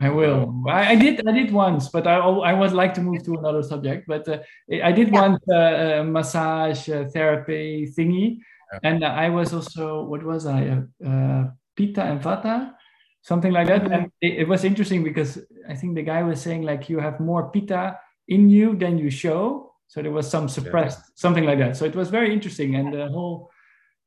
I 0.00 0.10
will. 0.10 0.62
I, 0.68 0.92
I 0.92 0.94
did. 0.94 1.26
I 1.26 1.32
did 1.32 1.50
once, 1.50 1.88
but 1.88 2.06
I 2.06 2.18
I 2.18 2.52
would 2.52 2.72
like 2.72 2.94
to 2.94 3.00
move 3.00 3.24
to 3.24 3.34
another 3.34 3.62
subject. 3.62 4.06
But 4.06 4.28
uh, 4.28 4.38
I 4.70 4.92
did 4.92 5.08
yeah. 5.08 5.20
once 5.20 5.42
uh, 5.50 6.00
a 6.00 6.04
massage 6.04 6.88
uh, 6.88 7.04
therapy 7.06 7.92
thingy, 7.96 8.38
yeah. 8.72 8.78
and 8.84 9.04
I 9.04 9.28
was 9.28 9.52
also 9.52 10.04
what 10.04 10.22
was 10.22 10.46
I? 10.46 10.84
Uh, 11.04 11.50
Pitta 11.74 12.02
and 12.02 12.20
Vata, 12.20 12.74
something 13.22 13.52
like 13.52 13.66
that. 13.66 13.82
Mm-hmm. 13.82 13.92
And 13.92 14.12
it, 14.20 14.40
it 14.42 14.48
was 14.48 14.62
interesting 14.62 15.02
because 15.02 15.38
I 15.68 15.74
think 15.74 15.96
the 15.96 16.02
guy 16.02 16.22
was 16.22 16.40
saying 16.40 16.62
like 16.62 16.88
you 16.88 17.00
have 17.00 17.18
more 17.18 17.50
Pitta 17.50 17.98
in 18.28 18.48
you 18.50 18.76
than 18.76 18.98
you 18.98 19.10
show 19.10 19.67
so 19.88 20.02
there 20.02 20.12
was 20.12 20.30
some 20.30 20.48
suppressed, 20.48 20.98
yeah. 21.00 21.12
something 21.14 21.44
like 21.44 21.58
that. 21.58 21.76
So 21.76 21.86
it 21.86 21.96
was 21.96 22.10
very 22.10 22.32
interesting, 22.32 22.76
and 22.76 22.92
the 22.92 23.08
whole 23.08 23.50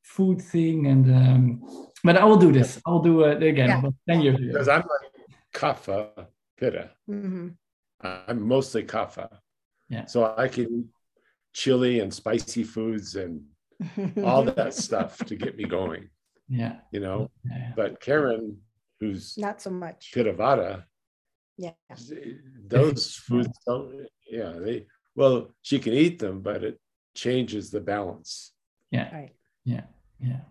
food 0.03 0.39
thing. 0.41 0.85
And 0.87 1.05
um, 1.11 1.61
but 2.03 2.17
I 2.17 2.23
will 2.23 2.37
do 2.37 2.51
this. 2.51 2.79
I'll 2.85 3.01
do 3.01 3.23
it 3.23 3.41
again. 3.41 3.69
Yeah. 3.69 3.89
Ten 4.07 4.21
years 4.21 4.37
Because 4.39 4.69
I'm 4.69 4.81
like 4.81 5.11
kapha 5.53 6.27
pitta. 6.57 6.91
Mm-hmm. 7.09 7.49
I'm 8.01 8.47
mostly 8.47 8.83
kapha. 8.83 9.27
Yeah. 9.89 10.05
So 10.05 10.33
I 10.37 10.47
can 10.47 10.65
eat 10.65 10.85
chili 11.53 11.99
and 11.99 12.13
spicy 12.13 12.63
foods 12.63 13.15
and 13.15 13.43
all 14.23 14.43
that 14.59 14.73
stuff 14.73 15.17
to 15.25 15.35
get 15.35 15.57
me 15.57 15.65
going. 15.65 16.09
Yeah. 16.47 16.75
You 16.91 16.99
know, 16.99 17.31
yeah. 17.49 17.71
but 17.75 17.99
Karen, 17.99 18.57
who's 18.99 19.35
not 19.37 19.61
so 19.61 19.71
much 19.71 20.11
Pitta 20.13 20.33
Vata, 20.33 20.83
yeah, 21.57 21.71
those 22.67 23.15
foods 23.15 23.49
don't. 23.67 24.07
Yeah, 24.29 24.53
they 24.53 24.85
well, 25.15 25.51
she 25.61 25.79
can 25.79 25.93
eat 25.93 26.19
them, 26.19 26.41
but 26.41 26.63
it 26.63 26.79
changes 27.15 27.71
the 27.71 27.81
balance. 27.81 28.51
Yeah. 28.91 29.13
Right. 29.13 29.35
Yeah. 29.63 29.83
Yeah. 30.19 30.41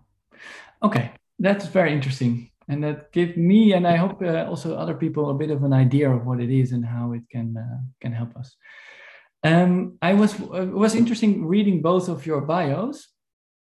Okay. 0.82 1.12
That's 1.38 1.66
very 1.66 1.92
interesting. 1.92 2.50
And 2.68 2.84
that 2.84 3.10
gave 3.12 3.36
me, 3.36 3.72
and 3.72 3.86
I 3.86 3.96
hope 3.96 4.22
uh, 4.22 4.44
also 4.48 4.76
other 4.76 4.94
people, 4.94 5.30
a 5.30 5.34
bit 5.34 5.50
of 5.50 5.64
an 5.64 5.72
idea 5.72 6.08
of 6.08 6.24
what 6.24 6.40
it 6.40 6.50
is 6.50 6.70
and 6.70 6.84
how 6.84 7.12
it 7.12 7.22
can 7.28 7.56
uh, 7.56 7.80
can 8.00 8.12
help 8.12 8.36
us. 8.36 8.54
Um, 9.42 9.98
I 10.00 10.14
was 10.14 10.34
uh, 10.40 10.68
was 10.70 10.94
interesting 10.94 11.46
reading 11.46 11.82
both 11.82 12.08
of 12.08 12.26
your 12.26 12.42
bios. 12.42 13.08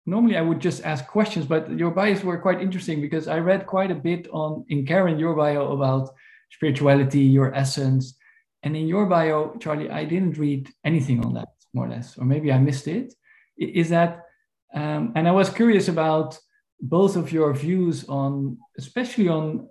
Normally, 0.06 0.36
I 0.36 0.42
would 0.42 0.60
just 0.60 0.84
ask 0.84 1.08
questions, 1.08 1.46
but 1.46 1.72
your 1.78 1.92
bios 1.92 2.24
were 2.24 2.40
quite 2.40 2.62
interesting 2.62 3.00
because 3.00 3.30
I 3.30 3.38
read 3.40 3.68
quite 3.68 3.92
a 3.92 3.96
bit 3.96 4.28
on 4.32 4.66
in 4.68 4.86
Karen 4.86 5.18
your 5.18 5.36
bio 5.36 5.72
about 5.72 6.10
spirituality, 6.52 7.22
your 7.22 7.54
essence, 7.56 8.19
and 8.64 8.76
in 8.76 8.88
your 8.88 9.06
bio, 9.06 9.56
Charlie, 9.60 9.90
I 9.90 10.06
didn't 10.06 10.38
read 10.38 10.70
anything 10.84 11.24
on 11.26 11.34
that, 11.36 11.50
more 11.74 11.86
or 11.86 11.90
less, 11.90 12.18
or 12.18 12.26
maybe 12.26 12.52
I 12.52 12.60
missed 12.60 12.88
it. 12.88 13.14
Is 13.58 13.90
that? 13.90 14.26
Um, 14.74 15.14
and 15.16 15.28
I 15.28 15.32
was 15.32 15.50
curious 15.50 15.88
about 15.88 16.38
both 16.80 17.16
of 17.16 17.32
your 17.32 17.54
views 17.54 18.08
on, 18.08 18.58
especially 18.78 19.28
on 19.28 19.68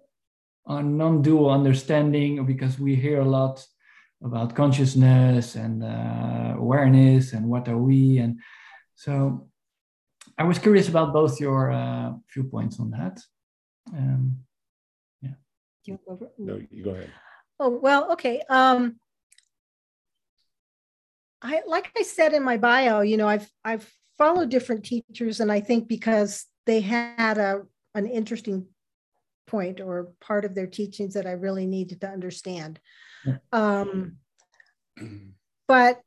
on 0.66 0.99
non-dual 0.99 1.51
understanding, 1.51 2.45
because 2.45 2.78
we 2.78 2.95
hear 2.95 3.20
a 3.20 3.28
lot 3.39 3.64
about 4.22 4.55
consciousness 4.55 5.55
and 5.55 5.82
uh, 5.82 6.55
awareness 6.59 7.32
and 7.32 7.49
what 7.49 7.68
are 7.68 7.78
we, 7.78 8.18
and 8.18 8.39
so 8.95 9.49
I 10.36 10.45
was 10.45 10.59
curious 10.59 10.89
about 10.89 11.12
both 11.12 11.41
your 11.41 11.72
uh, 11.72 12.12
viewpoints 12.32 12.78
on 12.80 12.91
that. 12.91 13.20
Um, 13.93 14.39
yeah. 15.22 15.34
No, 16.39 16.61
you 16.70 16.84
go 16.84 16.91
ahead. 16.91 17.11
Oh, 17.61 17.70
well, 17.70 18.12
okay. 18.12 18.42
Um, 18.48 18.96
I 21.42 21.62
like 21.66 21.90
I 21.96 22.02
said 22.02 22.32
in 22.32 22.42
my 22.42 22.56
bio, 22.56 23.00
you 23.00 23.16
know, 23.16 23.28
I've 23.28 23.50
I've 23.64 23.90
followed 24.16 24.50
different 24.50 24.84
teachers, 24.84 25.40
and 25.40 25.50
I 25.50 25.61
think 25.61 25.88
because 25.88 26.46
they 26.66 26.80
had 26.80 27.38
a 27.38 27.62
an 27.94 28.06
interesting 28.06 28.66
point 29.46 29.80
or 29.80 30.12
part 30.20 30.44
of 30.44 30.54
their 30.54 30.66
teachings 30.66 31.14
that 31.14 31.26
I 31.26 31.32
really 31.32 31.66
needed 31.66 32.00
to 32.02 32.09
understand. 32.09 32.80
Um, 33.52 34.18
but 35.68 36.00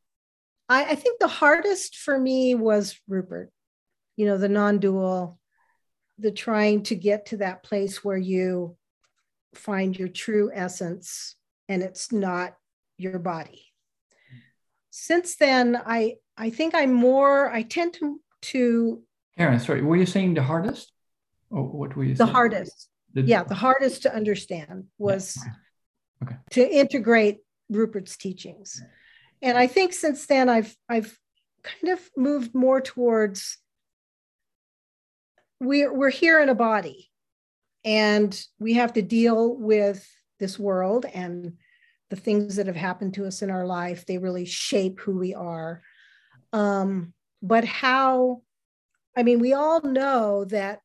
I, 0.70 0.86
I 0.92 0.96
think 0.96 1.20
the 1.20 1.28
hardest 1.28 1.98
for 1.98 2.18
me 2.18 2.56
was 2.56 3.00
Rupert, 3.08 3.52
you 4.16 4.26
know, 4.26 4.38
the 4.38 4.50
non-dual, 4.50 5.40
the 6.20 6.32
trying 6.32 6.84
to 6.84 6.96
get 6.96 7.28
to 7.28 7.38
that 7.38 7.64
place 7.64 8.04
where 8.04 8.18
you 8.18 8.78
find 9.56 9.98
your 9.98 10.08
true 10.08 10.52
essence 10.54 11.36
and 11.72 11.82
it's 11.82 12.12
not 12.12 12.56
your 12.98 13.18
body. 13.18 13.64
Since 14.90 15.38
then, 15.38 15.82
I 15.86 16.16
I 16.38 16.50
think 16.50 16.76
I'm 16.76 16.92
more, 16.94 17.50
I 17.50 17.62
tend 17.64 17.94
to 17.96 18.20
to 18.54 19.04
Karen, 19.38 19.60
sorry, 19.60 19.82
were 19.82 19.96
you 19.96 20.06
saying 20.06 20.34
the 20.34 20.44
hardest? 20.44 20.92
Or 21.50 21.64
what 21.64 21.96
were 21.96 22.04
you 22.04 22.16
the 22.16 22.26
saying? 22.26 22.34
hardest. 22.36 22.90
The- 23.14 23.22
Yeah, 23.24 23.44
the 23.44 23.56
hardest 23.56 24.04
to 24.04 24.14
understand 24.16 24.86
was 24.98 25.38
Okay. 26.24 26.36
to 26.52 26.62
integrate 26.82 27.38
Rupert's 27.70 28.18
teachings. 28.18 28.82
And 29.42 29.58
I 29.58 29.68
think 29.68 29.94
since 29.94 30.26
then 30.28 30.50
I've 30.50 30.76
I've 30.90 31.18
kind 31.64 31.94
of 31.96 32.00
moved 32.18 32.54
more 32.54 32.82
towards 32.82 33.58
we're 35.60 35.94
we're 35.94 36.10
here 36.24 36.40
in 36.44 36.50
a 36.50 36.56
body 36.56 37.10
and 37.86 38.32
we 38.60 38.74
have 38.74 38.94
to 38.94 39.02
deal 39.02 39.56
with 39.56 40.02
this 40.42 40.60
world 40.60 41.06
and 41.14 41.54
the 42.10 42.18
things 42.18 42.58
that 42.58 42.68
have 42.68 42.76
happened 42.76 43.14
to 43.14 43.26
us 43.26 43.42
in 43.42 43.50
our 43.50 43.66
life 43.66 44.06
they 44.06 44.18
really 44.18 44.44
shape 44.46 45.00
who 45.00 45.18
we 45.18 45.34
are. 45.34 45.82
Um, 46.52 47.14
but 47.42 47.66
how 47.66 48.42
i 49.18 49.24
mean 49.24 49.40
we 49.40 49.54
all 49.54 49.82
know 49.82 50.46
that 50.46 50.80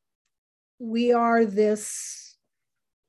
we 0.79 1.13
are 1.13 1.45
this 1.45 2.35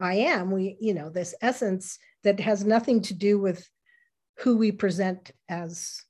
i 0.00 0.14
am 0.14 0.50
we 0.50 0.76
you 0.80 0.94
know 0.94 1.10
this 1.10 1.34
essence 1.40 1.98
that 2.24 2.40
has 2.40 2.64
nothing 2.64 3.00
to 3.00 3.14
do 3.14 3.38
with 3.38 3.68
who 4.38 4.56
we 4.56 4.70
present 4.70 5.30
as 5.48 6.02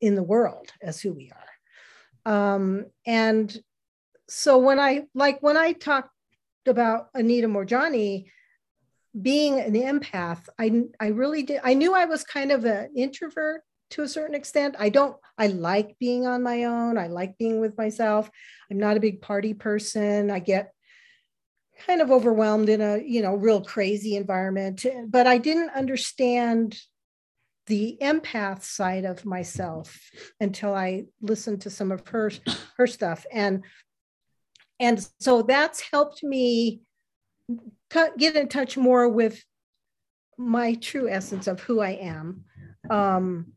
in 0.00 0.14
the 0.14 0.22
world 0.22 0.70
as 0.82 1.00
who 1.00 1.12
we 1.12 1.30
are. 1.30 2.54
Um, 2.54 2.86
and 3.06 3.56
so 4.28 4.58
when 4.58 4.80
i 4.80 5.02
like 5.14 5.40
when 5.42 5.56
i 5.56 5.72
talked 5.72 6.10
about 6.66 7.08
Anita 7.14 7.46
Moorjani 7.46 8.26
being 9.20 9.60
an 9.60 9.74
empath 9.74 10.48
i 10.58 10.82
i 10.98 11.06
really 11.06 11.42
did 11.44 11.60
i 11.62 11.72
knew 11.72 11.94
i 11.94 12.04
was 12.04 12.24
kind 12.24 12.50
of 12.50 12.64
an 12.64 12.88
introvert 12.96 13.62
to 13.94 14.02
a 14.02 14.08
certain 14.08 14.34
extent. 14.34 14.74
I 14.78 14.88
don't 14.88 15.16
i 15.38 15.46
like 15.46 15.96
being 15.98 16.26
on 16.26 16.42
my 16.42 16.64
own. 16.64 16.98
I 16.98 17.06
like 17.06 17.38
being 17.38 17.60
with 17.60 17.78
myself. 17.78 18.30
I'm 18.70 18.78
not 18.78 18.96
a 18.96 19.00
big 19.00 19.20
party 19.20 19.54
person. 19.54 20.30
I 20.30 20.40
get 20.40 20.72
kind 21.86 22.00
of 22.00 22.10
overwhelmed 22.10 22.68
in 22.68 22.80
a 22.80 22.98
you 22.98 23.22
know 23.22 23.34
real 23.34 23.62
crazy 23.62 24.16
environment. 24.16 24.84
But 25.08 25.26
i 25.26 25.38
didn't 25.38 25.70
understand 25.70 26.76
the 27.66 27.96
empath 28.02 28.62
side 28.62 29.04
of 29.04 29.24
myself 29.24 29.98
until 30.38 30.74
i 30.74 31.04
listened 31.22 31.62
to 31.62 31.70
some 31.70 31.92
of 31.92 32.06
her 32.08 32.30
her 32.76 32.86
stuff. 32.86 33.26
And 33.32 33.64
and 34.80 35.06
so 35.20 35.42
that's 35.42 35.80
helped 35.80 36.24
me 36.24 36.80
get 38.18 38.36
in 38.36 38.48
touch 38.48 38.76
more 38.76 39.08
with 39.08 39.44
my 40.36 40.74
true 40.74 41.08
essence 41.08 41.46
of 41.46 41.60
who 41.60 41.80
i 41.80 41.90
am 41.90 42.44
um, 42.90 43.52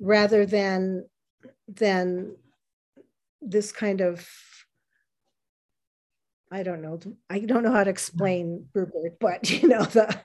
rather 0.00 0.46
than 0.46 1.04
than 1.68 2.34
this 3.42 3.72
kind 3.72 4.00
of 4.00 4.26
I 6.50 6.62
don't 6.62 6.82
know. 6.82 7.00
I 7.28 7.40
don't 7.40 7.64
know 7.64 7.72
how 7.72 7.82
to 7.82 7.90
explain 7.90 8.68
Rupert, 8.72 9.18
but 9.18 9.50
you 9.62 9.68
know 9.68 9.82
the 9.82 10.16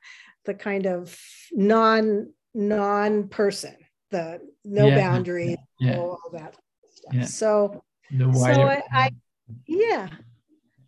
the 0.45 0.53
kind 0.53 0.85
of 0.85 1.17
non 1.51 2.31
non 2.53 3.29
person, 3.29 3.75
the 4.11 4.39
no 4.63 4.89
Yeah. 4.89 4.95
boundaries, 4.95 5.57
Yeah. 5.79 5.97
all 5.97 6.19
that 6.33 6.55
stuff. 6.91 7.15
Yeah. 7.15 7.25
So 7.25 7.83
so. 8.11 8.67
I, 8.67 8.83
I 8.93 9.09
yeah 9.65 10.07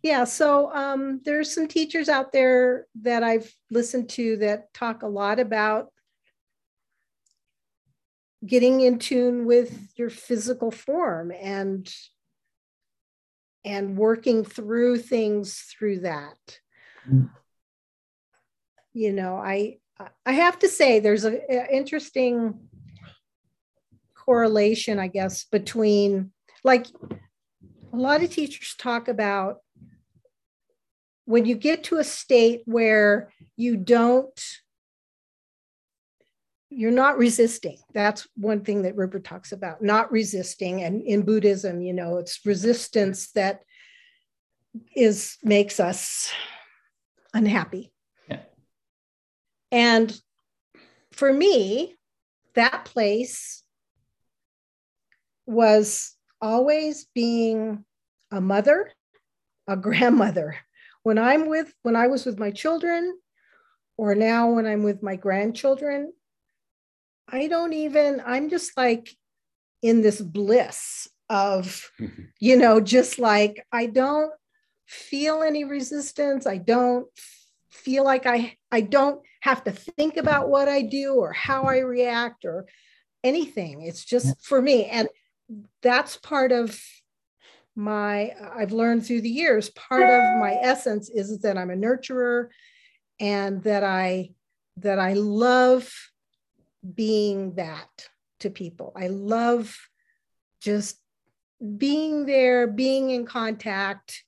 yeah 0.02 0.24
so 0.24 0.72
um, 0.74 1.20
there's 1.24 1.54
some 1.54 1.68
teachers 1.68 2.08
out 2.08 2.32
there 2.32 2.86
that 3.02 3.22
i've 3.22 3.52
listened 3.70 4.08
to 4.08 4.36
that 4.38 4.72
talk 4.74 5.02
a 5.02 5.06
lot 5.08 5.38
about 5.38 5.88
getting 8.44 8.80
in 8.80 8.98
tune 8.98 9.46
with 9.46 9.92
your 9.96 10.10
physical 10.10 10.70
form 10.70 11.32
and 11.40 11.92
and 13.64 13.96
working 13.96 14.44
through 14.44 14.98
things 14.98 15.60
through 15.70 16.00
that 16.00 16.36
Mm. 17.08 17.30
you 18.92 19.12
know 19.12 19.34
i 19.34 19.78
i 20.24 20.30
have 20.32 20.56
to 20.60 20.68
say 20.68 21.00
there's 21.00 21.24
a, 21.24 21.32
a 21.52 21.74
interesting 21.74 22.68
correlation 24.14 25.00
i 25.00 25.08
guess 25.08 25.42
between 25.44 26.30
like 26.62 26.86
a 27.92 27.96
lot 27.96 28.22
of 28.22 28.30
teachers 28.30 28.76
talk 28.78 29.08
about 29.08 29.56
when 31.24 31.44
you 31.44 31.54
get 31.54 31.84
to 31.84 31.98
a 31.98 32.04
state 32.04 32.62
where 32.66 33.32
you 33.56 33.76
don't 33.76 34.40
you're 36.70 36.90
not 36.90 37.18
resisting 37.18 37.78
that's 37.92 38.26
one 38.34 38.64
thing 38.64 38.82
that 38.82 38.96
rupert 38.96 39.24
talks 39.24 39.52
about 39.52 39.82
not 39.82 40.10
resisting 40.10 40.82
and 40.82 41.02
in 41.02 41.22
buddhism 41.22 41.82
you 41.82 41.92
know 41.92 42.16
it's 42.16 42.40
resistance 42.46 43.30
that 43.32 43.60
is 44.96 45.36
makes 45.42 45.78
us 45.78 46.32
unhappy 47.34 47.92
Yeah. 48.28 48.40
and 49.70 50.18
for 51.12 51.30
me 51.32 51.94
that 52.54 52.86
place 52.86 53.62
was 55.46 56.14
always 56.40 57.06
being 57.14 57.84
a 58.30 58.40
mother, 58.40 58.90
a 59.68 59.76
grandmother. 59.76 60.56
When 61.02 61.18
I'm 61.18 61.48
with, 61.48 61.72
when 61.82 61.96
I 61.96 62.06
was 62.06 62.24
with 62.24 62.38
my 62.38 62.50
children, 62.50 63.18
or 63.96 64.14
now 64.14 64.50
when 64.50 64.66
I'm 64.66 64.82
with 64.82 65.02
my 65.02 65.16
grandchildren, 65.16 66.12
I 67.28 67.46
don't 67.48 67.72
even, 67.72 68.22
I'm 68.24 68.50
just 68.50 68.76
like 68.76 69.14
in 69.82 70.02
this 70.02 70.20
bliss 70.20 71.08
of, 71.28 71.90
you 72.40 72.56
know, 72.56 72.80
just 72.80 73.18
like 73.18 73.66
I 73.72 73.86
don't 73.86 74.32
feel 74.86 75.42
any 75.42 75.64
resistance. 75.64 76.46
I 76.46 76.58
don't 76.58 77.06
feel 77.70 78.04
like 78.04 78.26
I, 78.26 78.56
I 78.70 78.82
don't 78.82 79.20
have 79.40 79.64
to 79.64 79.72
think 79.72 80.16
about 80.16 80.48
what 80.48 80.68
I 80.68 80.82
do 80.82 81.14
or 81.14 81.32
how 81.32 81.64
I 81.64 81.78
react 81.78 82.44
or 82.44 82.66
anything. 83.24 83.82
It's 83.82 84.04
just 84.04 84.44
for 84.44 84.60
me. 84.60 84.86
And 84.86 85.08
that's 85.82 86.16
part 86.16 86.52
of 86.52 86.78
my 87.74 88.32
i've 88.54 88.72
learned 88.72 89.04
through 89.06 89.20
the 89.20 89.28
years 89.28 89.70
part 89.70 90.02
of 90.02 90.40
my 90.40 90.58
essence 90.62 91.08
is 91.08 91.38
that 91.40 91.56
i'm 91.56 91.70
a 91.70 91.74
nurturer 91.74 92.48
and 93.18 93.62
that 93.62 93.82
i 93.82 94.28
that 94.76 94.98
i 94.98 95.14
love 95.14 95.90
being 96.94 97.54
that 97.54 98.08
to 98.40 98.50
people. 98.50 98.92
I 98.96 99.08
love 99.08 99.76
just 100.60 100.98
being 101.78 102.26
there, 102.26 102.66
being 102.66 103.10
in 103.10 103.24
contact. 103.24 104.24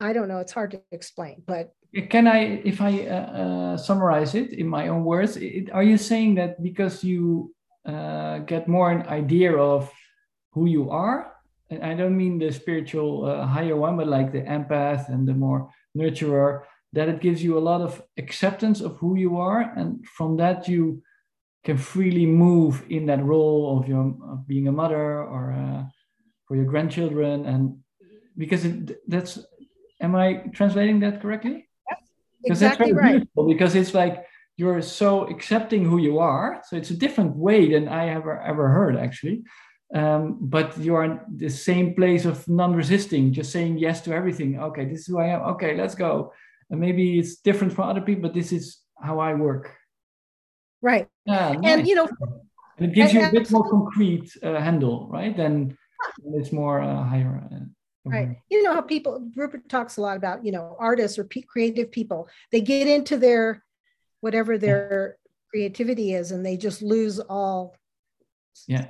I 0.00 0.12
don't 0.12 0.28
know, 0.28 0.38
it's 0.38 0.52
hard 0.52 0.70
to 0.72 0.82
explain, 0.92 1.42
but 1.46 1.72
can 2.10 2.26
I, 2.26 2.60
if 2.64 2.82
I 2.82 3.06
uh, 3.06 3.14
uh, 3.14 3.76
summarize 3.78 4.34
it 4.34 4.52
in 4.52 4.68
my 4.68 4.88
own 4.88 5.04
words, 5.04 5.38
it, 5.38 5.72
are 5.72 5.82
you 5.82 5.96
saying 5.96 6.34
that 6.34 6.62
because 6.62 7.02
you 7.02 7.54
uh, 7.86 8.38
get 8.40 8.68
more 8.68 8.90
an 8.90 9.06
idea 9.08 9.56
of 9.56 9.90
who 10.52 10.66
you 10.66 10.90
are, 10.90 11.32
and 11.70 11.82
I 11.82 11.94
don't 11.94 12.16
mean 12.16 12.38
the 12.38 12.52
spiritual 12.52 13.24
uh, 13.24 13.46
higher 13.46 13.76
one, 13.76 13.96
but 13.96 14.06
like 14.06 14.32
the 14.32 14.42
empath 14.42 15.08
and 15.08 15.26
the 15.26 15.34
more 15.34 15.70
nurturer, 15.96 16.62
that 16.92 17.08
it 17.08 17.20
gives 17.20 17.42
you 17.42 17.58
a 17.58 17.66
lot 17.70 17.80
of 17.80 18.02
acceptance 18.16 18.80
of 18.80 18.96
who 18.98 19.16
you 19.16 19.36
are, 19.36 19.60
and 19.60 20.06
from 20.06 20.36
that 20.36 20.68
you 20.68 21.02
can 21.64 21.76
freely 21.76 22.26
move 22.26 22.84
in 22.88 23.06
that 23.06 23.24
role 23.24 23.78
of 23.78 23.88
your 23.88 24.14
of 24.30 24.46
being 24.46 24.68
a 24.68 24.72
mother 24.72 25.20
or 25.22 25.52
uh, 25.52 25.82
for 26.46 26.56
your 26.56 26.64
grandchildren, 26.64 27.44
and 27.46 27.78
because 28.36 28.64
it, 28.64 29.00
that's, 29.08 29.38
am 30.00 30.14
I 30.14 30.44
translating 30.54 31.00
that 31.00 31.20
correctly? 31.20 31.68
Yes, 31.90 32.00
exactly 32.44 32.92
right. 32.92 33.26
Because 33.34 33.74
it's 33.74 33.94
like 33.94 34.24
you're 34.56 34.80
so 34.82 35.24
accepting 35.24 35.84
who 35.84 35.98
you 35.98 36.18
are. 36.18 36.62
So 36.68 36.76
it's 36.76 36.90
a 36.90 36.96
different 36.96 37.36
way 37.36 37.72
than 37.72 37.88
I 37.88 38.10
ever 38.10 38.40
ever 38.40 38.68
heard 38.68 38.96
actually. 38.96 39.42
Um, 39.94 40.38
but 40.40 40.76
you 40.78 40.94
are 40.94 41.04
in 41.04 41.20
the 41.36 41.48
same 41.48 41.94
place 41.94 42.24
of 42.24 42.46
non-resisting, 42.48 43.32
just 43.32 43.52
saying 43.52 43.78
yes 43.78 44.00
to 44.02 44.12
everything. 44.12 44.58
Okay, 44.58 44.84
this 44.84 45.00
is 45.00 45.06
who 45.06 45.18
I 45.20 45.26
am. 45.26 45.42
Okay, 45.42 45.76
let's 45.76 45.94
go. 45.94 46.32
And 46.70 46.80
maybe 46.80 47.18
it's 47.18 47.36
different 47.36 47.72
for 47.72 47.82
other 47.82 48.00
people, 48.00 48.22
but 48.22 48.34
this 48.34 48.52
is 48.52 48.80
how 49.00 49.20
I 49.20 49.34
work. 49.34 49.72
Right. 50.82 51.08
Yeah, 51.24 51.52
nice. 51.52 51.60
And 51.64 51.86
you 51.86 51.94
know, 51.94 52.08
and 52.78 52.90
it 52.90 52.94
gives 52.94 53.12
you 53.12 53.24
a 53.24 53.30
bit 53.30 53.50
more 53.50 53.68
concrete 53.70 54.36
uh, 54.42 54.60
handle, 54.60 55.08
right? 55.08 55.36
Then 55.36 55.78
it's 56.34 56.52
more 56.52 56.80
uh, 56.80 57.04
higher. 57.04 57.42
Uh, 57.52 57.58
Right. 58.08 58.36
You 58.50 58.62
know 58.62 58.72
how 58.72 58.82
people, 58.82 59.28
Rupert 59.34 59.68
talks 59.68 59.96
a 59.96 60.00
lot 60.00 60.16
about, 60.16 60.44
you 60.44 60.52
know, 60.52 60.76
artists 60.78 61.18
or 61.18 61.28
creative 61.48 61.90
people, 61.90 62.28
they 62.52 62.60
get 62.60 62.86
into 62.86 63.16
their, 63.16 63.64
whatever 64.20 64.56
their 64.58 65.18
creativity 65.50 66.14
is, 66.14 66.30
and 66.30 66.46
they 66.46 66.56
just 66.56 66.82
lose 66.82 67.18
all. 67.18 67.74
Yeah. 68.68 68.86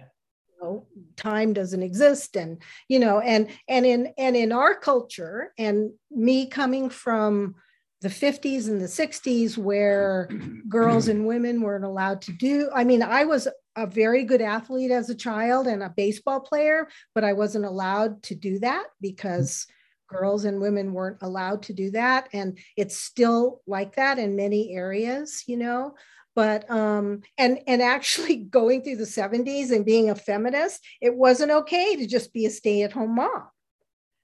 Know, 0.63 0.87
time 1.17 1.53
doesn't 1.53 1.83
exist. 1.83 2.37
And, 2.37 2.63
you 2.89 2.99
know, 2.99 3.21
and, 3.21 3.49
and 3.69 3.85
in, 3.85 4.15
and 4.17 4.35
in 4.35 4.53
our 4.53 4.75
culture 4.75 5.53
and 5.59 5.93
me 6.11 6.47
coming 6.47 6.89
from 6.89 7.57
the 8.01 8.09
50s 8.09 8.69
and 8.69 8.81
the 8.81 8.87
60s 8.87 9.59
where 9.59 10.29
girls 10.69 11.09
and 11.09 11.27
women 11.27 11.61
weren't 11.61 11.85
allowed 11.85 12.23
to 12.23 12.33
do, 12.33 12.71
I 12.75 12.85
mean, 12.85 13.03
I 13.03 13.25
was 13.25 13.49
a 13.77 13.87
very 13.87 14.25
good 14.25 14.41
athlete 14.41 14.91
as 14.91 15.11
a 15.11 15.15
child 15.15 15.67
and 15.67 15.83
a 15.83 15.93
baseball 15.95 16.41
player, 16.41 16.89
but 17.15 17.25
I 17.25 17.35
wasn't 17.35 17.67
allowed 17.67 18.23
to 18.25 18.35
do 18.35 18.59
that 18.61 18.87
because 19.01 19.67
girls 20.09 20.45
and 20.45 20.61
women 20.61 20.93
weren't 20.93 21.19
allowed 21.23 21.63
to 21.65 21.73
do 21.73 21.91
that. 21.91 22.29
And 22.33 22.59
it's 22.77 22.97
still 22.97 23.61
like 23.67 23.97
that 23.97 24.19
in 24.19 24.37
many 24.37 24.75
areas, 24.75 25.45
you 25.47 25.57
know. 25.57 25.95
But 26.37 26.70
um, 26.70 27.22
and 27.37 27.59
and 27.66 27.82
actually 27.82 28.37
going 28.59 28.82
through 28.82 28.97
the 28.97 29.05
70s 29.05 29.72
and 29.72 29.84
being 29.84 30.11
a 30.11 30.14
feminist, 30.14 30.84
it 31.01 31.16
wasn't 31.16 31.51
okay 31.51 31.97
to 31.97 32.07
just 32.07 32.32
be 32.32 32.47
a 32.47 32.51
stay-at-home 32.51 33.16
mom. 33.16 33.49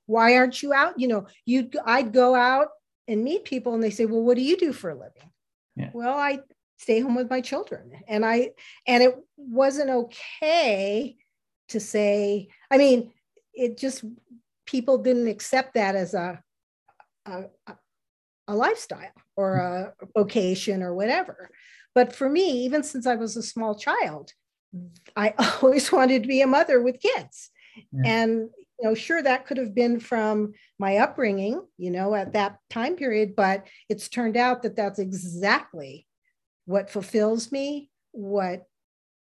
Why 0.07 0.37
aren't 0.37 0.63
you 0.63 0.73
out? 0.73 1.01
You 1.01 1.09
know, 1.09 1.27
you 1.47 1.71
I'd 1.85 2.13
go 2.13 2.37
out 2.37 2.69
and 3.09 3.25
meet 3.25 3.45
people 3.45 3.75
and 3.75 3.83
they 3.83 3.91
say, 3.91 4.07
Well, 4.07 4.23
what 4.23 4.37
do 4.37 4.43
you 4.43 4.57
do 4.57 4.73
for 4.73 4.91
a 4.91 4.95
living? 4.95 5.31
Yeah. 5.75 5.91
Well, 5.93 6.17
I 6.17 6.41
stay 6.83 6.99
home 6.99 7.15
with 7.15 7.31
my 7.31 7.41
children 7.41 7.93
and 8.09 8.27
i 8.27 8.51
and 8.89 9.05
it 9.05 9.15
wasn't 9.37 9.89
okay 9.89 11.17
to 11.69 11.79
say 11.79 12.49
i 12.73 12.77
mean 12.77 13.13
it 13.55 13.79
just 13.79 14.05
people 14.67 14.99
didn't 14.99 15.29
accept 15.29 15.75
that 15.75 15.95
as 15.95 16.13
a 16.13 16.43
a, 17.27 17.45
a 18.49 18.55
lifestyle 18.57 19.13
or 19.37 19.55
a 19.55 19.95
vocation 20.17 20.83
or 20.83 20.93
whatever 20.93 21.49
but 21.95 22.15
for 22.15 22.29
me 22.29 22.51
even 22.65 22.83
since 22.83 23.07
i 23.07 23.15
was 23.15 23.37
a 23.37 23.43
small 23.43 23.75
child 23.75 24.33
i 25.17 25.35
always 25.63 25.93
wanted 25.93 26.23
to 26.23 26.29
be 26.29 26.43
a 26.43 26.47
mother 26.47 26.83
with 26.83 27.01
kids 27.01 27.51
yeah. 27.93 28.03
and 28.05 28.51
you 28.79 28.89
know 28.89 28.95
sure 28.95 29.23
that 29.23 29.47
could 29.47 29.57
have 29.57 29.75
been 29.75 30.01
from 30.01 30.53
my 30.79 30.99
upbringing 30.99 31.61
you 31.79 31.91
know 31.91 32.15
at 32.15 32.33
that 32.33 32.59
time 32.71 32.97
period 32.97 33.35
but 33.37 33.67
it's 33.89 34.09
turned 34.09 34.37
out 34.37 34.63
that 34.63 34.77
that's 34.77 34.99
exactly 34.99 36.07
what 36.65 36.91
fulfills 36.91 37.51
me, 37.51 37.91
what 38.13 38.67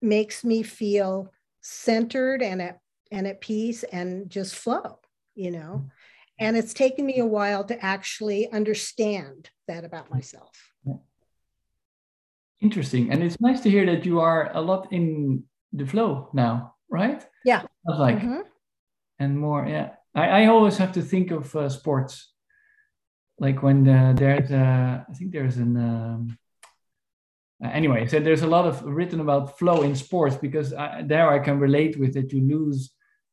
makes 0.00 0.44
me 0.44 0.62
feel 0.62 1.32
centered 1.60 2.42
and 2.42 2.62
at 2.62 2.78
and 3.10 3.26
at 3.26 3.40
peace 3.40 3.84
and 3.84 4.28
just 4.28 4.54
flow, 4.54 4.98
you 5.34 5.50
know. 5.50 5.58
Mm-hmm. 5.58 5.86
And 6.40 6.56
it's 6.56 6.74
taken 6.74 7.04
me 7.04 7.18
a 7.18 7.26
while 7.26 7.64
to 7.64 7.84
actually 7.84 8.50
understand 8.52 9.50
that 9.66 9.84
about 9.84 10.10
myself. 10.10 10.50
Interesting. 12.60 13.10
And 13.12 13.22
it's 13.22 13.40
nice 13.40 13.60
to 13.60 13.70
hear 13.70 13.86
that 13.86 14.04
you 14.04 14.20
are 14.20 14.50
a 14.54 14.60
lot 14.60 14.92
in 14.92 15.44
the 15.72 15.86
flow 15.86 16.28
now, 16.32 16.74
right? 16.90 17.24
Yeah. 17.44 17.62
Like, 17.84 18.18
mm-hmm. 18.18 18.40
and 19.18 19.38
more, 19.38 19.66
yeah. 19.66 19.90
I, 20.14 20.42
I 20.42 20.46
always 20.46 20.76
have 20.78 20.92
to 20.92 21.02
think 21.02 21.30
of 21.30 21.54
uh, 21.54 21.68
sports. 21.68 22.32
Like 23.38 23.62
when 23.62 23.88
uh, 23.88 24.14
there's, 24.16 24.50
uh, 24.50 25.04
I 25.08 25.12
think 25.14 25.32
there's 25.32 25.58
an, 25.58 25.76
um, 25.76 26.38
uh, 27.64 27.68
anyway, 27.68 28.06
so 28.06 28.18
there's 28.18 28.42
a 28.42 28.46
lot 28.46 28.66
of 28.66 28.82
written 28.84 29.20
about 29.20 29.58
flow 29.58 29.82
in 29.82 29.94
sports 29.94 30.36
because 30.36 30.72
I, 30.72 31.02
there 31.02 31.30
I 31.30 31.38
can 31.38 31.58
relate 31.58 31.98
with 31.98 32.16
it. 32.16 32.32
You 32.32 32.42
lose, 32.42 32.90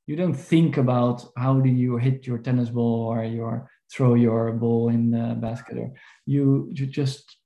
you 0.07 0.15
don't 0.15 0.36
think 0.36 0.78
about 0.78 1.26
how 1.38 1.59
do 1.59 1.69
you 1.69 1.97
hit 1.97 2.28
your 2.28 2.38
tennis 2.38 2.69
ball 2.69 3.07
or 3.07 3.23
your 3.23 3.69
throw 3.91 4.15
your 4.15 4.51
ball 4.51 4.89
in 4.89 5.11
the 5.11 5.36
basket, 5.39 5.78
or 5.78 5.91
you 6.26 6.69
you 6.73 6.86
just 6.86 7.38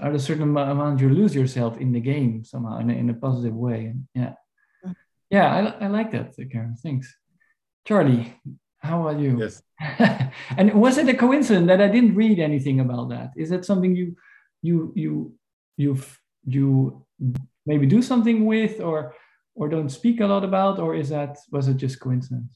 at 0.00 0.14
a 0.14 0.18
certain 0.18 0.42
amount 0.42 1.00
you 1.00 1.08
lose 1.08 1.34
yourself 1.34 1.78
in 1.78 1.92
the 1.92 2.00
game 2.00 2.44
somehow 2.44 2.78
in 2.78 2.90
a, 2.90 2.94
in 2.94 3.10
a 3.10 3.14
positive 3.14 3.54
way. 3.54 3.94
Yeah, 4.14 4.34
mm. 4.84 4.94
yeah, 5.30 5.74
I, 5.80 5.84
I 5.84 5.88
like 5.88 6.10
that, 6.12 6.34
Karen. 6.50 6.76
Thanks, 6.82 7.14
Charlie. 7.86 8.34
How 8.78 9.06
are 9.08 9.18
you? 9.18 9.38
Yes. 9.38 9.62
and 10.56 10.72
was 10.74 10.96
it 10.96 11.08
a 11.08 11.14
coincidence 11.14 11.66
that 11.66 11.82
I 11.82 11.88
didn't 11.88 12.14
read 12.14 12.38
anything 12.38 12.80
about 12.80 13.10
that? 13.10 13.32
Is 13.36 13.50
that 13.50 13.64
something 13.64 13.94
you 13.94 14.16
you 14.62 14.92
you 14.94 15.34
you 15.76 15.98
you 16.46 17.06
maybe 17.66 17.86
do 17.86 18.02
something 18.02 18.46
with 18.46 18.80
or 18.80 19.14
or 19.54 19.68
don't 19.68 19.90
speak 19.90 20.20
a 20.20 20.26
lot 20.26 20.44
about 20.44 20.78
or 20.78 20.94
is 20.94 21.08
that 21.10 21.36
was 21.50 21.68
it 21.68 21.76
just 21.76 22.00
coincidence 22.00 22.52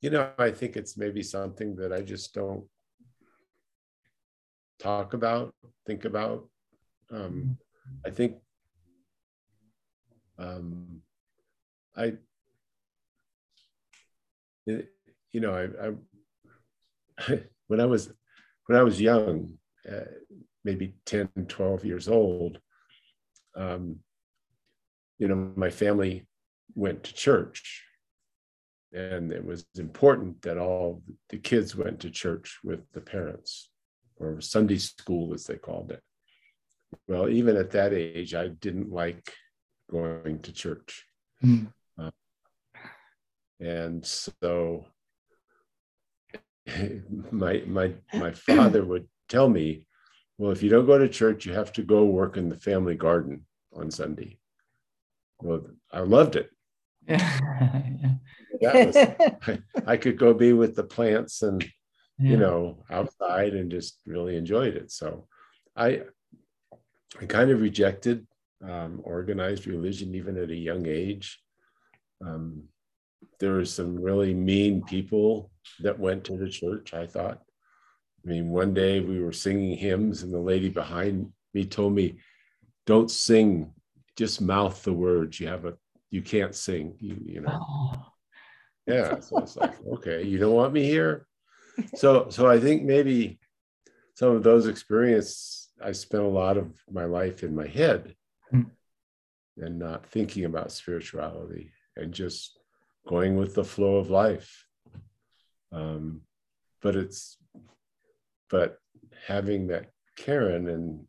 you 0.00 0.10
know 0.10 0.30
i 0.38 0.50
think 0.50 0.76
it's 0.76 0.96
maybe 0.96 1.22
something 1.22 1.76
that 1.76 1.92
i 1.92 2.00
just 2.00 2.34
don't 2.34 2.64
talk 4.80 5.14
about 5.14 5.54
think 5.86 6.04
about 6.04 6.48
um, 7.10 7.56
i 8.06 8.10
think 8.10 8.36
um, 10.38 11.02
i 11.96 12.14
you 14.66 15.40
know 15.40 15.54
i, 15.54 15.88
I 17.28 17.40
when 17.68 17.80
i 17.80 17.86
was 17.86 18.10
when 18.66 18.78
i 18.78 18.82
was 18.82 19.00
young 19.00 19.58
uh, 19.90 20.04
maybe 20.64 20.94
10, 21.06 21.28
12 21.48 21.84
years 21.84 22.08
old, 22.08 22.58
um, 23.56 23.96
you 25.18 25.28
know, 25.28 25.52
my 25.56 25.70
family 25.70 26.26
went 26.74 27.02
to 27.04 27.14
church. 27.14 27.84
And 28.92 29.32
it 29.32 29.44
was 29.44 29.64
important 29.78 30.42
that 30.42 30.58
all 30.58 31.02
the 31.28 31.38
kids 31.38 31.76
went 31.76 32.00
to 32.00 32.10
church 32.10 32.58
with 32.64 32.80
the 32.92 33.00
parents, 33.00 33.70
or 34.20 34.40
Sunday 34.40 34.78
school, 34.78 35.34
as 35.34 35.44
they 35.44 35.56
called 35.56 35.90
it. 35.90 36.02
Well, 37.08 37.28
even 37.28 37.56
at 37.56 37.70
that 37.72 37.92
age, 37.92 38.34
I 38.34 38.48
didn't 38.48 38.92
like 38.92 39.32
going 39.90 40.40
to 40.42 40.52
church. 40.52 41.04
Mm. 41.42 41.72
Uh, 41.98 42.10
and 43.58 44.04
so 44.04 44.86
my 47.30 47.62
my 47.66 47.94
my 48.14 48.32
father 48.32 48.84
would 48.84 49.08
tell 49.28 49.48
me 49.48 49.86
well, 50.40 50.52
if 50.52 50.62
you 50.62 50.70
don't 50.70 50.86
go 50.86 50.96
to 50.96 51.06
church, 51.06 51.44
you 51.44 51.52
have 51.52 51.70
to 51.74 51.82
go 51.82 52.06
work 52.06 52.38
in 52.38 52.48
the 52.48 52.56
family 52.56 52.94
garden 52.94 53.44
on 53.74 53.90
Sunday. 53.90 54.38
Well, 55.42 55.66
I 55.92 56.00
loved 56.00 56.34
it. 56.34 56.48
yeah. 57.06 58.86
Was, 58.86 58.96
I, 58.96 59.58
I, 59.86 59.96
could 59.98 60.18
go 60.18 60.32
be 60.32 60.54
with 60.54 60.76
the 60.76 60.82
plants 60.82 61.42
and 61.42 61.62
yeah. 62.20 62.30
you 62.30 62.36
know 62.36 62.84
outside 62.90 63.54
and 63.54 63.70
just 63.70 64.00
really 64.06 64.36
enjoyed 64.36 64.74
it. 64.76 64.90
So 64.90 65.26
I 65.76 66.02
I 67.20 67.26
kind 67.26 67.50
of 67.50 67.60
rejected 67.60 68.26
um, 68.62 69.00
organized 69.04 69.66
religion 69.66 70.14
even 70.14 70.36
at 70.36 70.50
a 70.50 70.56
young 70.56 70.86
age. 70.86 71.40
Um, 72.24 72.64
there 73.38 73.52
were 73.52 73.64
some 73.64 73.96
really 73.96 74.34
mean 74.34 74.82
people 74.84 75.50
that 75.80 75.98
went 75.98 76.24
to 76.24 76.36
the 76.36 76.48
church. 76.48 76.92
I 76.94 77.06
thought 77.06 77.40
I 78.24 78.28
mean, 78.28 78.50
one 78.50 78.74
day 78.74 79.00
we 79.00 79.20
were 79.20 79.32
singing 79.32 79.76
hymns, 79.76 80.22
and 80.22 80.32
the 80.32 80.38
lady 80.38 80.68
behind 80.68 81.32
me 81.54 81.64
told 81.64 81.94
me, 81.94 82.18
Don't 82.86 83.10
sing 83.10 83.72
just 84.16 84.40
mouth 84.40 84.82
the 84.82 84.92
words. 84.92 85.40
You 85.40 85.48
have 85.48 85.64
a 85.64 85.74
you 86.10 86.22
can't 86.22 86.54
sing. 86.54 86.96
You 86.98 87.16
you 87.24 87.40
know. 87.40 87.58
Oh, 87.60 88.06
Yeah. 88.86 89.20
So 89.20 89.38
it's 89.38 89.56
like, 89.56 89.74
okay, 89.94 90.22
you 90.22 90.38
don't 90.38 90.54
want 90.54 90.72
me 90.72 90.84
here. 90.84 91.26
So 91.96 92.28
so 92.30 92.46
I 92.48 92.58
think 92.60 92.82
maybe 92.82 93.38
some 94.14 94.30
of 94.36 94.42
those 94.42 94.66
experiences 94.66 95.68
I 95.82 95.92
spent 95.92 96.22
a 96.22 96.28
lot 96.28 96.56
of 96.56 96.72
my 96.90 97.04
life 97.04 97.42
in 97.42 97.54
my 97.54 97.66
head 97.66 98.14
Hmm. 98.50 98.62
and 99.56 99.78
not 99.78 100.06
thinking 100.06 100.44
about 100.44 100.72
spirituality 100.72 101.72
and 101.96 102.12
just 102.12 102.58
going 103.06 103.36
with 103.36 103.54
the 103.54 103.64
flow 103.64 103.96
of 103.96 104.10
life. 104.10 104.66
Um, 105.72 106.22
but 106.82 106.96
it's 106.96 107.36
but 108.48 108.78
having 109.26 109.68
that 109.68 109.90
Karen 110.16 110.68
and 110.68 111.06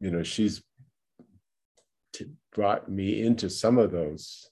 you 0.00 0.10
know 0.10 0.22
she's 0.22 0.62
t- 2.12 2.30
brought 2.54 2.88
me 2.88 3.22
into 3.22 3.50
some 3.50 3.78
of 3.78 3.90
those 3.90 4.48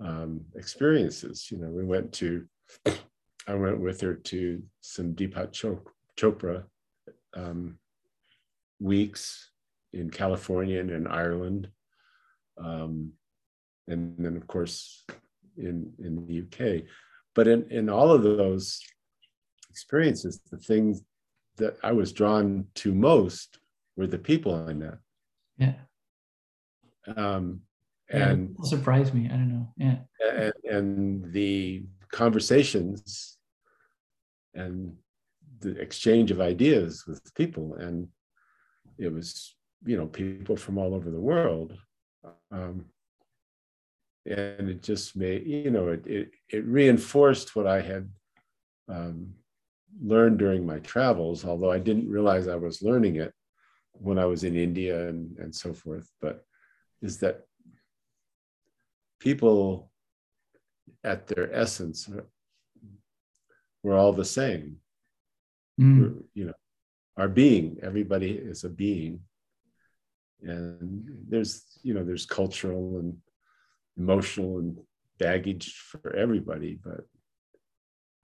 um, 0.00 0.46
experiences. 0.56 1.48
You 1.50 1.58
know, 1.58 1.68
we 1.68 1.84
went 1.84 2.12
to 2.14 2.46
I 3.46 3.54
went 3.54 3.80
with 3.80 4.00
her 4.02 4.14
to 4.14 4.62
some 4.80 5.14
Deepak 5.14 5.80
Chopra 6.16 6.64
um, 7.34 7.78
weeks 8.80 9.50
in 9.92 10.10
California 10.10 10.80
and 10.80 10.90
in 10.90 11.06
Ireland, 11.06 11.68
um, 12.58 13.12
and 13.88 14.14
then 14.18 14.36
of 14.36 14.46
course 14.46 15.04
in 15.56 15.92
in 15.98 16.26
the 16.26 16.40
UK. 16.42 16.84
But 17.34 17.48
in 17.48 17.70
in 17.70 17.88
all 17.88 18.12
of 18.12 18.22
those 18.22 18.80
experiences, 19.70 20.40
the 20.50 20.58
things 20.58 21.02
that 21.56 21.76
I 21.82 21.92
was 21.92 22.12
drawn 22.12 22.66
to 22.76 22.94
most 22.94 23.58
were 23.96 24.06
the 24.06 24.18
people 24.18 24.54
I 24.54 24.72
met, 24.72 24.98
yeah. 25.58 25.74
um, 27.16 27.60
and 28.08 28.54
it 28.58 28.66
surprised 28.66 29.14
me. 29.14 29.26
I 29.26 29.36
don't 29.36 29.52
know. 29.52 29.68
Yeah. 29.76 29.98
and, 30.30 30.52
and 30.70 31.32
the 31.32 31.84
conversations 32.12 33.31
and 34.54 34.96
the 35.60 35.78
exchange 35.80 36.30
of 36.30 36.40
ideas 36.40 37.04
with 37.06 37.34
people. 37.34 37.74
And 37.74 38.08
it 38.98 39.12
was 39.12 39.54
you 39.84 39.96
know 39.96 40.06
people 40.06 40.56
from 40.56 40.78
all 40.78 40.94
over 40.94 41.10
the 41.10 41.20
world 41.20 41.76
um, 42.50 42.84
and 44.26 44.68
it 44.68 44.82
just 44.82 45.16
made 45.16 45.46
you 45.46 45.70
know 45.70 45.88
it 45.88 46.06
it, 46.06 46.30
it 46.48 46.64
reinforced 46.64 47.56
what 47.56 47.66
i 47.66 47.80
had 47.80 48.08
um, 48.88 49.32
learned 50.00 50.38
during 50.38 50.64
my 50.64 50.78
travels 50.80 51.44
although 51.44 51.70
i 51.70 51.78
didn't 51.78 52.08
realize 52.08 52.48
i 52.48 52.54
was 52.54 52.82
learning 52.82 53.16
it 53.16 53.32
when 53.94 54.18
i 54.18 54.24
was 54.24 54.44
in 54.44 54.56
india 54.56 55.08
and 55.08 55.36
and 55.38 55.54
so 55.54 55.72
forth 55.72 56.08
but 56.20 56.44
is 57.02 57.18
that 57.18 57.42
people 59.18 59.90
at 61.04 61.26
their 61.26 61.52
essence 61.52 62.08
we're 63.82 63.96
all 63.96 64.12
the 64.12 64.24
same. 64.24 64.76
Mm. 65.80 66.22
You 66.34 66.46
know 66.46 66.52
our 67.16 67.28
being 67.28 67.78
everybody 67.82 68.32
is 68.32 68.64
a 68.64 68.68
being. 68.68 69.20
And 70.42 71.04
there's 71.28 71.64
you 71.82 71.94
know 71.94 72.04
there's 72.04 72.26
cultural 72.26 72.98
and 72.98 73.16
emotional 73.96 74.58
and 74.58 74.76
baggage 75.18 75.76
for 75.76 76.16
everybody 76.16 76.78
but 76.82 77.02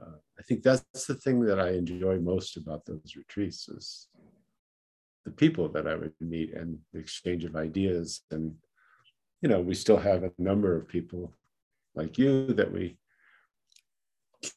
uh, 0.01 0.17
i 0.39 0.43
think 0.43 0.63
that's 0.63 1.05
the 1.07 1.15
thing 1.15 1.39
that 1.45 1.61
i 1.61 1.73
enjoy 1.73 2.19
most 2.19 2.57
about 2.57 2.85
those 2.87 3.15
retreats 3.15 3.69
is 3.69 4.09
the 5.27 5.31
people 5.31 5.69
that 5.69 5.87
i 5.87 5.95
would 5.95 6.15
meet 6.21 6.55
and 6.55 6.79
the 6.93 6.99
exchange 6.99 7.45
of 7.45 7.55
ideas. 7.55 8.23
And 8.31 8.55
you 9.43 9.49
know 9.49 9.61
we 9.61 9.75
still 9.75 9.99
have 9.99 10.25
a 10.25 10.33
number 10.39 10.75
of 10.77 10.89
people 10.89 11.33
like 11.95 12.19
you 12.19 12.47
that 12.55 12.73
we 12.73 12.97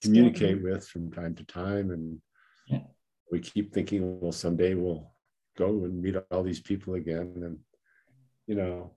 communicate 0.03 0.61
with 0.63 0.88
from 0.88 1.11
time 1.11 1.36
to 1.36 1.43
time 1.45 1.91
and 1.91 2.21
Yeah. 2.67 2.84
we 3.32 3.39
keep 3.39 3.73
thinking 3.73 4.19
well 4.21 4.32
someday 4.32 4.73
we'll 4.75 5.11
go 5.57 5.67
and 5.86 6.01
meet 6.01 6.15
all 6.32 6.43
these 6.43 6.59
people 6.61 6.93
again 6.95 7.34
and 7.45 7.59
you 8.47 8.55
know 8.55 8.95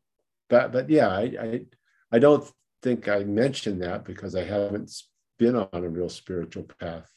but 0.49 0.73
but 0.73 0.89
yeah 0.91 1.09
i 1.09 1.23
i, 1.47 1.67
I 2.13 2.19
don't 2.19 2.45
think 2.83 3.09
i 3.09 3.25
mentioned 3.25 3.83
that 3.83 4.05
because 4.05 4.35
i 4.35 4.45
haven't 4.45 4.93
been 5.39 5.57
on 5.57 5.69
a 5.85 5.89
real 5.89 6.09
spiritual 6.11 6.65
path 6.79 7.11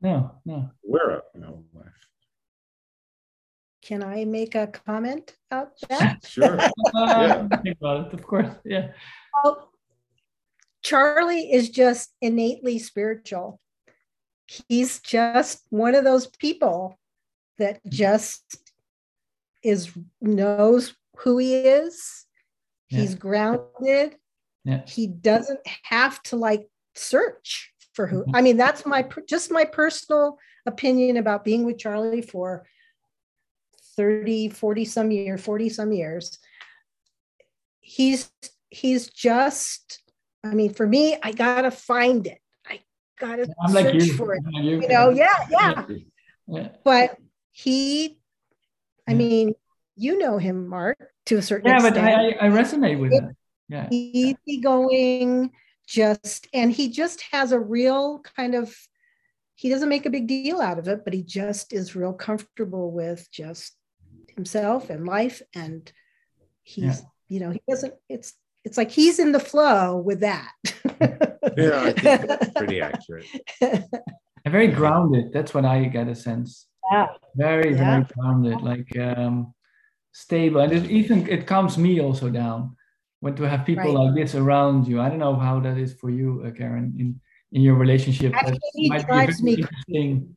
No, 0.00 0.32
no. 0.44 0.70
where 0.82 1.10
of 1.18 1.22
my 1.38 1.46
whole 1.46 1.64
life 1.74 2.00
Can 3.82 4.02
I 4.02 4.24
make 4.24 4.54
a 4.54 4.66
comment 4.66 5.36
about 5.50 5.72
that? 5.90 6.24
sure 6.24 6.56
Uh, 6.96 7.48
think 7.62 7.76
about 7.80 8.06
it, 8.06 8.14
of 8.14 8.22
course. 8.30 8.48
Yeah. 8.64 8.92
Well, 9.44 9.68
Charlie 10.84 11.50
is 11.50 11.70
just 11.70 12.14
innately 12.20 12.78
spiritual. 12.78 13.58
He's 14.46 15.00
just 15.00 15.62
one 15.70 15.94
of 15.94 16.04
those 16.04 16.26
people 16.26 16.98
that 17.58 17.78
mm-hmm. 17.78 17.90
just 17.90 18.56
is 19.62 19.90
knows 20.20 20.94
who 21.16 21.38
he 21.38 21.56
is. 21.56 22.26
He's 22.88 23.16
grounded. 23.16 24.14
Yeah. 24.64 24.82
He 24.86 25.08
doesn't 25.08 25.60
have 25.82 26.22
to 26.24 26.36
like 26.36 26.68
search 26.94 27.72
for 27.94 28.06
who. 28.06 28.20
Mm-hmm. 28.20 28.36
I 28.36 28.42
mean, 28.42 28.56
that's 28.56 28.86
my 28.86 29.04
just 29.28 29.50
my 29.50 29.64
personal 29.64 30.38
opinion 30.66 31.16
about 31.16 31.44
being 31.44 31.64
with 31.64 31.78
Charlie 31.78 32.22
for 32.22 32.66
30, 33.96 34.50
40 34.50 34.84
some 34.84 35.10
year, 35.10 35.38
40 35.38 35.68
some 35.70 35.92
years. 35.92 36.38
He's 37.80 38.30
he's 38.70 39.08
just 39.08 40.03
I 40.44 40.54
mean, 40.54 40.72
for 40.74 40.86
me, 40.86 41.16
I 41.22 41.32
gotta 41.32 41.70
find 41.70 42.26
it. 42.26 42.38
I 42.66 42.80
gotta 43.18 43.48
I'm 43.62 43.72
like 43.72 43.86
search 43.86 44.04
you. 44.04 44.12
for 44.14 44.34
it. 44.34 44.42
Like 44.52 44.64
you. 44.64 44.80
You 44.82 44.88
know, 44.88 45.10
yeah, 45.10 45.34
yeah. 45.50 45.86
Yeah. 46.46 46.68
But 46.84 47.16
he, 47.52 48.18
I 49.08 49.14
mean, 49.14 49.54
you 49.96 50.18
know 50.18 50.38
him, 50.38 50.68
Mark, 50.68 50.98
to 51.26 51.36
a 51.36 51.42
certain 51.42 51.70
Yeah, 51.70 51.78
but 51.80 51.96
extent. 51.96 52.06
I, 52.40 52.46
I, 52.46 52.46
I 52.46 52.50
resonate 52.50 53.00
with 53.00 53.12
that. 53.12 53.34
Yeah. 53.68 53.88
easygoing, 53.90 55.52
just 55.86 56.48
and 56.52 56.70
he 56.70 56.88
just 56.90 57.22
has 57.32 57.52
a 57.52 57.58
real 57.60 58.20
kind 58.36 58.54
of 58.54 58.74
he 59.56 59.68
doesn't 59.70 59.88
make 59.88 60.04
a 60.04 60.10
big 60.10 60.26
deal 60.26 60.60
out 60.60 60.78
of 60.78 60.88
it, 60.88 61.04
but 61.04 61.14
he 61.14 61.22
just 61.22 61.72
is 61.72 61.94
real 61.94 62.12
comfortable 62.12 62.90
with 62.90 63.30
just 63.30 63.74
himself 64.34 64.90
and 64.90 65.06
life. 65.06 65.42
And 65.54 65.90
he's, 66.64 66.82
Yeah. 66.84 66.96
you 67.28 67.40
know, 67.40 67.50
he 67.50 67.62
doesn't, 67.68 67.94
it's 68.08 68.34
it's 68.64 68.76
like 68.76 68.90
he's 68.90 69.18
in 69.18 69.32
the 69.32 69.40
flow 69.40 69.96
with 69.98 70.20
that. 70.20 70.52
yeah 71.56 71.82
i 71.82 71.92
think 71.92 72.26
that's 72.26 72.50
pretty 72.56 72.80
accurate 72.80 73.26
And 74.44 74.52
very 74.52 74.68
grounded. 74.68 75.32
That's 75.32 75.54
what 75.54 75.64
I 75.64 75.84
get 75.84 76.06
a 76.06 76.14
sense. 76.14 76.66
Yeah. 76.92 77.06
Very, 77.34 77.70
Yeah. 77.72 77.84
very 77.90 78.04
grounded, 78.14 78.60
like 78.60 78.90
um, 78.98 79.54
stable. 80.12 80.60
And 80.60 80.70
it 80.72 80.84
even 80.90 81.26
it 81.28 81.46
calms 81.46 81.78
me 81.78 81.98
also 81.98 82.28
down 82.28 82.76
when 83.20 83.34
to 83.36 83.44
have 83.48 83.64
people 83.64 83.88
Right. 83.94 84.04
like 84.04 84.14
this 84.20 84.34
around 84.34 84.86
you. 84.86 85.00
I 85.00 85.08
don't 85.08 85.18
know 85.26 85.36
how 85.36 85.60
that 85.64 85.78
is 85.78 85.94
for 86.00 86.10
you, 86.10 86.44
uh, 86.44 86.50
Karen, 86.52 86.92
in 87.00 87.08
in 87.56 87.62
your 87.62 87.76
relationship. 87.84 88.34
Actually, 88.36 88.60
That 88.60 88.72
he 88.74 88.88
might 88.92 89.06
be 89.06 89.12
drives 89.12 89.40
me 89.42 89.54
crazy. 89.64 90.28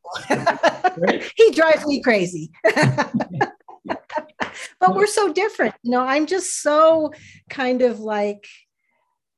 he 1.36 1.46
drives 1.52 1.84
me 1.86 2.00
crazy. 2.02 2.46
but 3.88 4.96
we're 4.96 5.08
so 5.08 5.32
different. 5.32 5.76
You 5.84 5.92
know, 5.92 6.02
I'm 6.02 6.26
just 6.26 6.62
so 6.62 7.14
kind 7.50 7.82
of 7.82 8.00
like 8.00 8.48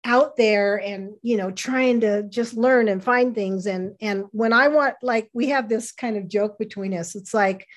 out 0.06 0.38
there 0.38 0.78
and 0.78 1.14
you 1.22 1.36
know 1.36 1.52
trying 1.52 2.00
to 2.00 2.24
just 2.24 2.54
learn 2.54 2.88
and 2.88 3.04
find 3.04 3.36
things 3.36 3.66
and 3.66 3.96
and 4.00 4.24
when 4.32 4.54
i 4.54 4.68
want 4.68 4.96
like 5.02 5.30
we 5.34 5.50
have 5.50 5.68
this 5.68 5.92
kind 5.92 6.16
of 6.16 6.28
joke 6.30 6.58
between 6.58 6.94
us 6.94 7.16
it's 7.16 7.34
like 7.34 7.68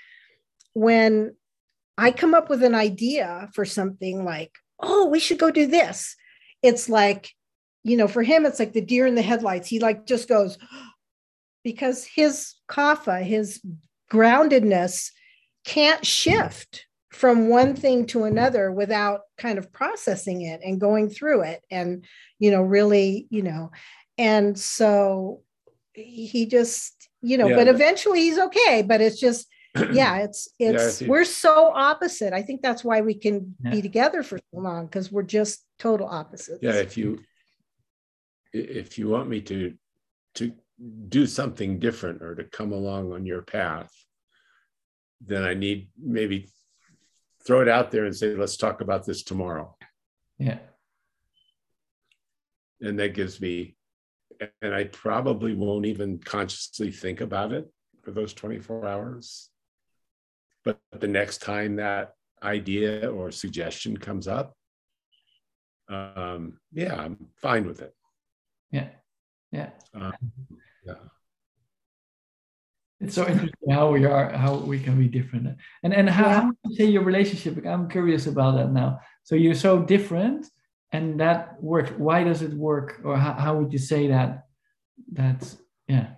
when 0.73 1.35
i 1.99 2.13
come 2.13 2.33
up 2.33 2.49
with 2.49 2.63
an 2.63 2.77
idea 2.77 3.49
for 3.55 3.65
something 3.65 4.25
like 4.25 4.53
oh 4.81 5.07
we 5.07 5.19
should 5.19 5.39
go 5.39 5.51
do 5.51 5.67
this 5.67 6.15
it's 6.63 6.89
like 6.89 7.31
you 7.83 7.97
know 7.97 8.07
for 8.07 8.23
him 8.23 8.47
it's 8.47 8.61
like 8.61 8.73
the 8.73 8.81
deer 8.81 9.05
in 9.05 9.17
the 9.17 9.23
headlights 9.23 9.67
he 9.67 9.81
like 9.81 10.07
just 10.07 10.29
goes 10.29 10.59
because 11.65 12.05
his 12.05 12.55
kapha 12.69 13.21
his 13.21 13.61
groundedness 14.13 15.11
can't 15.65 16.05
shift 16.05 16.87
from 17.11 17.49
one 17.49 17.75
thing 17.77 18.07
to 18.07 18.25
another 18.25 18.73
without 18.73 19.21
kind 19.39 19.59
of 19.59 19.73
processing 19.73 20.43
it 20.43 20.61
and 20.65 20.81
going 20.81 21.09
through 21.11 21.43
it 21.43 21.63
and 21.71 22.05
you 22.39 22.51
know 22.51 22.63
really 22.63 23.27
you 23.31 23.43
know 23.43 23.71
and 24.19 24.59
so 24.59 25.43
he 25.93 26.47
just 26.47 27.09
you 27.21 27.37
know 27.37 27.49
Yeah, 27.49 27.57
but 27.57 27.67
but- 27.67 27.75
eventually 27.75 28.21
he's 28.21 28.39
okay 28.39 28.83
but 28.83 29.01
it's 29.01 29.21
just 29.21 29.47
yeah 29.93 30.19
it's 30.19 30.49
it's 30.59 30.97
see. 30.97 31.07
we're 31.07 31.25
so 31.25 31.71
opposite 31.75 32.33
i 32.33 32.43
think 32.43 32.61
that's 32.63 32.83
why 32.85 33.01
we 33.03 33.15
can 33.15 33.55
Yeah. 33.65 33.71
be 33.73 33.83
together 33.83 34.23
for 34.23 34.39
so 34.39 34.59
long 34.59 34.87
because 34.87 35.13
we're 35.13 35.23
just 35.23 35.65
total 35.79 36.07
opposites 36.09 36.59
yeah 36.63 36.75
if 36.77 36.97
you 36.97 37.19
if 38.53 38.99
you 38.99 39.09
want 39.09 39.29
me 39.29 39.41
to 39.43 39.75
to 40.35 40.53
do 41.09 41.27
something 41.27 41.79
different 41.79 42.23
or 42.23 42.35
to 42.35 42.45
come 42.45 42.73
along 42.73 43.13
on 43.13 43.25
your 43.27 43.43
path 43.43 43.91
then 45.27 45.43
i 45.45 45.55
need 45.55 45.89
maybe 46.03 46.49
throw 47.47 47.61
it 47.61 47.69
out 47.69 47.91
there 47.91 48.05
and 48.05 48.15
say, 48.15 48.35
let's 48.35 48.57
talk 48.57 48.81
about 48.81 49.05
this 49.05 49.23
tomorrow. 49.23 49.75
Yeah. 50.39 50.59
And 52.81 52.99
that 52.99 53.15
gives 53.15 53.41
me, 53.41 53.77
and 54.61 54.75
I 54.75 54.85
probably 54.85 55.55
won't 55.55 55.87
even 55.87 56.19
consciously 56.19 56.91
think 56.91 57.21
about 57.21 57.53
it 57.53 57.71
for 58.03 58.11
those 58.11 58.35
24 58.35 58.87
hours. 58.87 59.51
But 60.65 60.79
the 60.99 61.09
next 61.09 61.39
time 61.39 61.77
that 61.77 62.15
idea 62.43 63.11
or 63.11 63.31
suggestion 63.31 63.97
comes 63.97 64.29
up, 64.29 64.55
um, 65.89 66.59
yeah, 66.73 66.95
I'm 66.95 67.19
fine 67.37 67.67
with 67.67 67.83
it. 67.83 67.95
Yeah. 68.71 68.89
Yeah. 69.51 69.71
Um, 69.95 70.13
yeah. 70.87 70.95
It's 73.03 73.17
so 73.17 73.27
interesting 73.27 73.71
how 73.71 73.91
we 73.91 74.05
are, 74.05 74.31
how 74.31 74.55
we 74.55 74.79
can 74.79 74.97
be 74.97 75.09
different, 75.09 75.59
and 75.83 75.93
and 75.93 76.09
how, 76.09 76.29
how 76.29 76.53
you 76.65 76.77
say 76.77 76.85
your 76.85 77.03
relationship. 77.03 77.65
I'm 77.67 77.89
curious 77.89 78.29
about 78.29 78.57
that 78.57 78.71
now. 78.73 79.01
So 79.25 79.35
you're 79.35 79.55
so 79.55 79.83
different, 79.83 80.47
and 80.93 81.19
that 81.21 81.61
works. 81.61 81.91
Why 81.97 82.23
does 82.23 82.43
it 82.43 82.53
work, 82.53 83.01
or 83.05 83.17
how, 83.17 83.33
how 83.33 83.57
would 83.57 83.73
you 83.73 83.79
say 83.79 84.09
that? 84.09 84.45
That's 85.11 85.59
yeah. 85.89 86.11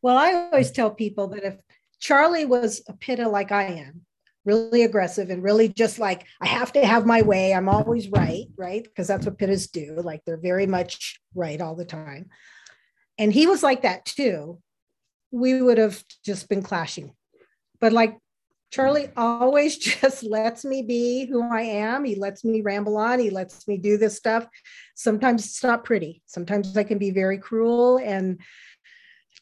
Well, 0.00 0.16
I 0.16 0.32
always 0.32 0.70
tell 0.70 0.90
people 0.90 1.28
that 1.28 1.44
if 1.44 1.56
Charlie 2.00 2.46
was 2.46 2.82
a 2.88 2.94
pitta 2.94 3.28
like 3.28 3.52
I 3.52 3.64
am, 3.64 4.06
really 4.46 4.84
aggressive 4.84 5.28
and 5.28 5.42
really 5.42 5.68
just 5.68 5.98
like 5.98 6.24
I 6.40 6.46
have 6.46 6.72
to 6.72 6.86
have 6.86 7.04
my 7.04 7.20
way. 7.20 7.52
I'm 7.52 7.68
always 7.68 8.08
right, 8.08 8.46
right? 8.56 8.84
Because 8.84 9.08
that's 9.08 9.26
what 9.26 9.38
pittas 9.38 9.70
do. 9.70 10.00
Like 10.02 10.22
they're 10.24 10.38
very 10.38 10.66
much 10.66 11.20
right 11.34 11.60
all 11.60 11.74
the 11.74 11.84
time. 11.84 12.30
And 13.18 13.32
he 13.32 13.46
was 13.46 13.62
like 13.62 13.82
that 13.82 14.06
too. 14.06 14.60
We 15.36 15.60
would 15.60 15.78
have 15.78 16.02
just 16.24 16.48
been 16.48 16.62
clashing. 16.62 17.14
But 17.78 17.92
like 17.92 18.16
Charlie 18.70 19.10
always 19.16 19.76
just 20.00 20.22
lets 20.24 20.64
me 20.64 20.82
be 20.82 21.26
who 21.26 21.42
I 21.42 21.62
am. 21.62 22.04
He 22.04 22.14
lets 22.14 22.44
me 22.44 22.62
ramble 22.62 22.96
on. 22.96 23.18
He 23.18 23.30
lets 23.30 23.68
me 23.68 23.76
do 23.76 23.98
this 23.98 24.16
stuff. 24.16 24.46
Sometimes 24.94 25.44
it's 25.44 25.62
not 25.62 25.84
pretty. 25.84 26.22
Sometimes 26.26 26.76
I 26.76 26.84
can 26.84 26.98
be 26.98 27.10
very 27.10 27.38
cruel 27.38 27.98
and 27.98 28.40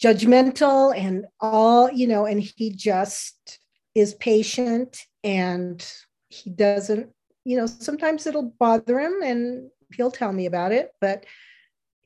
judgmental 0.03 0.97
and 0.97 1.27
all, 1.41 1.91
you 1.91 2.07
know, 2.07 2.27
and 2.27 2.41
he 2.41 2.71
just 2.71 3.59
is 3.95 4.15
patient 4.15 5.01
and 5.23 5.87
he 6.29 6.51
doesn't, 6.51 7.11
you 7.45 7.57
know, 7.57 7.67
sometimes 7.67 8.27
it'll 8.27 8.55
bother 8.59 8.99
him 8.99 9.23
and 9.23 9.71
he'll 9.97 10.11
tell 10.11 10.33
me 10.33 10.47
about 10.47 10.73
it, 10.73 10.91
but 11.01 11.25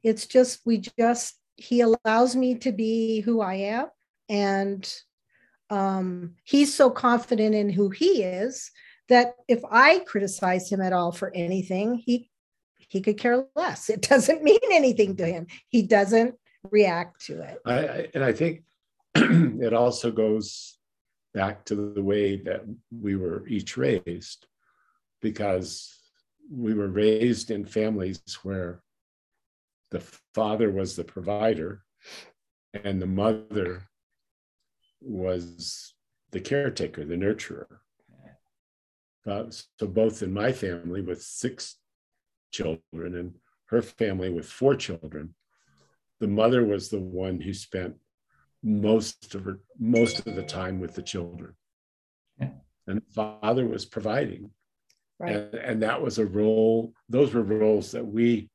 it's 0.03 0.27
just, 0.27 0.61
we 0.67 0.83
just, 0.99 1.38
he 1.59 1.81
allows 1.81 2.37
me 2.37 2.55
to 2.55 2.73
be 2.73 3.21
who 3.21 3.41
I 3.41 3.55
am. 3.55 3.89
And 4.29 4.91
um, 5.71 6.37
he's 6.45 6.73
so 6.73 6.89
confident 6.89 7.55
in 7.55 7.69
who 7.69 7.91
he 7.91 8.23
is 8.23 8.71
that 9.09 9.35
if 9.49 9.61
I 9.71 9.99
criticize 10.01 10.71
him 10.71 10.81
at 10.81 10.93
all 10.93 11.13
for 11.13 11.35
anything, 11.35 11.97
he 11.97 12.31
he 12.79 13.03
could 13.03 13.19
care 13.19 13.45
less. 13.55 13.91
It 13.91 14.01
doesn't 14.03 14.43
mean 14.51 14.61
anything 14.73 15.17
to 15.17 15.27
him. 15.27 15.47
He 15.69 15.83
doesn't 15.83 16.37
react 16.71 17.27
to 17.27 17.43
it. 17.43 17.59
I, 17.67 17.75
I, 17.75 18.09
and 18.15 18.25
I 18.25 18.33
think 18.33 18.63
it 19.15 19.75
also 19.75 20.11
goes 20.11 20.79
back 21.35 21.65
to 21.67 21.75
the 21.75 22.03
way 22.03 22.37
that 22.37 22.63
we 22.91 23.17
were 23.17 23.47
each 23.47 23.77
raised, 23.77 24.47
because 25.21 25.95
we 26.51 26.73
were 26.73 26.89
raised 26.89 27.51
in 27.51 27.67
families 27.67 28.23
where 28.43 28.83
the 29.91 30.01
father 30.35 30.71
was 30.71 30.97
the 30.97 31.05
provider 31.05 31.83
and 32.75 33.01
the 33.01 33.07
mother 33.07 33.89
was 35.01 35.95
the 36.33 36.41
caretaker, 36.41 37.05
the 37.05 37.15
nurturer. 37.15 37.79
Uh, 39.27 39.45
so 39.51 39.87
both 39.87 40.23
in 40.23 40.33
my 40.33 40.53
family 40.53 41.03
with 41.03 41.23
six 41.23 41.77
children 42.51 42.81
and 42.93 43.35
her 43.67 43.83
family 43.83 44.31
with 44.31 44.47
four 44.47 44.75
children, 44.75 45.35
the 46.21 46.29
mother 46.29 46.65
was 46.65 46.89
the 46.89 47.01
one 47.01 47.41
who 47.41 47.53
spent 47.53 47.95
most 48.63 49.35
of 49.35 49.45
her 49.45 49.61
most 49.79 50.27
of 50.27 50.35
the 50.35 50.43
time 50.43 50.81
with 50.81 50.95
the 50.95 51.03
children 51.03 51.55
yeah. 52.41 52.51
and 52.87 52.99
the 52.99 53.13
father 53.15 53.67
was 53.67 53.85
providing 53.85 54.51
right 55.21 55.37
and, 55.37 55.55
and 55.55 55.83
that 55.83 56.03
was 56.03 56.19
a 56.19 56.27
role 56.27 56.93
those 57.09 57.33
were 57.33 57.43
roles 57.43 57.93
that 57.93 58.05
we 58.05 58.51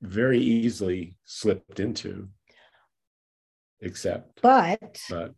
very 0.00 0.38
easily 0.38 1.14
slipped 1.24 1.80
into 1.80 2.28
except 3.80 4.40
but, 4.42 5.00
but 5.08 5.34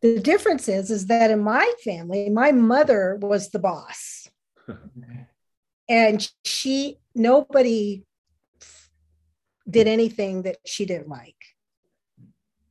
the 0.00 0.20
difference 0.20 0.68
is 0.68 0.90
is 0.90 1.06
that 1.06 1.30
in 1.30 1.42
my 1.42 1.70
family 1.82 2.30
my 2.30 2.52
mother 2.52 3.18
was 3.20 3.50
the 3.50 3.58
boss 3.58 4.28
and 5.88 6.30
she 6.44 6.98
nobody 7.14 8.02
did 9.68 9.86
anything 9.86 10.42
that 10.42 10.56
she 10.64 10.84
didn't 10.84 11.08
like 11.08 11.36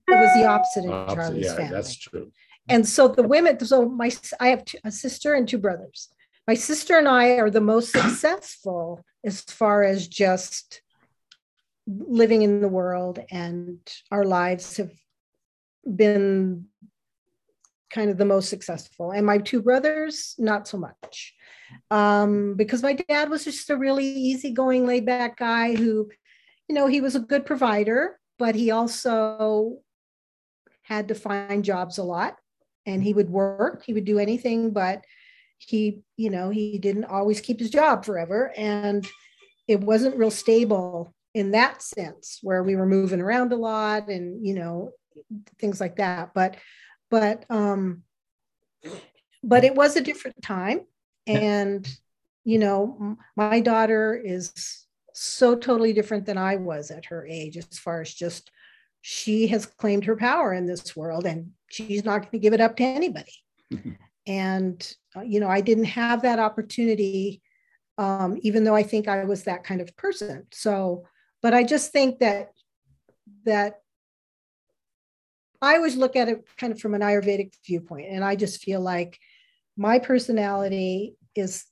it 0.08 0.16
was 0.16 0.34
the 0.36 0.46
opposite 0.46 0.84
in 0.86 0.92
opposite, 0.92 1.16
Charlie's 1.16 1.46
yeah, 1.46 1.56
family. 1.56 1.72
That's 1.72 1.96
true. 1.96 2.32
And 2.70 2.88
so 2.88 3.08
the 3.08 3.24
women, 3.24 3.64
so 3.66 3.88
my, 3.88 4.12
I 4.40 4.50
have 4.50 4.66
two, 4.66 4.78
a 4.84 4.92
sister 4.92 5.34
and 5.34 5.48
two 5.48 5.58
brothers. 5.58 6.10
My 6.48 6.54
sister 6.54 6.98
and 6.98 7.08
I 7.08 7.38
are 7.38 7.50
the 7.50 7.62
most 7.62 7.92
successful 7.92 9.04
as 9.24 9.42
far 9.42 9.84
as 9.84 10.08
just 10.08 10.82
living 11.88 12.42
in 12.42 12.62
the 12.62 12.68
world, 12.68 13.20
and 13.32 13.80
our 14.12 14.24
lives 14.24 14.78
have 14.78 14.92
been 15.96 16.66
kind 17.90 18.10
of 18.10 18.18
the 18.18 18.26
most 18.26 18.50
successful. 18.50 19.12
And 19.12 19.26
my 19.26 19.38
two 19.38 19.62
brothers, 19.62 20.36
not 20.40 20.68
so 20.68 20.78
much. 20.78 21.34
Um, 21.92 22.56
because 22.56 22.82
my 22.82 22.94
dad 22.94 23.30
was 23.30 23.44
just 23.44 23.70
a 23.70 23.78
really 23.78 24.06
easygoing, 24.06 24.86
laid 24.86 25.06
back 25.06 25.38
guy 25.38 25.76
who, 25.76 26.10
you 26.68 26.76
know, 26.76 26.88
he 26.88 27.02
was 27.02 27.16
a 27.16 27.20
good 27.20 27.46
provider, 27.46 28.20
but 28.40 28.56
he 28.56 28.72
also 28.72 29.80
had 30.82 31.08
to 31.10 31.16
find 31.16 31.64
jobs 31.64 31.98
a 31.98 32.04
lot 32.04 32.38
and 32.86 33.04
he 33.04 33.14
would 33.14 33.30
work, 33.30 33.84
he 33.86 33.94
would 33.94 34.06
do 34.06 34.20
anything, 34.20 34.72
but 34.72 35.04
he, 35.68 36.02
you 36.18 36.30
know, 36.30 36.50
he 36.50 36.78
didn't 36.78 37.06
always 37.06 37.42
keep 37.42 37.60
his 37.60 37.70
job 37.70 38.06
forever. 38.06 38.52
And 38.56 39.08
it 39.68 39.80
wasn't 39.82 40.18
real 40.18 40.32
stable 40.32 41.14
in 41.34 41.52
that 41.52 41.82
sense 41.82 42.40
where 42.42 42.64
we 42.64 42.76
were 42.76 42.86
moving 42.86 43.22
around 43.22 43.52
a 43.54 43.56
lot 43.56 44.08
and, 44.10 44.46
you 44.46 44.54
know, 44.54 44.92
things 45.60 45.80
like 45.80 45.98
that. 45.98 46.34
But, 46.34 46.58
but, 47.10 47.46
um, 47.50 48.04
but 49.44 49.64
it 49.64 49.76
was 49.76 49.96
a 49.96 50.02
different 50.02 50.42
time. 50.42 50.82
And, 51.26 51.88
you 52.44 52.60
know, 52.60 53.18
my 53.36 53.62
daughter 53.62 54.22
is 54.24 54.86
so 55.14 55.56
totally 55.56 55.94
different 55.94 56.26
than 56.26 56.38
I 56.38 56.58
was 56.58 56.92
at 56.92 57.06
her 57.06 57.26
age 57.26 57.58
as 57.58 57.80
far 57.80 58.02
as 58.02 58.14
just 58.14 58.52
she 59.02 59.48
has 59.48 59.66
claimed 59.66 60.06
her 60.06 60.16
power 60.16 60.54
in 60.54 60.66
this 60.66 60.96
world 60.96 61.26
and 61.26 61.52
she's 61.70 62.04
not 62.04 62.22
going 62.22 62.32
to 62.32 62.40
give 62.40 62.54
it 62.54 62.62
up 62.62 62.76
to 62.78 62.84
anybody. 62.84 63.34
and, 64.26 64.96
uh, 65.16 65.22
you 65.22 65.40
know, 65.40 65.50
I 65.50 65.62
didn't 65.62 65.86
have 65.86 66.22
that 66.22 66.40
opportunity, 66.40 67.42
um, 67.98 68.38
even 68.42 68.64
though 68.64 68.76
I 68.76 68.84
think 68.84 69.08
I 69.08 69.24
was 69.26 69.44
that 69.44 69.64
kind 69.64 69.82
of 69.82 69.96
person. 69.98 70.48
So, 70.52 71.06
but 71.42 71.54
I 71.54 71.64
just 71.64 71.92
think 71.92 72.20
that, 72.20 72.52
that 73.46 73.82
I 75.62 75.76
always 75.76 75.96
look 75.96 76.16
at 76.16 76.30
it 76.30 76.46
kind 76.58 76.74
of 76.74 76.80
from 76.80 76.94
an 76.94 77.02
Ayurvedic 77.02 77.54
viewpoint. 77.66 78.08
And 78.10 78.24
I 78.24 78.36
just 78.36 78.62
feel 78.62 78.82
like 78.82 79.18
my 79.78 80.00
personality 80.00 81.16
is 81.36 81.66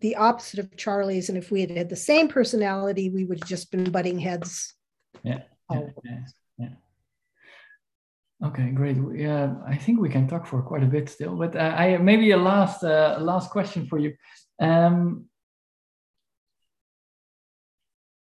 the 0.00 0.16
opposite 0.16 0.60
of 0.60 0.76
Charlie's. 0.76 1.28
And 1.28 1.38
if 1.38 1.50
we 1.50 1.62
had 1.62 1.70
had 1.70 1.88
the 1.88 1.96
same 1.96 2.28
personality, 2.28 3.10
we 3.10 3.24
would 3.24 3.40
have 3.40 3.48
just 3.48 3.70
been 3.70 3.90
butting 3.90 4.18
heads. 4.18 4.74
Yeah. 5.22 5.40
yeah, 5.70 5.80
yeah. 6.04 6.20
Okay, 8.44 8.70
great. 8.70 8.96
Yeah, 9.14 9.54
I 9.66 9.76
think 9.76 10.00
we 10.00 10.08
can 10.08 10.28
talk 10.28 10.46
for 10.46 10.62
quite 10.62 10.84
a 10.84 10.86
bit 10.86 11.08
still, 11.08 11.34
but 11.34 11.56
uh, 11.56 11.74
I 11.76 11.98
maybe 11.98 12.30
a 12.30 12.36
last 12.36 12.84
uh, 12.84 13.18
last 13.20 13.50
question 13.50 13.86
for 13.86 13.98
you. 13.98 14.14
Um, 14.60 15.26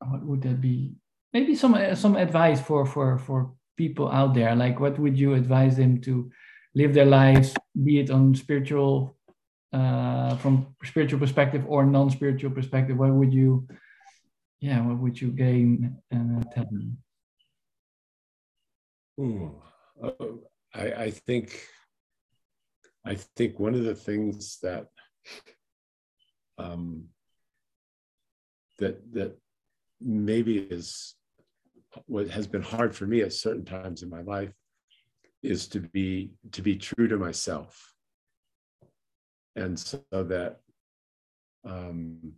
what 0.06 0.22
would 0.22 0.42
that 0.42 0.60
be? 0.60 0.96
Maybe 1.32 1.54
some 1.54 1.72
uh, 1.72 1.94
some 1.94 2.16
advice 2.16 2.60
for 2.60 2.84
for 2.84 3.18
for 3.18 3.54
people 3.78 4.10
out 4.10 4.34
there. 4.34 4.54
Like, 4.54 4.80
what 4.80 4.98
would 4.98 5.18
you 5.18 5.32
advise 5.32 5.78
them 5.78 6.00
to 6.02 6.30
live 6.74 6.92
their 6.92 7.06
lives, 7.06 7.54
be 7.82 8.00
it 8.00 8.10
on 8.10 8.34
spiritual, 8.34 9.16
uh, 9.72 10.36
from 10.36 10.74
spiritual 10.84 11.20
perspective 11.20 11.64
or 11.66 11.86
non-spiritual 11.86 12.50
perspective? 12.50 12.98
What 12.98 13.12
would 13.12 13.32
you, 13.32 13.66
yeah, 14.60 14.84
what 14.86 14.98
would 14.98 15.20
you 15.20 15.28
gain 15.28 15.96
and 16.10 16.38
uh, 16.38 16.50
tell 16.52 16.64
them? 16.64 16.98
Ooh. 19.20 19.62
Uh, 20.00 20.10
I, 20.74 20.92
I 20.92 21.10
think 21.10 21.66
I 23.04 23.16
think 23.36 23.58
one 23.58 23.74
of 23.74 23.84
the 23.84 23.94
things 23.94 24.58
that 24.62 24.86
um, 26.58 27.08
that 28.78 29.12
that 29.12 29.36
maybe 30.00 30.58
is 30.58 31.14
what 32.06 32.28
has 32.28 32.46
been 32.46 32.62
hard 32.62 32.94
for 32.94 33.06
me 33.06 33.20
at 33.22 33.32
certain 33.32 33.64
times 33.64 34.02
in 34.02 34.08
my 34.08 34.22
life 34.22 34.52
is 35.42 35.66
to 35.68 35.80
be 35.80 36.32
to 36.52 36.62
be 36.62 36.76
true 36.76 37.08
to 37.08 37.16
myself. 37.16 37.92
And 39.56 39.78
so 39.78 40.00
that 40.12 40.60
um, 41.64 42.32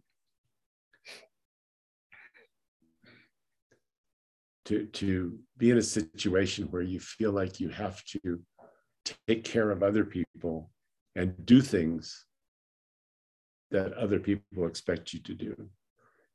to 4.66 4.86
to 4.86 5.38
be 5.58 5.70
in 5.70 5.78
a 5.78 5.82
situation 5.82 6.66
where 6.66 6.82
you 6.82 7.00
feel 7.00 7.32
like 7.32 7.60
you 7.60 7.68
have 7.68 8.02
to 8.04 8.40
take 9.26 9.44
care 9.44 9.70
of 9.70 9.82
other 9.82 10.04
people 10.04 10.70
and 11.14 11.34
do 11.44 11.60
things 11.60 12.24
that 13.70 13.92
other 13.94 14.18
people 14.18 14.66
expect 14.66 15.12
you 15.12 15.20
to 15.20 15.34
do. 15.34 15.54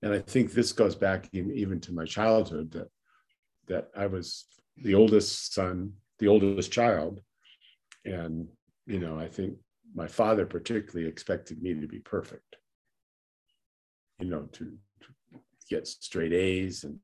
And 0.01 0.13
i 0.13 0.19
think 0.19 0.51
this 0.51 0.71
goes 0.71 0.95
back 0.95 1.29
even 1.33 1.79
to 1.81 1.93
my 1.93 2.05
childhood 2.05 2.71
that 2.71 2.89
that 3.67 3.89
i 3.95 4.05
was 4.07 4.45
the 4.77 4.95
oldest 4.95 5.53
son 5.53 5.93
the 6.19 6.27
oldest 6.27 6.71
child. 6.71 7.21
And 8.05 8.47
you 8.85 8.99
know 8.99 9.19
i 9.19 9.27
think 9.27 9.57
my 9.93 10.07
father 10.07 10.45
particularly 10.45 11.07
expected 11.07 11.61
me 11.61 11.73
to 11.73 11.87
be 11.87 11.99
perfect 11.99 12.55
you 14.19 14.29
know 14.29 14.43
to, 14.51 14.65
to 15.01 15.39
get 15.69 15.87
straight 15.87 16.33
a's 16.33 16.83
and 16.83 16.99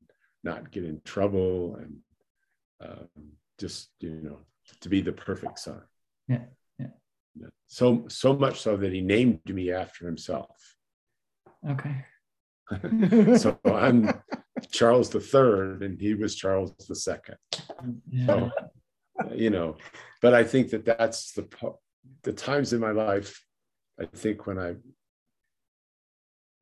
not 0.46 0.72
get 0.72 0.86
in 0.86 1.02
trouble 1.04 1.76
and 1.76 1.98
um, 2.82 3.10
just 3.60 3.90
you 4.00 4.22
know 4.22 4.40
to 4.82 4.90
be 4.90 5.02
the 5.02 5.12
perfect 5.12 5.60
son. 5.60 5.82
Yeah 6.28 6.46
yeah. 7.40 7.48
So 7.68 8.06
so 8.08 8.34
much 8.36 8.62
so 8.62 8.78
that 8.78 8.94
he 8.94 9.02
named 9.02 9.42
me 9.46 9.72
after 9.72 10.06
himself. 10.06 10.76
Okay. 11.70 12.06
So 13.38 13.60
i'm 13.66 14.10
charles 14.72 15.12
the 15.12 15.20
third 15.20 15.84
and 15.84 16.02
he 16.02 16.16
was 16.16 16.36
charles 16.36 16.74
the 16.90 16.96
second. 16.96 17.38
Yeah. 18.10 18.26
so 18.26 18.52
you 19.36 19.52
know 19.52 19.78
but 20.22 20.34
i 20.34 20.44
think 20.44 20.72
that 20.72 20.84
that's 20.84 21.34
the 21.34 21.48
the 22.24 22.34
times 22.34 22.74
in 22.74 22.80
my 22.80 22.92
life 22.92 23.40
i 24.02 24.06
think 24.06 24.48
when 24.48 24.58
i 24.58 24.74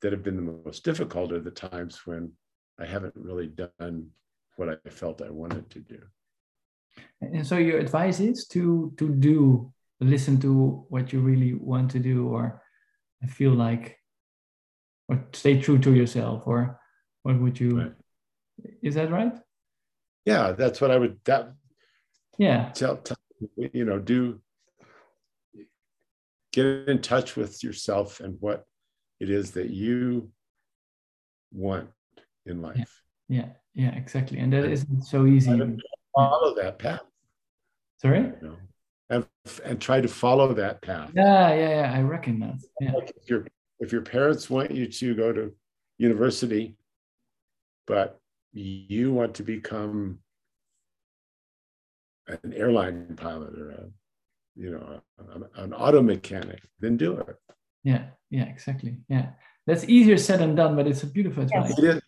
that 0.01 0.11
have 0.11 0.23
been 0.23 0.35
the 0.35 0.53
most 0.65 0.83
difficult 0.83 1.31
are 1.31 1.39
the 1.39 1.51
times 1.51 2.01
when 2.05 2.33
I 2.79 2.85
haven't 2.85 3.15
really 3.15 3.47
done 3.47 4.09
what 4.55 4.69
I 4.69 4.89
felt 4.89 5.21
I 5.21 5.29
wanted 5.29 5.69
to 5.71 5.79
do. 5.79 5.99
And 7.21 7.45
so 7.45 7.57
your 7.57 7.79
advice 7.79 8.19
is 8.19 8.47
to 8.47 8.93
to 8.97 9.09
do 9.09 9.71
listen 9.99 10.39
to 10.41 10.85
what 10.89 11.13
you 11.13 11.21
really 11.21 11.53
want 11.53 11.91
to 11.91 11.99
do 11.99 12.27
or 12.27 12.61
feel 13.29 13.51
like 13.51 13.97
or 15.07 15.25
stay 15.33 15.61
true 15.61 15.79
to 15.79 15.93
yourself 15.93 16.45
or 16.45 16.79
what 17.23 17.39
would 17.39 17.59
you 17.59 17.79
right. 17.79 17.93
is 18.81 18.95
that 18.95 19.11
right? 19.11 19.33
Yeah, 20.25 20.51
that's 20.51 20.81
what 20.81 20.91
I 20.91 20.97
would 20.97 21.19
that 21.25 21.53
yeah 22.37 22.71
tell, 22.73 22.97
tell 22.97 23.17
you 23.73 23.85
know 23.85 23.99
do 23.99 24.41
get 26.51 26.65
in 26.65 27.01
touch 27.01 27.35
with 27.35 27.63
yourself 27.63 28.19
and 28.19 28.37
what 28.39 28.65
it 29.19 29.29
is 29.29 29.51
that 29.51 29.69
you 29.69 30.29
want 31.51 31.89
in 32.45 32.61
life. 32.61 33.01
Yeah, 33.29 33.45
yeah, 33.75 33.85
yeah 33.87 33.95
exactly. 33.95 34.39
And 34.39 34.51
that 34.53 34.65
isn't 34.65 35.03
so 35.03 35.25
easy. 35.25 35.59
Follow 36.15 36.55
that 36.55 36.79
path. 36.79 37.01
Sorry? 38.01 38.19
You 38.19 38.35
know, 38.41 38.57
and, 39.09 39.25
and 39.63 39.81
try 39.81 40.01
to 40.01 40.07
follow 40.07 40.53
that 40.53 40.81
path. 40.81 41.11
Yeah, 41.15 41.53
yeah, 41.53 41.69
yeah. 41.69 41.93
I 41.95 42.01
reckon 42.01 42.39
that. 42.41 42.55
Yeah. 42.79 42.91
Like 42.93 43.13
if, 43.15 43.29
your, 43.29 43.47
if 43.79 43.91
your 43.91 44.01
parents 44.01 44.49
want 44.49 44.71
you 44.71 44.87
to 44.87 45.15
go 45.15 45.31
to 45.31 45.53
university, 45.97 46.75
but 47.87 48.19
you 48.51 49.11
want 49.11 49.33
to 49.35 49.43
become 49.43 50.19
an 52.27 52.53
airline 52.53 53.15
pilot 53.17 53.57
or 53.57 53.71
a, 53.71 53.85
you 54.55 54.71
know, 54.71 55.01
a, 55.17 55.63
an 55.63 55.73
auto 55.73 56.01
mechanic, 56.01 56.61
then 56.79 56.95
do 56.95 57.17
it. 57.17 57.35
Yeah, 57.83 58.05
yeah, 58.29 58.43
exactly. 58.43 58.97
Yeah 59.09 59.31
that's 59.65 59.85
easier 59.85 60.17
said 60.17 60.39
than 60.39 60.55
done, 60.55 60.75
but 60.75 60.87
it's 60.87 61.03
a 61.03 61.07
beautiful 61.07 61.43
advice. 61.43 61.77
It 61.77 61.83
is 61.83 62.01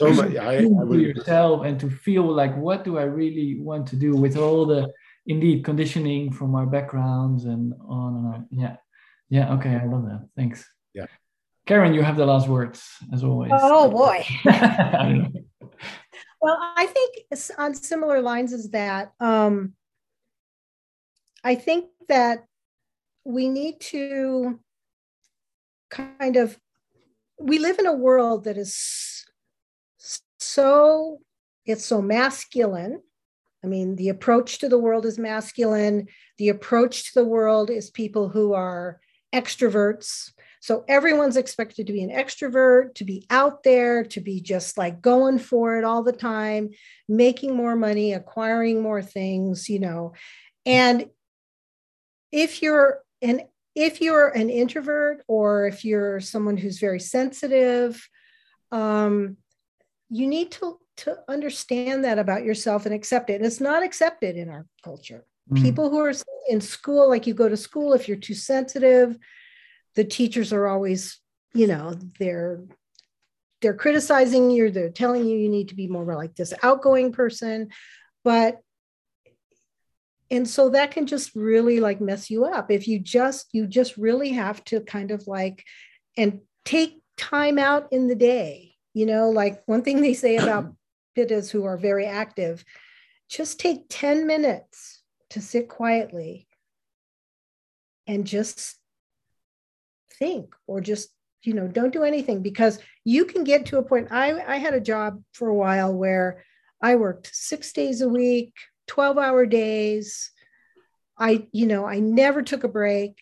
so 0.00 0.12
much. 0.12 0.36
I, 0.36 0.58
I 0.58 0.64
would... 0.64 1.00
yourself 1.00 1.64
and 1.64 1.78
to 1.80 1.90
feel 1.90 2.24
like 2.24 2.56
what 2.56 2.84
do 2.84 2.98
I 2.98 3.02
really 3.02 3.58
want 3.58 3.86
to 3.88 3.96
do 3.96 4.14
with 4.14 4.36
all 4.36 4.64
the 4.66 4.92
indeed 5.26 5.64
conditioning 5.64 6.32
from 6.32 6.54
our 6.54 6.66
backgrounds 6.66 7.44
and 7.44 7.74
on 7.86 8.16
and 8.16 8.26
on. 8.26 8.46
Yeah, 8.50 8.76
yeah. 9.28 9.54
Okay, 9.54 9.74
I 9.74 9.84
love 9.84 10.04
that. 10.04 10.28
Thanks. 10.36 10.68
Yeah, 10.94 11.06
Karen, 11.66 11.94
you 11.94 12.02
have 12.02 12.16
the 12.16 12.26
last 12.26 12.48
words 12.48 12.82
as 13.12 13.24
always. 13.24 13.50
Oh 13.54 13.90
boy. 13.90 14.24
I 14.44 15.30
well, 16.40 16.58
I 16.76 16.86
think 16.86 17.16
on 17.58 17.74
similar 17.74 18.20
lines 18.22 18.52
as 18.52 18.70
that. 18.70 19.12
Um, 19.20 19.74
I 21.44 21.54
think 21.54 21.86
that 22.08 22.44
we 23.24 23.48
need 23.48 23.80
to 23.80 24.58
kind 25.90 26.36
of 26.36 26.58
we 27.40 27.58
live 27.58 27.78
in 27.78 27.86
a 27.86 27.92
world 27.92 28.44
that 28.44 28.58
is 28.58 29.24
so 30.38 31.18
it's 31.66 31.84
so 31.84 32.00
masculine. 32.02 33.00
I 33.64 33.66
mean 33.66 33.96
the 33.96 34.08
approach 34.08 34.58
to 34.58 34.68
the 34.68 34.78
world 34.78 35.06
is 35.06 35.18
masculine. 35.18 36.08
The 36.38 36.48
approach 36.48 37.12
to 37.12 37.20
the 37.20 37.24
world 37.24 37.70
is 37.70 37.90
people 37.90 38.28
who 38.28 38.52
are 38.52 39.00
extroverts. 39.34 40.32
So 40.60 40.84
everyone's 40.88 41.36
expected 41.36 41.86
to 41.86 41.92
be 41.92 42.02
an 42.02 42.10
extrovert 42.10 42.94
to 42.96 43.04
be 43.04 43.26
out 43.30 43.62
there 43.62 44.04
to 44.04 44.20
be 44.20 44.40
just 44.40 44.76
like 44.76 45.00
going 45.00 45.38
for 45.38 45.78
it 45.78 45.84
all 45.84 46.02
the 46.02 46.12
time 46.12 46.70
making 47.08 47.54
more 47.54 47.76
money 47.76 48.12
acquiring 48.12 48.82
more 48.82 49.02
things 49.02 49.68
you 49.68 49.78
know. 49.78 50.12
And 50.66 51.06
if 52.32 52.62
you're 52.62 53.02
an 53.22 53.42
if 53.74 54.00
you're 54.00 54.28
an 54.28 54.50
introvert 54.50 55.22
or 55.28 55.66
if 55.66 55.84
you're 55.84 56.20
someone 56.20 56.56
who's 56.56 56.78
very 56.78 57.00
sensitive, 57.00 58.08
um, 58.72 59.36
you 60.08 60.26
need 60.26 60.50
to, 60.52 60.78
to 60.98 61.18
understand 61.28 62.04
that 62.04 62.18
about 62.18 62.44
yourself 62.44 62.84
and 62.84 62.94
accept 62.94 63.30
it. 63.30 63.34
And 63.34 63.46
it's 63.46 63.60
not 63.60 63.82
accepted 63.82 64.36
in 64.36 64.48
our 64.48 64.66
culture. 64.82 65.24
Mm. 65.50 65.62
People 65.62 65.90
who 65.90 66.00
are 66.00 66.14
in 66.48 66.60
school, 66.60 67.08
like 67.08 67.26
you 67.26 67.34
go 67.34 67.48
to 67.48 67.56
school, 67.56 67.92
if 67.92 68.08
you're 68.08 68.16
too 68.16 68.34
sensitive, 68.34 69.16
the 69.94 70.04
teachers 70.04 70.52
are 70.52 70.66
always, 70.66 71.20
you 71.54 71.66
know, 71.66 71.94
they're 72.18 72.60
they're 73.60 73.74
criticizing 73.74 74.50
you, 74.50 74.70
they're 74.70 74.88
telling 74.88 75.26
you 75.26 75.36
you 75.36 75.48
need 75.50 75.68
to 75.68 75.74
be 75.74 75.86
more 75.86 76.16
like 76.16 76.34
this 76.34 76.54
outgoing 76.62 77.12
person. 77.12 77.68
But 78.24 78.60
and 80.30 80.48
so 80.48 80.68
that 80.70 80.92
can 80.92 81.06
just 81.06 81.34
really 81.34 81.80
like 81.80 82.00
mess 82.00 82.30
you 82.30 82.44
up 82.44 82.70
if 82.70 82.86
you 82.86 82.98
just 82.98 83.48
you 83.52 83.66
just 83.66 83.96
really 83.96 84.30
have 84.30 84.64
to 84.64 84.80
kind 84.80 85.10
of 85.10 85.26
like 85.26 85.64
and 86.16 86.40
take 86.64 87.00
time 87.16 87.58
out 87.58 87.92
in 87.92 88.08
the 88.08 88.14
day. 88.14 88.74
You 88.94 89.06
know 89.06 89.30
like 89.30 89.62
one 89.66 89.82
thing 89.82 90.00
they 90.00 90.14
say 90.14 90.36
about 90.36 90.72
pittas 91.16 91.50
who 91.50 91.64
are 91.64 91.76
very 91.76 92.06
active 92.06 92.64
just 93.30 93.60
take 93.60 93.84
10 93.88 94.26
minutes 94.26 95.02
to 95.30 95.40
sit 95.40 95.68
quietly 95.68 96.48
and 98.06 98.26
just 98.26 98.76
think 100.18 100.54
or 100.66 100.80
just 100.80 101.10
you 101.42 101.54
know 101.54 101.68
don't 101.68 101.92
do 101.92 102.02
anything 102.02 102.42
because 102.42 102.78
you 103.04 103.24
can 103.24 103.44
get 103.44 103.66
to 103.66 103.78
a 103.78 103.82
point 103.82 104.08
i 104.10 104.32
i 104.52 104.56
had 104.56 104.74
a 104.74 104.80
job 104.80 105.22
for 105.32 105.48
a 105.48 105.54
while 105.54 105.94
where 105.94 106.44
i 106.82 106.96
worked 106.96 107.30
six 107.32 107.72
days 107.72 108.02
a 108.02 108.08
week 108.08 108.52
12 108.90 109.18
hour 109.18 109.46
days. 109.46 110.32
I, 111.16 111.46
you 111.52 111.66
know, 111.68 111.86
I 111.86 112.00
never 112.00 112.42
took 112.42 112.64
a 112.64 112.68
break 112.68 113.16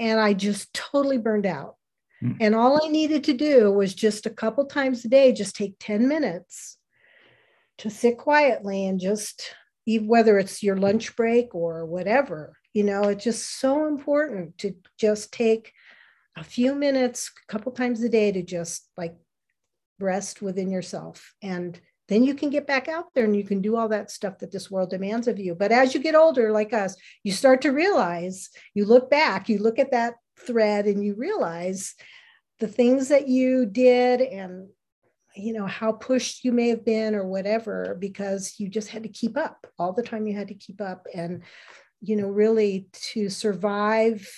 and 0.00 0.18
I 0.18 0.32
just 0.32 0.74
totally 0.74 1.16
burned 1.18 1.46
out. 1.46 1.76
Mm. 2.20 2.38
And 2.40 2.54
all 2.56 2.84
I 2.84 2.88
needed 2.88 3.22
to 3.24 3.32
do 3.32 3.70
was 3.70 3.94
just 3.94 4.26
a 4.26 4.30
couple 4.30 4.66
times 4.66 5.04
a 5.04 5.08
day, 5.08 5.32
just 5.32 5.54
take 5.54 5.76
10 5.78 6.08
minutes 6.08 6.76
to 7.78 7.88
sit 7.88 8.18
quietly 8.18 8.86
and 8.86 8.98
just, 8.98 9.54
whether 9.86 10.40
it's 10.40 10.60
your 10.60 10.76
lunch 10.76 11.14
break 11.14 11.54
or 11.54 11.86
whatever, 11.86 12.56
you 12.72 12.82
know, 12.82 13.04
it's 13.04 13.22
just 13.22 13.60
so 13.60 13.86
important 13.86 14.58
to 14.58 14.74
just 14.98 15.32
take 15.32 15.72
a 16.36 16.42
few 16.42 16.74
minutes, 16.74 17.30
a 17.48 17.52
couple 17.52 17.70
times 17.70 18.02
a 18.02 18.08
day 18.08 18.32
to 18.32 18.42
just 18.42 18.88
like 18.96 19.14
rest 20.00 20.42
within 20.42 20.68
yourself 20.68 21.34
and 21.42 21.80
then 22.12 22.24
you 22.24 22.34
can 22.34 22.50
get 22.50 22.66
back 22.66 22.88
out 22.88 23.06
there 23.14 23.24
and 23.24 23.36
you 23.36 23.44
can 23.44 23.60
do 23.60 23.76
all 23.76 23.88
that 23.88 24.10
stuff 24.10 24.38
that 24.38 24.52
this 24.52 24.70
world 24.70 24.90
demands 24.90 25.28
of 25.28 25.38
you. 25.38 25.54
But 25.54 25.72
as 25.72 25.94
you 25.94 26.00
get 26.00 26.14
older, 26.14 26.52
like 26.52 26.72
us, 26.72 26.96
you 27.22 27.32
start 27.32 27.62
to 27.62 27.70
realize, 27.70 28.50
you 28.74 28.84
look 28.84 29.10
back, 29.10 29.48
you 29.48 29.58
look 29.58 29.78
at 29.78 29.92
that 29.92 30.14
thread 30.38 30.86
and 30.86 31.04
you 31.04 31.14
realize 31.14 31.94
the 32.58 32.68
things 32.68 33.08
that 33.08 33.28
you 33.28 33.66
did 33.66 34.20
and 34.20 34.68
you 35.34 35.52
know 35.52 35.66
how 35.66 35.92
pushed 35.92 36.44
you 36.44 36.52
may 36.52 36.68
have 36.68 36.84
been 36.84 37.14
or 37.14 37.26
whatever 37.26 37.96
because 37.98 38.54
you 38.58 38.68
just 38.68 38.88
had 38.88 39.02
to 39.02 39.08
keep 39.08 39.36
up 39.36 39.66
all 39.78 39.92
the 39.92 40.02
time 40.02 40.26
you 40.26 40.36
had 40.36 40.48
to 40.48 40.54
keep 40.54 40.80
up 40.80 41.06
and 41.14 41.42
you 42.00 42.16
know 42.16 42.28
really 42.28 42.86
to 42.92 43.30
survive 43.30 44.28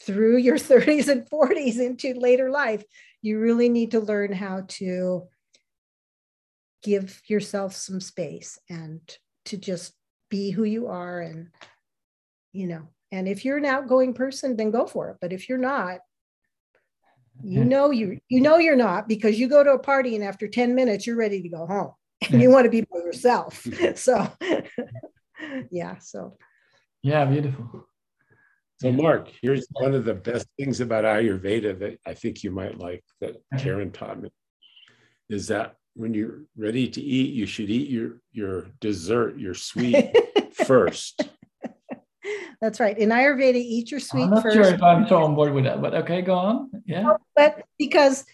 through 0.00 0.38
your 0.38 0.56
30s 0.58 1.08
and 1.08 1.28
40s 1.28 1.78
into 1.78 2.18
later 2.18 2.50
life 2.50 2.82
you 3.20 3.38
really 3.38 3.68
need 3.68 3.90
to 3.90 4.00
learn 4.00 4.32
how 4.32 4.64
to 4.68 5.28
give 6.88 7.20
yourself 7.26 7.74
some 7.74 8.00
space 8.00 8.58
and 8.70 9.00
to 9.44 9.58
just 9.58 9.92
be 10.30 10.50
who 10.50 10.64
you 10.64 10.86
are 10.86 11.20
and 11.20 11.48
you 12.52 12.66
know 12.66 12.88
And 13.10 13.28
if 13.28 13.44
you're 13.44 13.56
an 13.58 13.64
outgoing 13.64 14.14
person, 14.14 14.56
then 14.56 14.70
go 14.70 14.86
for 14.86 15.10
it. 15.10 15.16
But 15.20 15.32
if 15.32 15.48
you're 15.48 15.66
not, 15.74 16.00
you 17.44 17.64
know 17.64 17.90
you 17.90 18.18
you 18.28 18.40
know 18.40 18.58
you're 18.58 18.82
not 18.88 19.08
because 19.08 19.38
you 19.38 19.48
go 19.48 19.62
to 19.62 19.72
a 19.72 19.78
party 19.78 20.16
and 20.16 20.24
after 20.24 20.48
10 20.48 20.74
minutes 20.74 21.06
you're 21.06 21.22
ready 21.24 21.40
to 21.42 21.48
go 21.48 21.66
home. 21.66 21.92
And 22.30 22.42
you 22.42 22.50
want 22.50 22.64
to 22.64 22.70
be 22.70 22.82
by 22.82 22.98
yourself. 22.98 23.62
Mm-hmm. 23.64 23.94
so 24.06 24.14
yeah, 25.70 25.98
so. 25.98 26.36
Yeah, 27.02 27.24
beautiful. 27.26 27.86
So, 28.80 28.92
Mark, 28.92 29.30
here's 29.42 29.66
one 29.72 29.94
of 29.94 30.04
the 30.04 30.14
best 30.14 30.46
things 30.56 30.80
about 30.80 31.04
Ayurveda 31.04 31.78
that 31.80 31.98
I 32.06 32.14
think 32.14 32.44
you 32.44 32.50
might 32.50 32.78
like 32.78 33.04
that 33.20 33.34
Karen 33.58 33.90
taught 33.90 34.20
me 34.22 34.30
is 35.28 35.48
that 35.48 35.77
when 35.98 36.14
you're 36.14 36.42
ready 36.56 36.88
to 36.88 37.00
eat, 37.00 37.34
you 37.34 37.44
should 37.44 37.68
eat 37.68 37.90
your 37.90 38.20
your 38.32 38.66
dessert, 38.80 39.36
your 39.38 39.54
sweet 39.54 40.16
first. 40.52 41.28
That's 42.60 42.78
right. 42.80 42.96
In 42.96 43.10
Ayurveda, 43.10 43.56
eat 43.56 43.90
your 43.90 44.00
sweet 44.00 44.24
I'm 44.24 44.30
not 44.30 44.42
first. 44.42 44.54
sure 44.54 44.64
if 44.64 44.82
I'm 44.82 45.06
so 45.08 45.22
on 45.22 45.34
board 45.34 45.52
with 45.52 45.64
that, 45.64 45.82
but 45.82 45.94
okay, 45.94 46.22
go 46.22 46.34
on. 46.34 46.70
Yeah. 46.86 47.14
But 47.34 47.62
because 47.78 48.24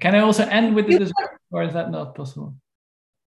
can 0.00 0.14
I 0.14 0.20
also 0.20 0.44
end 0.44 0.74
with 0.74 0.86
the 0.86 0.98
dessert, 0.98 1.40
or 1.50 1.62
is 1.62 1.72
that 1.72 1.90
not 1.90 2.14
possible? 2.14 2.54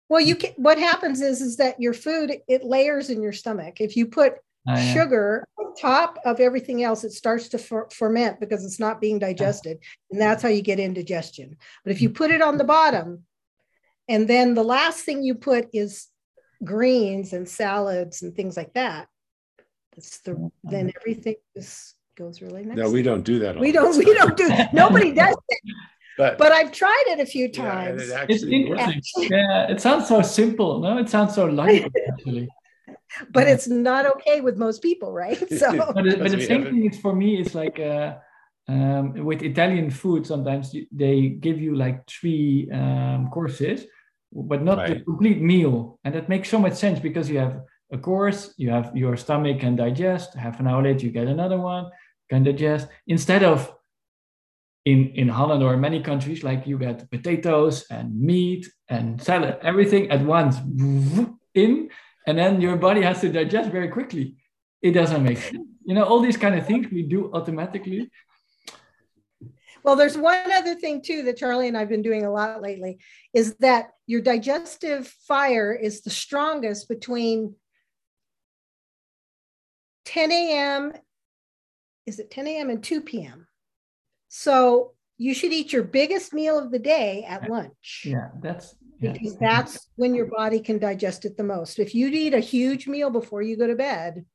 Well, 0.10 0.22
you 0.22 0.36
can. 0.36 0.54
What 0.58 0.80
happens 0.80 1.22
is 1.22 1.42
is 1.42 1.58
that 1.58 1.80
your 1.80 1.94
food 1.94 2.38
it 2.48 2.64
layers 2.64 3.12
in 3.12 3.22
your 3.22 3.34
stomach. 3.34 3.80
If 3.80 3.96
you 3.96 4.08
put 4.08 4.34
oh, 4.68 4.74
yeah. 4.74 4.94
sugar 4.94 5.46
on 5.60 5.76
top 5.76 6.18
of 6.26 6.40
everything 6.40 6.84
else, 6.84 7.04
it 7.04 7.12
starts 7.12 7.50
to 7.50 7.60
fer- 7.60 7.88
ferment 7.92 8.40
because 8.40 8.66
it's 8.66 8.80
not 8.80 9.00
being 9.00 9.20
digested, 9.20 9.78
and 10.10 10.20
that's 10.20 10.42
how 10.42 10.50
you 10.50 10.64
get 10.64 10.80
indigestion. 10.80 11.56
But 11.84 11.92
if 11.92 12.02
you 12.02 12.10
hmm. 12.10 12.16
put 12.16 12.32
it 12.32 12.42
on 12.42 12.58
the 12.58 12.64
bottom, 12.64 13.26
and 14.10 14.28
then 14.28 14.56
the 14.56 14.64
last 14.64 15.06
thing 15.06 15.24
you 15.24 15.36
put 15.36 15.70
is 15.72 16.08
greens 16.64 17.32
and 17.32 17.48
salads 17.48 18.22
and 18.22 18.36
things 18.36 18.58
like 18.58 18.74
that, 18.74 19.08
that's 19.96 20.20
the 20.22 20.52
then 20.64 20.92
everything 21.00 21.36
just 21.56 21.96
goes 22.18 22.42
really 22.42 22.64
nice. 22.66 22.78
No, 22.78 22.90
we 22.90 23.02
don't 23.02 23.24
do 23.24 23.40
that. 23.40 23.58
We 23.58 23.72
don't. 23.72 23.98
We 23.98 24.14
don't 24.14 24.36
do. 24.36 24.50
Nobody 24.74 25.12
does 25.24 25.36
it. 25.48 25.60
But, 26.20 26.38
but 26.38 26.52
I've 26.52 26.74
tried 26.74 27.06
it 27.08 27.22
a 27.22 27.26
few 27.26 27.50
times. 27.50 28.10
Yeah, 28.10 28.24
it 28.24 28.30
it's 28.30 28.44
interesting. 28.44 29.30
yeah, 29.32 29.72
it 29.72 29.80
sounds 29.80 30.10
so 30.10 30.22
simple. 30.22 30.82
No, 30.82 30.98
it 30.98 31.08
sounds 31.08 31.34
so 31.34 31.46
light 31.46 31.90
actually. 32.12 32.50
but 33.32 33.48
yeah. 33.48 33.54
it's 33.54 33.70
not 33.70 34.06
okay 34.06 34.42
with 34.42 34.58
most 34.58 34.82
people, 34.82 35.14
right? 35.14 35.40
So, 35.62 35.72
but, 35.94 36.06
it, 36.06 36.20
but 36.20 36.32
the 36.32 36.42
same 36.42 36.66
thing 36.66 36.92
is 36.92 37.00
for 37.00 37.16
me. 37.16 37.40
It's 37.40 37.56
like 37.56 37.80
uh, 37.80 38.16
um, 38.68 39.14
with 39.24 39.42
Italian 39.44 39.90
food. 39.90 40.28
Sometimes 40.28 40.76
they 40.92 41.30
give 41.30 41.58
you 41.58 41.76
like 41.76 42.06
three 42.06 42.70
um, 42.74 43.30
courses, 43.32 43.86
but 44.32 44.64
not 44.64 44.78
right. 44.78 45.00
the 45.00 45.04
complete 45.04 45.42
meal, 45.42 46.00
and 46.04 46.14
that 46.16 46.30
makes 46.30 46.50
so 46.50 46.60
much 46.60 46.74
sense 46.74 47.00
because 47.00 47.30
you 47.30 47.40
have 47.40 47.62
a 47.92 47.98
course, 47.98 48.54
you 48.58 48.70
have 48.70 48.96
your 48.96 49.18
stomach 49.18 49.60
can 49.60 49.76
digest. 49.76 50.36
Half 50.36 50.60
an 50.60 50.68
hour 50.68 50.84
later, 50.84 51.06
you 51.06 51.12
get 51.12 51.28
another 51.28 51.58
one, 51.58 51.90
can 52.30 52.44
digest. 52.44 52.88
Instead 53.08 53.44
of 53.44 53.74
in, 54.86 55.12
in 55.16 55.28
Holland 55.28 55.64
or 55.64 55.76
many 55.78 56.02
countries, 56.02 56.44
like 56.44 56.68
you 56.68 56.78
get 56.78 57.10
potatoes 57.10 57.86
and 57.90 58.20
meat 58.20 58.70
and 58.88 59.22
salad, 59.22 59.58
everything 59.62 60.10
at 60.12 60.22
once 60.24 60.58
in, 61.54 61.90
and 62.28 62.38
then 62.38 62.62
your 62.62 62.76
body 62.76 63.02
has 63.02 63.22
to 63.22 63.30
digest 63.30 63.72
very 63.72 63.90
quickly. 63.90 64.36
It 64.82 64.92
doesn't 64.92 65.24
make 65.24 65.40
sense. 65.40 65.68
You 65.84 65.96
know, 65.96 66.04
all 66.04 66.22
these 66.22 66.38
kind 66.38 66.56
of 66.56 66.66
things 66.66 66.88
we 66.92 67.04
do 67.04 67.32
automatically. 67.34 68.10
Well, 69.84 69.96
there's 69.96 70.18
one 70.18 70.52
other 70.52 70.76
thing 70.76 71.02
too 71.02 71.24
that 71.24 71.38
Charlie 71.38 71.68
and 71.68 71.78
I've 71.78 71.90
been 71.90 72.02
doing 72.02 72.26
a 72.26 72.32
lot 72.32 72.62
lately 72.62 73.00
is 73.34 73.56
that 73.60 73.92
your 74.08 74.22
digestive 74.22 75.08
fire 75.28 75.74
is 75.74 76.02
the 76.02 76.10
strongest 76.10 76.90
between 76.90 77.56
10 80.06 80.32
a.m. 80.32 80.94
Is 82.06 82.20
it 82.20 82.32
10 82.32 82.48
a.m. 82.48 82.70
and 82.70 82.84
2 82.84 83.02
p.m.? 83.02 83.48
So 84.30 84.94
you 85.18 85.34
should 85.34 85.52
eat 85.52 85.74
your 85.74 85.84
biggest 85.84 86.34
meal 86.34 86.58
of 86.58 86.72
the 86.72 86.80
day 86.80 87.26
at 87.28 87.50
lunch. 87.50 88.04
Yeah, 88.06 88.30
that's 88.42 88.76
yeah. 89.00 89.12
because 89.12 89.38
that's 89.38 89.88
when 89.96 90.16
your 90.16 90.28
body 90.28 90.60
can 90.60 90.80
digest 90.80 91.26
it 91.26 91.38
the 91.38 91.44
most. 91.44 91.78
If 91.78 91.94
you 91.94 92.08
eat 92.08 92.34
a 92.34 92.40
huge 92.40 92.88
meal 92.88 93.10
before 93.10 93.42
you 93.42 93.58
go 93.58 93.68
to 93.68 93.76
bed, 93.76 94.26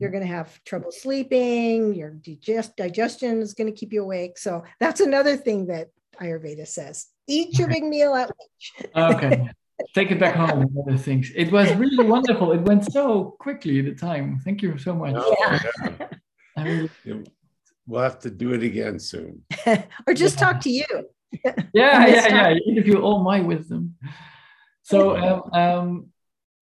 you're 0.00 0.10
going 0.10 0.26
to 0.26 0.34
have 0.34 0.62
trouble 0.64 0.90
sleeping. 0.90 1.94
Your 1.94 2.10
digest 2.10 2.76
digestion 2.76 3.40
is 3.40 3.54
going 3.54 3.72
to 3.72 3.78
keep 3.78 3.92
you 3.92 4.02
awake. 4.02 4.38
So 4.38 4.64
that's 4.80 5.00
another 5.00 5.36
thing 5.36 5.66
that 5.66 5.90
Ayurveda 6.20 6.66
says: 6.66 7.06
eat 7.28 7.58
your 7.58 7.68
big 7.68 7.84
meal 7.84 8.14
at 8.14 8.30
lunch. 8.30 9.14
okay, 9.14 9.48
take 9.94 10.10
it 10.10 10.18
back 10.18 10.34
home 10.34 10.62
and 10.62 10.76
other 10.78 10.98
things. 10.98 11.30
It 11.36 11.52
was 11.52 11.72
really 11.74 12.04
wonderful. 12.04 12.52
It 12.52 12.62
went 12.62 12.90
so 12.90 13.36
quickly 13.38 13.80
the 13.82 13.94
time. 13.94 14.40
Thank 14.44 14.62
you 14.62 14.78
so 14.78 14.94
much. 14.94 15.14
Yeah. 15.38 16.08
I 16.56 16.64
really, 16.64 16.90
We'll 17.86 18.02
have 18.02 18.20
to 18.20 18.30
do 18.30 18.52
it 18.52 18.62
again 18.62 18.98
soon. 18.98 19.42
or 20.06 20.14
just 20.14 20.38
yeah. 20.38 20.44
talk 20.44 20.60
to 20.60 20.70
you. 20.70 20.86
yeah, 21.74 22.06
yeah, 22.06 22.50
yeah. 22.50 22.54
interview 22.68 23.00
all 23.00 23.22
my 23.22 23.40
wisdom. 23.40 23.96
So 24.82 25.16
um, 25.16 25.52
um, 25.52 26.06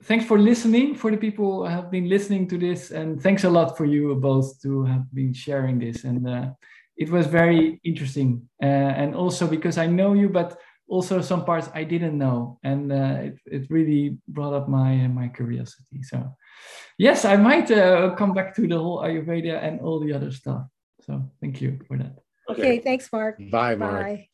thanks 0.04 0.24
for 0.24 0.38
listening 0.38 0.94
for 0.94 1.10
the 1.10 1.16
people 1.16 1.58
who 1.58 1.64
have 1.64 1.90
been 1.90 2.08
listening 2.08 2.48
to 2.48 2.58
this 2.58 2.90
and 2.90 3.20
thanks 3.22 3.44
a 3.44 3.50
lot 3.50 3.76
for 3.76 3.84
you 3.84 4.14
both 4.14 4.60
to 4.62 4.84
have 4.84 5.04
been 5.12 5.32
sharing 5.32 5.78
this 5.78 6.04
and 6.04 6.28
uh, 6.28 6.50
it 6.96 7.10
was 7.10 7.26
very 7.26 7.80
interesting 7.84 8.48
uh, 8.62 8.66
and 9.00 9.14
also 9.14 9.46
because 9.46 9.78
i 9.78 9.86
know 9.86 10.14
you 10.14 10.28
but 10.28 10.58
also 10.88 11.20
some 11.20 11.44
parts 11.44 11.68
i 11.74 11.84
didn't 11.84 12.16
know 12.16 12.58
and 12.62 12.92
uh, 12.92 13.18
it, 13.20 13.38
it 13.46 13.70
really 13.70 14.16
brought 14.28 14.54
up 14.54 14.68
my 14.68 15.06
my 15.08 15.28
curiosity 15.28 16.02
so 16.02 16.24
yes 16.96 17.24
i 17.24 17.36
might 17.36 17.70
uh, 17.70 18.14
come 18.14 18.32
back 18.32 18.54
to 18.54 18.66
the 18.66 18.78
whole 18.78 19.00
ayurveda 19.02 19.62
and 19.62 19.80
all 19.80 20.00
the 20.00 20.12
other 20.12 20.30
stuff 20.30 20.64
so 21.08 21.24
thank 21.40 21.62
you 21.62 21.80
for 21.88 21.96
that. 21.96 22.18
Okay, 22.50 22.62
okay 22.62 22.78
thanks, 22.80 23.10
Mark. 23.10 23.38
Bye, 23.50 23.74
Mark. 23.74 24.02
Bye. 24.02 24.28